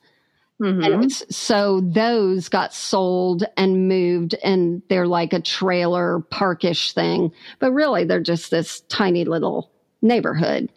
Mm-hmm. 0.62 0.84
And 0.84 1.04
was, 1.04 1.26
so 1.30 1.82
those 1.82 2.48
got 2.48 2.74
sold 2.74 3.44
and 3.58 3.90
moved, 3.90 4.36
and 4.42 4.82
they're 4.88 5.08
like 5.08 5.34
a 5.34 5.42
trailer 5.42 6.22
parkish 6.30 6.94
thing, 6.94 7.34
but 7.60 7.74
really 7.74 8.06
they're 8.06 8.22
just 8.22 8.52
this 8.52 8.80
tiny 8.88 9.26
little 9.26 9.70
neighborhood. 10.02 10.70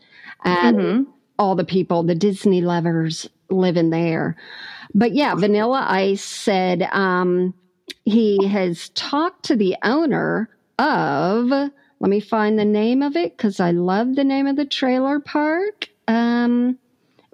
And 0.45 0.77
mm-hmm. 0.77 1.11
all 1.39 1.55
the 1.55 1.65
people, 1.65 2.03
the 2.03 2.17
Disney 2.17 2.61
lovers, 2.61 3.29
live 3.51 3.77
in 3.77 3.91
there. 3.91 4.37
But 4.95 5.15
yeah, 5.15 5.37
Vanilla 5.37 5.87
Ice 5.89 6.25
said 6.25 6.83
um, 6.91 7.55
he 8.05 8.47
has 8.47 8.89
talked 8.91 9.45
to 9.47 9.57
the 9.57 9.77
owner 9.83 10.51
of, 10.79 11.51
let 11.51 12.11
me 12.11 12.21
find 12.21 12.59
the 12.59 12.65
name 12.65 13.03
of 13.03 13.17
it 13.17 13.37
because 13.37 13.61
I 13.61 13.73
love 13.73 14.15
the 14.15 14.25
name 14.25 14.47
of 14.47 14.57
the 14.57 14.65
trailer 14.65 15.21
park. 15.21 15.89
Um, 16.07 16.79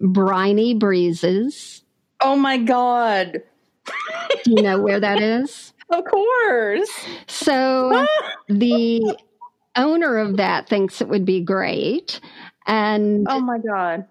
Briny 0.00 0.74
Breezes. 0.74 1.82
Oh 2.20 2.36
my 2.36 2.58
God. 2.58 3.42
Do 4.44 4.50
you 4.50 4.62
know 4.62 4.80
where 4.80 5.00
that 5.00 5.20
is? 5.20 5.72
Of 5.90 6.02
course. 6.06 6.90
So 7.26 8.06
the 8.48 9.18
owner 9.76 10.16
of 10.16 10.38
that 10.38 10.66
thinks 10.66 11.02
it 11.02 11.08
would 11.08 11.26
be 11.26 11.42
great. 11.42 12.20
And 12.66 13.26
oh 13.28 13.38
my 13.38 13.58
God. 13.58 14.06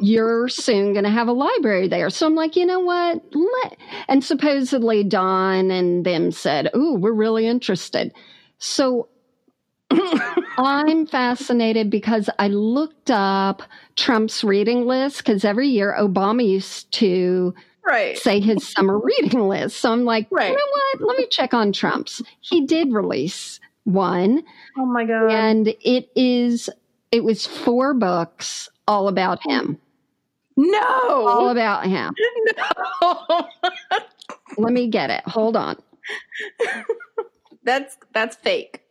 You're 0.00 0.48
soon 0.48 0.92
going 0.92 1.04
to 1.04 1.10
have 1.10 1.28
a 1.28 1.32
library 1.32 1.88
there. 1.88 2.10
So 2.10 2.26
I'm 2.26 2.34
like, 2.34 2.56
you 2.56 2.66
know 2.66 2.80
what? 2.80 3.22
Let, 3.32 3.76
and 4.08 4.24
supposedly 4.24 5.04
Don 5.04 5.70
and 5.70 6.04
them 6.04 6.30
said, 6.30 6.70
Oh, 6.74 6.94
we're 6.94 7.12
really 7.12 7.46
interested. 7.46 8.12
So 8.58 9.08
I'm 10.58 11.06
fascinated 11.06 11.90
because 11.90 12.30
I 12.38 12.48
looked 12.48 13.10
up 13.10 13.62
Trump's 13.96 14.42
reading 14.44 14.86
list 14.86 15.18
because 15.18 15.44
every 15.44 15.68
year 15.68 15.94
Obama 15.98 16.46
used 16.46 16.90
to 16.92 17.54
right. 17.84 18.16
say 18.18 18.40
his 18.40 18.66
summer 18.66 18.98
reading 18.98 19.48
list. 19.48 19.78
So 19.78 19.92
I'm 19.92 20.04
like, 20.04 20.28
right. 20.30 20.50
you 20.50 20.56
know 20.56 20.72
what? 20.72 21.08
Let 21.08 21.18
me 21.18 21.26
check 21.26 21.54
on 21.54 21.72
Trump's. 21.72 22.22
He 22.40 22.66
did 22.66 22.92
release 22.92 23.60
one. 23.84 24.42
Oh 24.78 24.86
my 24.86 25.04
God. 25.04 25.30
And 25.30 25.68
it 25.68 26.10
is, 26.14 26.70
it 27.12 27.22
was 27.22 27.46
four 27.46 27.94
books 27.94 28.68
all 28.88 29.06
about 29.06 29.38
him. 29.46 29.78
No. 30.56 30.80
All 30.80 31.50
about 31.50 31.86
him. 31.86 32.14
No. 33.02 33.48
Let 34.58 34.72
me 34.72 34.88
get 34.88 35.10
it. 35.10 35.22
Hold 35.26 35.56
on. 35.56 35.76
that's 37.64 37.96
that's 38.12 38.36
fake. 38.36 38.82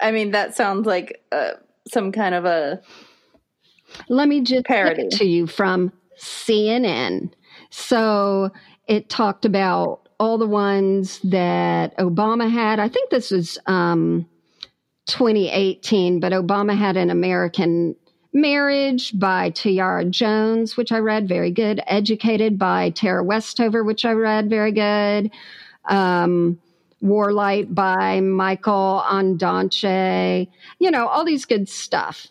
I 0.00 0.10
mean, 0.10 0.32
that 0.32 0.54
sounds 0.54 0.86
like 0.86 1.24
uh, 1.32 1.52
some 1.86 2.12
kind 2.12 2.34
of 2.34 2.44
a. 2.44 2.80
Let 4.08 4.28
me 4.28 4.42
just 4.42 4.66
parody 4.66 5.04
it 5.04 5.12
to 5.12 5.24
you 5.24 5.46
from 5.46 5.92
CNN. 6.20 7.30
So 7.70 8.50
it 8.88 9.08
talked 9.08 9.44
about 9.44 10.08
all 10.20 10.38
the 10.38 10.46
ones 10.46 11.20
that 11.24 11.96
Obama 11.98 12.50
had. 12.50 12.80
I 12.80 12.88
think 12.88 13.10
this 13.10 13.30
was 13.30 13.58
um, 13.66 14.26
2018, 15.08 16.20
but 16.20 16.32
Obama 16.32 16.76
had 16.76 16.96
an 16.96 17.10
American 17.10 17.96
Marriage 18.32 19.18
by 19.18 19.50
Tayari 19.50 20.10
Jones, 20.10 20.76
which 20.76 20.92
I 20.92 20.98
read 20.98 21.26
very 21.26 21.50
good. 21.50 21.80
Educated 21.86 22.58
by 22.58 22.90
Tara 22.90 23.24
Westover, 23.24 23.82
which 23.82 24.04
I 24.04 24.12
read 24.12 24.50
very 24.50 24.72
good. 24.72 25.30
Um, 25.86 26.60
Warlight 27.02 27.74
by 27.74 28.20
Michael 28.20 29.02
Ondaatje, 29.06 30.48
you 30.78 30.90
know, 30.90 31.06
all 31.06 31.24
these 31.24 31.44
good 31.44 31.68
stuff. 31.68 32.26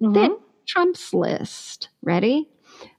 Mm-hmm. 0.00 0.14
Then 0.14 0.36
Trump's 0.66 1.12
list. 1.14 1.88
Ready? 2.02 2.48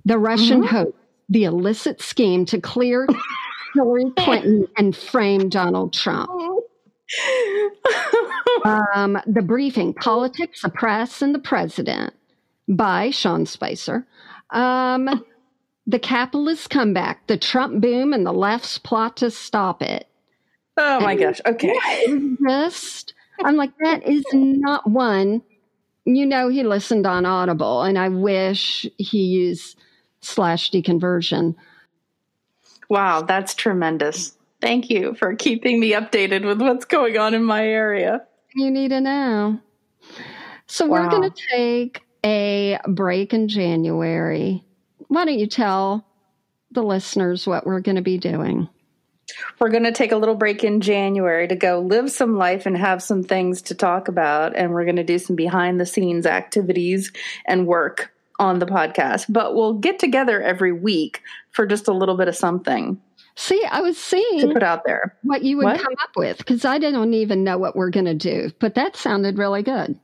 The 0.06 0.18
Russian 0.18 0.62
mm-hmm. 0.62 0.76
hoax, 0.76 0.97
the 1.30 1.45
illicit 1.45 2.01
scheme 2.01 2.45
to 2.45 2.62
clear 2.62 3.08
Hillary 3.74 4.12
Clinton 4.18 4.68
and 4.78 4.95
frame 4.95 5.49
Donald 5.49 5.93
Trump. 5.93 6.30
Um, 8.66 9.20
the 9.26 9.41
briefing, 9.41 9.93
Politics, 9.93 10.62
the 10.62 10.70
Press, 10.70 11.22
and 11.22 11.34
the 11.34 11.39
President 11.39 12.14
by 12.68 13.10
Sean 13.10 13.45
Spicer. 13.45 14.08
Um, 14.49 15.24
the 15.86 15.99
capitalist 15.99 16.70
comeback, 16.70 17.28
the 17.28 17.38
Trump 17.38 17.82
boom, 17.82 18.14
and 18.14 18.26
the 18.26 18.32
left's 18.32 18.78
plot 18.78 19.18
to 19.18 19.30
stop 19.32 19.82
it. 19.82 20.08
Oh 20.78 20.99
my 21.01 21.12
and 21.12 21.20
gosh. 21.22 21.41
Okay. 21.45 21.78
Just, 22.47 23.14
I'm 23.43 23.56
like, 23.56 23.72
that 23.84 24.08
is 24.08 24.24
not 24.34 24.89
one. 24.89 25.41
You 26.06 26.26
know, 26.26 26.49
he 26.49 26.64
listened 26.64 27.06
on 27.06 27.26
Audible, 27.26 27.84
and 27.84 27.97
I 27.97 28.10
wish 28.10 28.86
he 28.97 29.20
used 29.20 29.78
slash 30.22 30.72
deconversion. 30.72 31.56
Wow, 32.89 33.22
that's 33.22 33.54
tremendous. 33.54 34.38
Thank 34.64 34.89
you 34.89 35.14
for 35.16 35.36
keeping 35.36 35.78
me 35.78 35.91
updated 35.91 36.45
with 36.45 36.61
what's 36.61 36.86
going 36.86 37.18
on 37.18 37.34
in 37.34 37.43
my 37.43 37.68
area. 37.68 38.26
You 38.55 38.72
need 38.72 38.91
to 38.91 39.01
know. 39.01 39.59
So, 40.68 40.86
wow. 40.86 41.01
we're 41.01 41.09
going 41.09 41.30
to 41.30 41.41
take 41.51 42.01
a 42.24 42.80
break 42.88 43.34
in 43.34 43.49
January. 43.49 44.64
Why 45.09 45.26
don't 45.26 45.38
you 45.38 45.47
tell 45.47 46.07
the 46.72 46.82
listeners 46.82 47.45
what 47.45 47.66
we're 47.66 47.82
going 47.82 47.97
to 47.97 48.01
be 48.01 48.18
doing? 48.18 48.70
We're 49.59 49.68
going 49.68 49.84
to 49.84 49.91
take 49.91 50.14
a 50.14 50.18
little 50.18 50.36
break 50.36 50.64
in 50.64 50.80
January 50.80 51.45
to 51.49 51.57
go 51.57 51.82
live 51.82 52.09
some 52.09 52.38
life 52.38 52.66
and 52.66 52.78
have 52.78 53.03
some 53.03 53.22
things 53.22 53.61
to 53.64 53.76
talk 53.76 54.07
about. 54.07 54.55
And 54.55 54.72
we're 54.72 54.86
going 54.86 54.95
to 54.95 55.03
do 55.03 55.20
some 55.20 55.36
behind 55.36 55.78
the 55.78 55.86
scenes 55.86 56.26
activities 56.26 57.11
and 57.45 57.68
work 57.68 58.14
on 58.39 58.59
the 58.59 58.66
podcast. 58.66 59.26
But 59.28 59.55
we'll 59.55 59.74
get 59.74 59.99
together 59.99 60.41
every 60.41 60.72
week 60.72 61.22
for 61.51 61.66
just 61.66 61.89
a 61.89 61.93
little 61.93 62.16
bit 62.16 62.30
of 62.30 62.36
something. 62.38 63.01
See, 63.36 63.64
I 63.70 63.82
was 63.82 63.98
seeing 63.98 64.42
to 64.42 64.54
put 64.54 64.64
out 64.64 64.84
there 64.86 65.18
what 65.24 65.44
you 65.44 65.58
would 65.58 65.66
what? 65.66 65.82
come 65.82 65.94
up 66.04 66.12
with 66.16 66.38
because 66.38 66.66
I 66.66 66.78
didn't 66.78 67.14
even 67.14 67.44
know 67.44 67.58
what 67.58 67.76
we're 67.76 67.90
going 67.90 68.06
to 68.06 68.14
do, 68.14 68.52
but 68.60 68.76
that 68.76 68.96
sounded 68.96 69.38
really 69.38 69.64
good. 69.64 70.00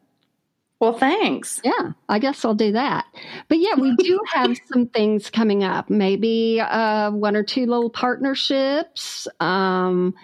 Well, 0.80 0.94
thanks. 0.94 1.60
Yeah, 1.64 1.92
I 2.08 2.20
guess 2.20 2.44
I'll 2.46 2.56
do 2.56 2.72
that. 2.72 3.06
But 3.50 3.60
yeah, 3.60 3.76
we 3.76 3.96
do 3.98 4.20
have 4.34 4.58
some 4.74 4.88
things 4.88 5.30
coming 5.30 5.64
up. 5.64 5.90
Maybe 5.90 6.62
uh, 6.62 7.12
one 7.12 7.36
or 7.36 7.44
two 7.44 7.66
little 7.66 7.90
partnerships. 7.90 9.28
Um, 9.40 10.16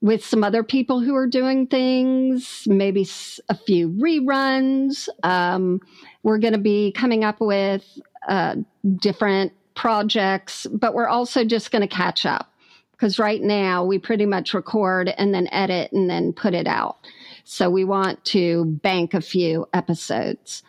with 0.00 0.24
some 0.24 0.44
other 0.44 0.62
people 0.62 1.00
who 1.00 1.14
are 1.16 1.26
doing 1.26 1.66
things, 1.66 2.62
maybe 2.66 3.06
a 3.48 3.54
few 3.54 3.88
reruns. 3.88 5.08
Um, 5.24 5.80
we're 6.22 6.38
going 6.38 6.52
to 6.52 6.58
be 6.58 6.92
coming 6.92 7.24
up 7.24 7.40
with 7.40 7.84
uh, 8.28 8.56
different 8.96 9.52
projects, 9.78 10.66
but 10.72 10.92
we're 10.92 11.06
also 11.06 11.44
just 11.44 11.70
going 11.70 11.82
to 11.82 11.88
catch 11.88 12.26
up 12.26 12.52
because 12.90 13.16
right 13.16 13.40
now 13.40 13.84
we 13.84 13.96
pretty 13.96 14.26
much 14.26 14.52
record 14.52 15.08
and 15.16 15.32
then 15.32 15.48
edit 15.52 15.92
and 15.92 16.10
then 16.10 16.32
put 16.32 16.52
it 16.52 16.66
out. 16.66 16.96
So 17.44 17.70
we 17.70 17.84
want 17.84 18.24
to 18.26 18.64
bank 18.64 19.14
a 19.14 19.20
few 19.20 19.68
episodes. 19.72 20.64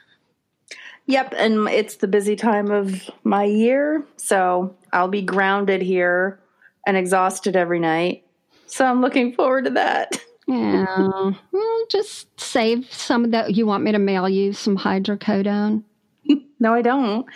Yep, 1.07 1.34
and 1.36 1.68
it's 1.70 1.95
the 1.95 2.07
busy 2.07 2.36
time 2.36 2.70
of 2.70 3.10
my 3.24 3.45
year, 3.45 4.05
so 4.16 4.76
I'll 4.93 5.07
be 5.07 5.24
grounded 5.24 5.82
here 5.82 6.39
and 6.86 6.95
exhausted 6.95 7.55
every 7.55 7.80
night. 7.80 8.24
So 8.68 8.86
I'm 8.86 9.01
looking 9.01 9.34
forward 9.34 9.66
to 9.66 9.72
that. 9.72 10.24
Yeah. 10.51 11.32
well, 11.51 11.86
just 11.91 12.39
save 12.41 12.91
some 12.91 13.24
of 13.24 13.30
that. 13.34 13.55
You 13.55 13.68
want 13.68 13.84
me 13.84 13.91
to 13.91 13.99
mail 13.99 14.28
you 14.28 14.51
some 14.51 14.80
hydrocodone? 14.80 15.84
no, 16.60 16.74
I 16.74 16.82
don't. 16.82 17.28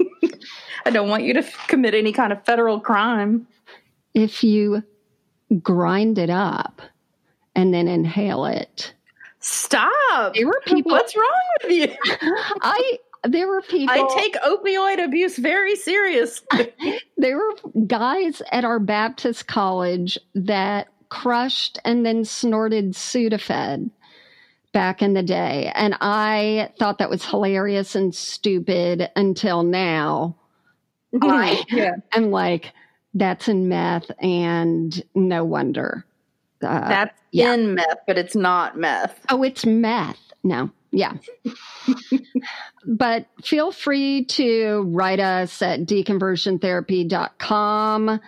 I 0.86 0.90
don't 0.90 1.08
want 1.08 1.24
you 1.24 1.34
to 1.34 1.44
commit 1.68 1.94
any 1.94 2.12
kind 2.12 2.32
of 2.32 2.44
federal 2.44 2.80
crime. 2.80 3.46
If 4.14 4.42
you 4.42 4.82
grind 5.62 6.18
it 6.18 6.30
up 6.30 6.82
and 7.54 7.74
then 7.74 7.88
inhale 7.88 8.44
it. 8.46 8.94
Stop. 9.40 10.34
There 10.34 10.46
were 10.46 10.62
people. 10.66 10.92
What's 10.92 11.16
wrong 11.16 11.42
with 11.62 11.72
you? 11.72 11.96
I 12.62 12.98
there 13.24 13.48
were 13.48 13.62
people. 13.62 13.94
I 13.94 14.14
take 14.18 14.34
opioid 14.36 15.02
abuse 15.02 15.36
very 15.38 15.76
seriously. 15.76 16.72
there 17.16 17.36
were 17.36 17.54
guys 17.86 18.42
at 18.52 18.64
our 18.64 18.78
Baptist 18.78 19.46
college 19.46 20.18
that 20.34 20.88
crushed 21.08 21.78
and 21.84 22.06
then 22.06 22.24
snorted 22.24 22.92
Sudafed 22.92 23.90
back 24.72 25.02
in 25.02 25.14
the 25.14 25.22
day. 25.22 25.72
And 25.74 25.96
I 26.00 26.72
thought 26.78 26.98
that 26.98 27.10
was 27.10 27.24
hilarious 27.24 27.94
and 27.94 28.14
stupid 28.14 29.10
until 29.16 29.62
now. 29.62 30.36
I 31.22 31.64
yeah. 31.70 31.96
am 32.12 32.30
like, 32.30 32.72
that's 33.14 33.48
in 33.48 33.68
meth, 33.68 34.10
and 34.20 35.02
no 35.14 35.44
wonder. 35.44 36.04
Uh, 36.62 36.88
that's 36.88 37.18
yeah. 37.32 37.54
in 37.54 37.74
meth, 37.74 38.00
but 38.06 38.18
it's 38.18 38.36
not 38.36 38.78
meth. 38.78 39.18
Oh, 39.28 39.42
it's 39.42 39.66
meth. 39.66 40.20
No, 40.44 40.70
yeah. 40.92 41.14
but 42.86 43.26
feel 43.42 43.72
free 43.72 44.24
to 44.26 44.84
write 44.88 45.18
us 45.20 45.62
at 45.62 45.80
deconversiontherapy.com 45.80 48.20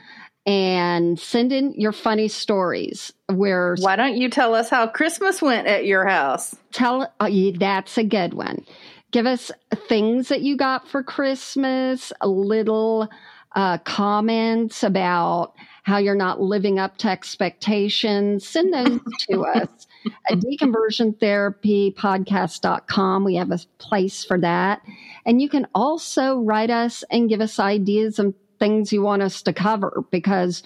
and 0.47 1.19
send 1.19 1.53
in 1.53 1.73
your 1.75 1.93
funny 1.93 2.29
stories 2.29 3.13
where 3.29 3.77
why 3.81 3.97
don't 3.97 4.17
you 4.17 4.29
tell 4.29 4.55
us 4.55 4.69
how 4.69 4.87
christmas 4.87 5.41
went 5.41 5.67
at 5.67 5.87
your 5.87 6.07
house 6.07 6.55
tell 6.73 7.13
uh, 7.21 7.31
that's 7.59 7.97
a 7.97 8.05
good 8.05 8.35
one 8.35 8.65
give 9.13 9.27
us 9.27 9.51
things 9.89 10.29
that 10.29 10.43
you 10.43 10.57
got 10.57 10.89
for 10.89 11.03
christmas 11.03 12.13
a 12.21 12.29
little 12.29 13.09
uh, 13.55 13.79
comments 13.79 14.83
about 14.83 15.55
how 15.85 15.99
you're 15.99 16.15
not 16.15 16.41
living 16.41 16.79
up 16.79 16.97
to 16.97 17.09
expectations 17.09 18.47
send 18.47 18.73
those 18.73 19.01
to 19.29 19.43
us 19.45 19.87
at 20.31 20.39
deconversiontherapypodcast.com. 20.39 23.25
We 23.25 23.35
have 23.37 23.51
a 23.51 23.59
place 23.79 24.23
for 24.25 24.39
that. 24.39 24.83
And 25.25 25.41
you 25.41 25.49
can 25.49 25.67
also 25.75 26.41
write 26.41 26.69
us 26.71 27.05
and 27.11 27.29
give 27.29 27.41
us 27.41 27.59
ideas 27.59 28.19
and 28.19 28.35
things 28.63 28.93
you 28.93 29.03
want 29.03 29.23
us 29.23 29.43
to 29.43 29.53
cover 29.53 30.05
because 30.13 30.63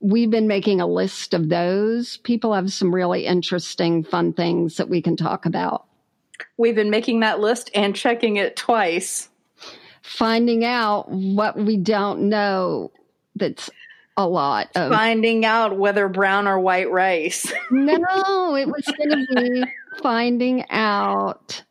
we've 0.00 0.30
been 0.30 0.48
making 0.48 0.80
a 0.80 0.86
list 0.86 1.34
of 1.34 1.50
those. 1.50 2.16
People 2.16 2.54
have 2.54 2.72
some 2.72 2.94
really 2.94 3.26
interesting, 3.26 4.02
fun 4.02 4.32
things 4.32 4.78
that 4.78 4.88
we 4.88 5.02
can 5.02 5.18
talk 5.18 5.44
about. 5.44 5.84
We've 6.56 6.74
been 6.74 6.88
making 6.88 7.20
that 7.20 7.38
list 7.38 7.70
and 7.74 7.94
checking 7.94 8.36
it 8.36 8.56
twice. 8.56 9.28
Finding 10.00 10.64
out 10.64 11.10
what 11.10 11.58
we 11.58 11.76
don't 11.76 12.30
know 12.30 12.90
that's 13.34 13.68
a 14.16 14.26
lot 14.26 14.70
of 14.74 14.90
finding 14.90 15.44
out 15.44 15.76
whether 15.76 16.08
brown 16.08 16.48
or 16.48 16.58
white 16.58 16.90
rice. 16.90 17.52
no, 17.70 18.56
it 18.56 18.66
was 18.66 18.86
going 18.96 19.10
to 19.10 19.34
be 19.34 19.64
finding 20.02 20.64
out. 20.70 21.62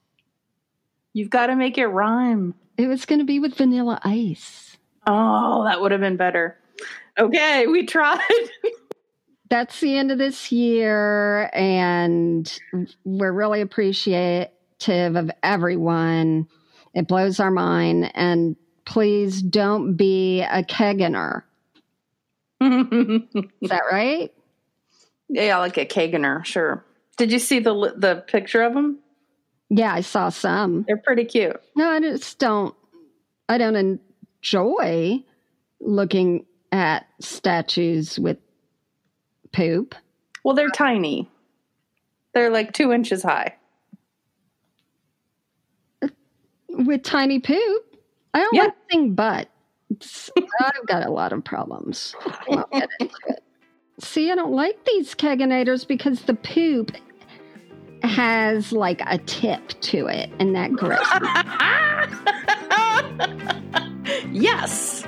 You've 1.14 1.32
got 1.32 1.48
to 1.48 1.56
make 1.56 1.80
it 1.80 1.88
rhyme. 1.88 2.54
It 2.78 2.86
was 2.86 3.08
going 3.08 3.18
to 3.18 3.26
be 3.26 3.40
with 3.40 3.56
vanilla 3.56 4.00
ice. 4.04 4.65
Oh, 5.08 5.64
that 5.66 5.82
would 5.82 5.92
have 5.92 6.02
been 6.02 6.18
better. 6.18 6.58
Okay, 7.18 7.68
we 7.68 7.86
tried. 7.86 8.20
That's 9.50 9.80
the 9.80 9.98
end 9.98 10.12
of 10.12 10.18
this 10.18 10.52
year, 10.52 11.50
and 11.54 12.52
we're 13.04 13.32
really 13.32 13.62
appreciative 13.62 14.50
of 14.90 15.32
everyone. 15.44 16.48
It 16.94 17.08
blows 17.08 17.40
our 17.40 17.52
mind. 17.52 18.12
And 18.16 18.56
please 18.86 19.42
don't 19.42 19.96
be 19.96 20.42
a 20.42 20.64
caganer. 20.64 21.44
Is 22.62 23.70
that 23.70 23.84
right? 23.92 24.32
Yeah, 25.28 25.58
like 25.58 25.78
a 25.78 25.86
Caganer, 25.86 26.46
sure. 26.46 26.86
Did 27.18 27.32
you 27.32 27.40
see 27.40 27.60
the 27.60 27.94
the 27.98 28.24
picture 28.28 28.62
of 28.62 28.74
them? 28.74 29.00
Yeah, 29.70 29.94
I 29.94 30.02
saw 30.02 30.30
some. 30.30 30.84
They're 30.88 30.98
pretty 30.98 31.26
cute. 31.26 31.60
No, 31.76 31.90
I 31.90 32.00
just 32.00 32.38
don't. 32.40 32.76
I 33.50 33.58
don't 33.58 34.00
enjoy 34.46 35.24
looking 35.80 36.46
at 36.72 37.08
statues 37.20 38.20
with 38.20 38.38
poop. 39.52 39.96
Well, 40.44 40.56
they're 40.56 40.70
tiny. 40.70 41.30
They're 42.34 42.52
like 42.52 42.74
two 42.74 42.92
inches 42.92 43.24
high. 43.24 43.56
With 46.70 47.04
tiny 47.04 47.40
poop? 47.40 47.98
I 48.34 48.40
don't 48.40 48.54
yeah. 48.54 48.64
like 48.64 48.74
anything 48.92 49.16
but. 49.16 49.50
I've 50.60 50.88
got 50.88 51.06
a 51.06 51.10
lot 51.10 51.32
of 51.32 51.44
problems. 51.44 52.14
See, 54.02 54.30
I 54.30 54.36
don't 54.36 54.52
like 54.52 54.84
these 54.86 55.16
keganators 55.16 55.88
because 55.88 56.24
the 56.24 56.34
poop 56.34 56.92
has 58.04 58.74
like 58.74 59.02
a 59.08 59.18
tip 59.20 59.70
to 59.82 60.08
it, 60.08 60.30
and 60.38 60.54
that 60.56 60.74
grosses. 60.74 61.30
yes. 64.32 65.04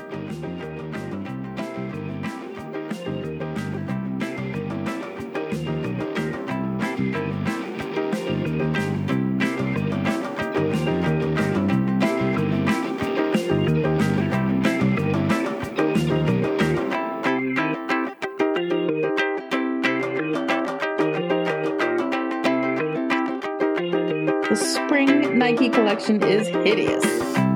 The 24.49 24.55
spring 24.55 25.37
Nike 25.37 25.69
collection 25.69 26.23
is 26.23 26.47
hideous. 26.47 27.46